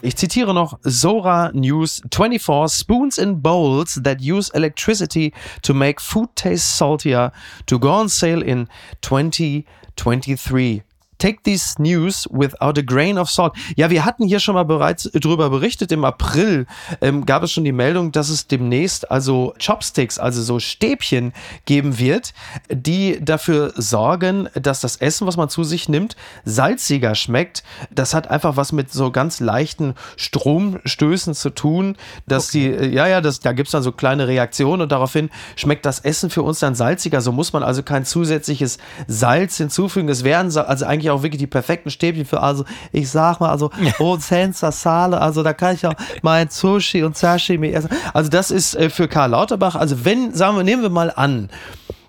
Ich 0.00 0.16
zitiere 0.16 0.54
noch 0.54 0.78
Sora 0.82 1.50
News 1.52 2.02
24 2.12 2.78
Spoons 2.78 3.18
in 3.18 3.42
bowls 3.42 4.00
that 4.04 4.20
use 4.20 4.48
electricity 4.54 5.32
to 5.62 5.74
make 5.74 6.00
food 6.00 6.28
taste 6.36 6.76
saltier 6.76 7.32
to 7.66 7.80
go 7.80 7.90
on 7.90 8.08
sale 8.08 8.42
in 8.44 8.68
2023. 9.02 10.84
Take 11.18 11.42
this 11.42 11.78
news 11.78 12.28
without 12.30 12.78
a 12.78 12.82
grain 12.82 13.18
of 13.18 13.28
salt. 13.28 13.54
Ja, 13.76 13.90
wir 13.90 14.04
hatten 14.04 14.26
hier 14.26 14.40
schon 14.40 14.54
mal 14.54 14.64
bereits 14.64 15.10
drüber 15.12 15.50
berichtet. 15.50 15.90
Im 15.92 16.04
April 16.04 16.66
ähm, 17.00 17.26
gab 17.26 17.42
es 17.42 17.52
schon 17.52 17.64
die 17.64 17.72
Meldung, 17.72 18.12
dass 18.12 18.28
es 18.28 18.46
demnächst 18.46 19.10
also 19.10 19.54
Chopsticks, 19.64 20.18
also 20.18 20.42
so 20.42 20.60
Stäbchen 20.60 21.32
geben 21.64 21.98
wird, 21.98 22.34
die 22.70 23.18
dafür 23.20 23.72
sorgen, 23.76 24.48
dass 24.54 24.80
das 24.80 24.96
Essen, 24.96 25.26
was 25.26 25.36
man 25.36 25.48
zu 25.48 25.64
sich 25.64 25.88
nimmt, 25.88 26.16
salziger 26.44 27.14
schmeckt. 27.14 27.64
Das 27.90 28.14
hat 28.14 28.30
einfach 28.30 28.56
was 28.56 28.72
mit 28.72 28.92
so 28.92 29.10
ganz 29.10 29.40
leichten 29.40 29.94
Stromstößen 30.16 31.34
zu 31.34 31.50
tun, 31.50 31.96
dass 32.26 32.50
okay. 32.50 32.88
die, 32.88 32.94
ja, 32.94 33.06
ja, 33.06 33.20
das, 33.20 33.40
da 33.40 33.52
gibt's 33.52 33.72
dann 33.72 33.82
so 33.82 33.92
kleine 33.92 34.28
Reaktionen 34.28 34.82
und 34.82 34.92
daraufhin 34.92 35.30
schmeckt 35.56 35.84
das 35.84 36.00
Essen 36.00 36.30
für 36.30 36.42
uns 36.42 36.60
dann 36.60 36.74
salziger. 36.74 37.20
So 37.20 37.32
muss 37.32 37.52
man 37.52 37.62
also 37.62 37.82
kein 37.82 38.04
zusätzliches 38.04 38.78
Salz 39.06 39.56
hinzufügen. 39.56 40.08
Es 40.08 40.24
werden 40.24 40.56
also 40.56 40.84
eigentlich 40.84 41.07
eigentlich 41.08 41.10
auch 41.10 41.22
wirklich 41.22 41.38
die 41.38 41.46
perfekten 41.46 41.90
Stäbchen 41.90 42.24
für, 42.24 42.40
also 42.40 42.64
ich 42.92 43.08
sag 43.08 43.40
mal, 43.40 43.50
also 43.50 43.70
Rosenza 43.98 44.72
Sale, 44.72 45.20
also 45.20 45.42
da 45.42 45.52
kann 45.52 45.74
ich 45.74 45.86
auch 45.86 45.94
mein 46.22 46.48
Sushi 46.50 47.02
und 47.02 47.16
Sashimi 47.16 47.70
essen. 47.70 47.90
Also 48.12 48.30
das 48.30 48.50
ist 48.50 48.74
äh, 48.74 48.90
für 48.90 49.08
Karl 49.08 49.30
Lauterbach, 49.30 49.74
also 49.74 50.04
wenn, 50.04 50.34
sagen 50.34 50.56
wir, 50.56 50.64
nehmen 50.64 50.82
wir 50.82 50.90
mal 50.90 51.12
an, 51.14 51.48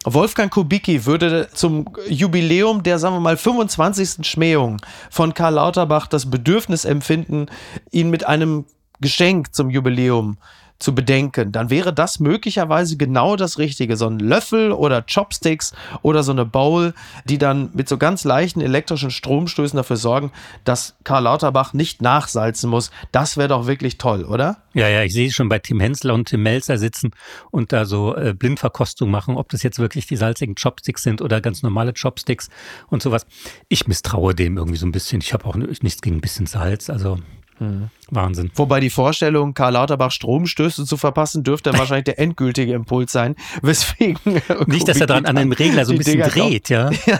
Wolfgang 0.05 0.51
Kubicki 0.51 1.05
würde 1.05 1.49
zum 1.53 1.85
Jubiläum 2.07 2.83
der, 2.83 2.99
sagen 2.99 3.15
wir 3.15 3.19
mal, 3.19 3.35
25. 3.35 4.25
Schmähung 4.25 4.77
von 5.11 5.33
Karl 5.33 5.55
Lauterbach 5.55 6.07
das 6.07 6.29
Bedürfnis 6.29 6.85
empfinden, 6.85 7.47
ihn 7.91 8.09
mit 8.09 8.25
einem 8.25 8.65
Geschenk 9.01 9.53
zum 9.53 9.69
Jubiläum 9.69 10.37
zu 10.79 10.95
bedenken, 10.95 11.51
dann 11.51 11.69
wäre 11.69 11.93
das 11.93 12.19
möglicherweise 12.19 12.97
genau 12.97 13.35
das 13.35 13.57
Richtige. 13.57 13.97
So 13.97 14.07
ein 14.07 14.19
Löffel 14.19 14.71
oder 14.71 15.01
Chopsticks 15.01 15.73
oder 16.01 16.23
so 16.23 16.31
eine 16.31 16.45
Bowl, 16.45 16.93
die 17.25 17.37
dann 17.37 17.69
mit 17.73 17.89
so 17.89 17.97
ganz 17.97 18.23
leichten 18.23 18.61
elektrischen 18.61 19.11
Stromstößen 19.11 19.75
dafür 19.75 19.97
sorgen, 19.97 20.31
dass 20.63 20.95
Karl 21.03 21.23
Lauterbach 21.23 21.73
nicht 21.73 22.01
nachsalzen 22.01 22.69
muss. 22.69 22.91
Das 23.11 23.35
wäre 23.35 23.49
doch 23.49 23.67
wirklich 23.67 23.97
toll, 23.97 24.23
oder? 24.23 24.63
Ja, 24.73 24.87
ja, 24.87 25.03
ich 25.03 25.13
sehe 25.13 25.31
schon 25.31 25.49
bei 25.49 25.59
Tim 25.59 25.79
Hensler 25.79 26.13
und 26.13 26.29
Tim 26.29 26.43
Melzer 26.43 26.77
sitzen 26.77 27.11
und 27.51 27.73
da 27.73 27.85
so 27.85 28.15
äh, 28.15 28.33
Blindverkostung 28.33 29.11
machen, 29.11 29.35
ob 29.35 29.49
das 29.49 29.63
jetzt 29.63 29.79
wirklich 29.79 30.07
die 30.07 30.15
salzigen 30.15 30.55
Chopsticks 30.55 31.03
sind 31.03 31.21
oder 31.21 31.41
ganz 31.41 31.61
normale 31.61 31.93
Chopsticks 31.93 32.49
und 32.87 33.01
sowas. 33.01 33.25
Ich 33.67 33.87
misstraue 33.87 34.33
dem 34.33 34.57
irgendwie 34.57 34.77
so 34.77 34.85
ein 34.85 34.91
bisschen. 34.91 35.21
Ich 35.21 35.33
habe 35.33 35.45
auch 35.45 35.55
nichts 35.55 36.01
gegen 36.01 36.17
ein 36.17 36.21
bisschen 36.21 36.45
Salz, 36.45 36.89
also 36.89 37.17
Mhm. 37.59 37.89
Wahnsinn. 38.11 38.51
Wobei 38.55 38.79
die 38.79 38.89
Vorstellung, 38.89 39.53
Karl 39.53 39.73
Lauterbach 39.73 40.11
Stromstöße 40.11 40.85
zu 40.85 40.97
verpassen, 40.97 41.43
dürfte 41.43 41.73
wahrscheinlich 41.77 42.05
der 42.05 42.19
endgültige 42.19 42.73
Impuls 42.73 43.11
sein. 43.11 43.35
Weswegen. 43.61 44.41
Nicht, 44.67 44.87
dass 44.87 44.99
er 44.99 45.07
dran 45.07 45.25
an 45.25 45.35
dem 45.35 45.51
Regler 45.51 45.85
so 45.85 45.91
ein 45.93 45.97
bisschen 45.97 46.19
Dinger 46.19 46.29
dreht, 46.29 46.69
ja. 46.69 46.89
ja, 47.05 47.19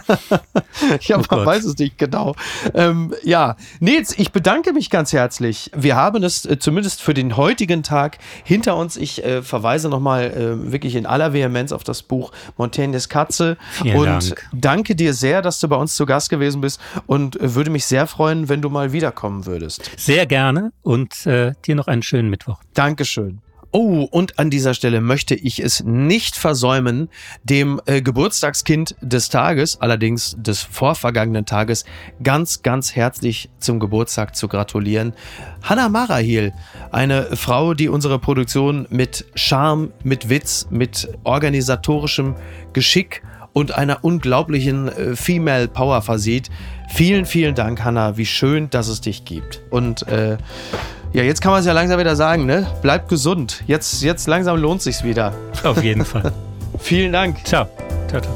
ja 1.02 1.16
oh 1.16 1.20
man 1.20 1.26
Gott. 1.28 1.46
weiß 1.46 1.66
es 1.66 1.78
nicht 1.78 1.98
genau. 1.98 2.36
Ähm, 2.74 3.14
ja, 3.24 3.56
Nils, 3.80 4.18
ich 4.18 4.32
bedanke 4.32 4.74
mich 4.74 4.90
ganz 4.90 5.14
herzlich. 5.14 5.72
Wir 5.76 5.96
haben 5.96 6.24
es 6.24 6.46
äh, 6.46 6.60
zumindest 6.60 7.02
für 7.02 7.14
den 7.14 7.38
heutigen 7.38 7.84
Tag 7.84 8.18
hinter 8.44 8.76
uns. 8.76 8.98
Ich 8.98 9.24
äh, 9.24 9.42
verweise 9.42 9.90
nochmal 9.90 10.32
äh, 10.32 10.72
wirklich 10.72 10.96
in 10.96 11.06
aller 11.06 11.34
Vehemenz 11.34 11.72
auf 11.72 11.84
das 11.84 12.04
Buch 12.04 12.32
Montaignes 12.58 13.10
Katze. 13.10 13.58
Vielen 13.72 13.98
und 13.98 14.08
Dank. 14.08 14.50
danke 14.54 14.96
dir 14.96 15.14
sehr, 15.14 15.42
dass 15.42 15.60
du 15.60 15.68
bei 15.68 15.76
uns 15.76 15.96
zu 15.96 16.06
Gast 16.06 16.30
gewesen 16.30 16.62
bist 16.62 16.80
und 17.06 17.40
äh, 17.40 17.56
würde 17.56 17.70
mich 17.70 17.86
sehr 17.86 18.08
freuen, 18.08 18.50
wenn 18.50 18.62
du 18.62 18.70
mal 18.70 18.94
wiederkommen 18.94 19.46
würdest. 19.46 19.90
Sehr 19.98 20.26
gerne 20.26 20.72
und 20.84 21.26
äh, 21.26 21.54
dir 21.66 21.76
noch 21.76 21.88
einen 21.88 22.04
schönen 22.04 22.30
Mittwoch. 22.30 22.62
Dankeschön. 22.74 23.42
Oh, 23.72 24.08
und 24.10 24.40
an 24.40 24.50
dieser 24.50 24.74
Stelle 24.74 25.00
möchte 25.00 25.36
ich 25.36 25.60
es 25.60 25.84
nicht 25.84 26.36
versäumen, 26.36 27.08
dem 27.44 27.80
äh, 27.86 28.02
Geburtstagskind 28.02 28.96
des 29.00 29.30
Tages, 29.30 29.80
allerdings 29.80 30.36
des 30.40 30.64
vorvergangenen 30.64 31.46
Tages, 31.46 31.86
ganz, 32.24 32.64
ganz 32.64 32.96
herzlich 32.96 33.52
zum 33.60 33.80
Geburtstag 33.80 34.36
zu 34.36 34.48
gratulieren. 34.48 35.14
Hannah 35.62 35.88
Marahil, 35.88 36.52
eine 36.92 37.36
Frau, 37.36 37.76
die 37.76 37.90
unsere 37.90 38.18
Produktion 38.18 38.88
mit 38.90 39.26
Charme, 39.36 39.92
mit 40.04 40.30
Witz, 40.30 40.66
mit 40.72 41.08
organisatorischem 41.24 42.34
Geschick 42.74 43.22
und 43.54 43.76
einer 43.76 44.04
unglaublichen 44.04 44.88
äh, 44.88 45.16
Female 45.16 45.68
Power 45.68 46.02
versieht. 46.02 46.50
Vielen, 46.90 47.26
vielen 47.26 47.56
Dank, 47.56 47.84
Hannah. 47.84 48.18
Wie 48.18 48.26
schön, 48.26 48.70
dass 48.70 48.88
es 48.88 49.02
dich 49.02 49.26
gibt. 49.26 49.62
Und 49.70 50.08
äh, 50.08 50.38
ja, 51.14 51.24
jetzt 51.24 51.42
kann 51.42 51.52
man 51.52 51.62
es 51.62 51.66
ja 51.66 51.74
langsam 51.74 52.00
wieder 52.00 52.16
sagen, 52.16 52.46
ne? 52.46 52.68
Bleibt 52.82 53.10
gesund. 53.10 53.64
Jetzt, 53.68 54.04
jetzt 54.04 54.28
langsam 54.28 54.58
lohnt 54.58 54.82
sich's 54.82 55.04
wieder. 55.04 55.34
Auf 55.64 55.84
jeden 55.84 56.06
Fall. 56.06 56.32
Vielen 56.80 57.12
Dank. 57.12 57.44
Ciao. 57.46 57.68
Ciao, 58.08 58.22
ciao. 58.22 58.34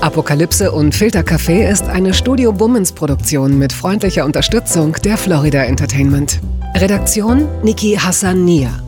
Apokalypse 0.00 0.70
und 0.70 0.94
Filtercafé 0.94 1.68
ist 1.68 1.84
eine 1.84 2.14
Studio 2.14 2.52
Bummens 2.52 2.92
Produktion 2.92 3.58
mit 3.58 3.72
freundlicher 3.72 4.24
Unterstützung 4.24 4.92
der 5.04 5.16
Florida 5.16 5.64
Entertainment. 5.64 6.40
Redaktion 6.76 7.48
Niki 7.62 7.96
Hassania. 7.96 8.87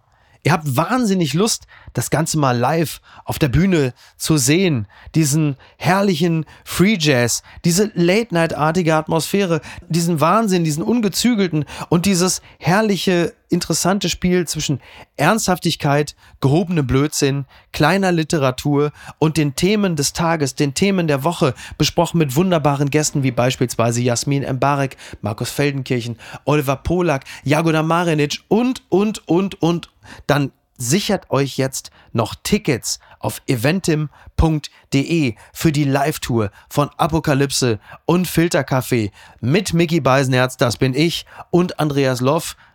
Ihr 0.43 0.53
habt 0.53 0.75
wahnsinnig 0.75 1.35
Lust, 1.35 1.67
das 1.93 2.09
Ganze 2.09 2.39
mal 2.39 2.57
live 2.57 3.01
auf 3.25 3.37
der 3.37 3.49
Bühne 3.49 3.93
zu 4.17 4.37
sehen. 4.37 4.87
Diesen 5.13 5.55
herrlichen 5.77 6.45
Free 6.63 6.97
Jazz, 6.99 7.43
diese 7.63 7.91
Late-Night-artige 7.93 8.95
Atmosphäre, 8.95 9.61
diesen 9.87 10.19
Wahnsinn, 10.19 10.63
diesen 10.63 10.83
ungezügelten 10.83 11.65
und 11.89 12.07
dieses 12.07 12.41
herrliche, 12.57 13.33
interessante 13.51 14.09
Spiel 14.09 14.47
zwischen 14.47 14.81
Ernsthaftigkeit, 15.17 16.15
gehobenem 16.39 16.87
Blödsinn, 16.87 17.45
kleiner 17.71 18.11
Literatur 18.11 18.91
und 19.19 19.37
den 19.37 19.55
Themen 19.55 19.95
des 19.95 20.13
Tages, 20.13 20.55
den 20.55 20.73
Themen 20.73 21.07
der 21.07 21.23
Woche, 21.23 21.53
besprochen 21.77 22.17
mit 22.17 22.35
wunderbaren 22.35 22.89
Gästen 22.89 23.23
wie 23.23 23.31
beispielsweise 23.31 24.01
Jasmin 24.01 24.43
Embarek, 24.43 24.97
Markus 25.21 25.51
Feldenkirchen, 25.51 26.17
Oliver 26.45 26.77
Polak, 26.77 27.25
Jagoda 27.43 27.83
Marinic 27.83 28.39
und, 28.47 28.83
und, 28.89 29.27
und, 29.27 29.61
und, 29.61 29.89
dann 30.27 30.51
sichert 30.81 31.29
euch 31.29 31.57
jetzt 31.57 31.91
noch 32.11 32.33
Tickets 32.41 32.99
auf 33.19 33.41
eventim.de 33.45 35.35
für 35.53 35.71
die 35.71 35.83
Live-Tour 35.83 36.51
von 36.69 36.89
Apokalypse 36.97 37.79
und 38.05 38.27
Filterkaffee 38.27 39.11
mit 39.39 39.73
Mickey 39.73 40.01
Beisenherz, 40.01 40.57
das 40.57 40.77
bin 40.77 40.95
ich, 40.95 41.25
und 41.51 41.79
Andreas 41.79 42.19
Loff, 42.19 42.55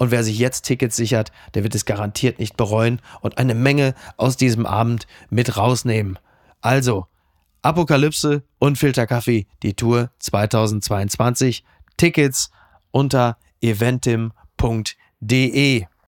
Und 0.00 0.10
wer 0.10 0.24
sich 0.24 0.38
jetzt 0.38 0.62
Tickets 0.62 0.96
sichert, 0.96 1.30
der 1.52 1.62
wird 1.62 1.74
es 1.74 1.84
garantiert 1.84 2.38
nicht 2.38 2.56
bereuen 2.56 3.02
und 3.20 3.36
eine 3.36 3.54
Menge 3.54 3.94
aus 4.16 4.38
diesem 4.38 4.64
Abend 4.64 5.06
mit 5.28 5.58
rausnehmen. 5.58 6.18
Also, 6.62 7.06
Apokalypse 7.60 8.42
und 8.58 8.78
Filterkaffee, 8.78 9.46
die 9.62 9.74
Tour 9.74 10.10
2022. 10.20 11.64
Tickets 11.98 12.50
unter 12.90 13.36
eventim.de. 13.60 14.32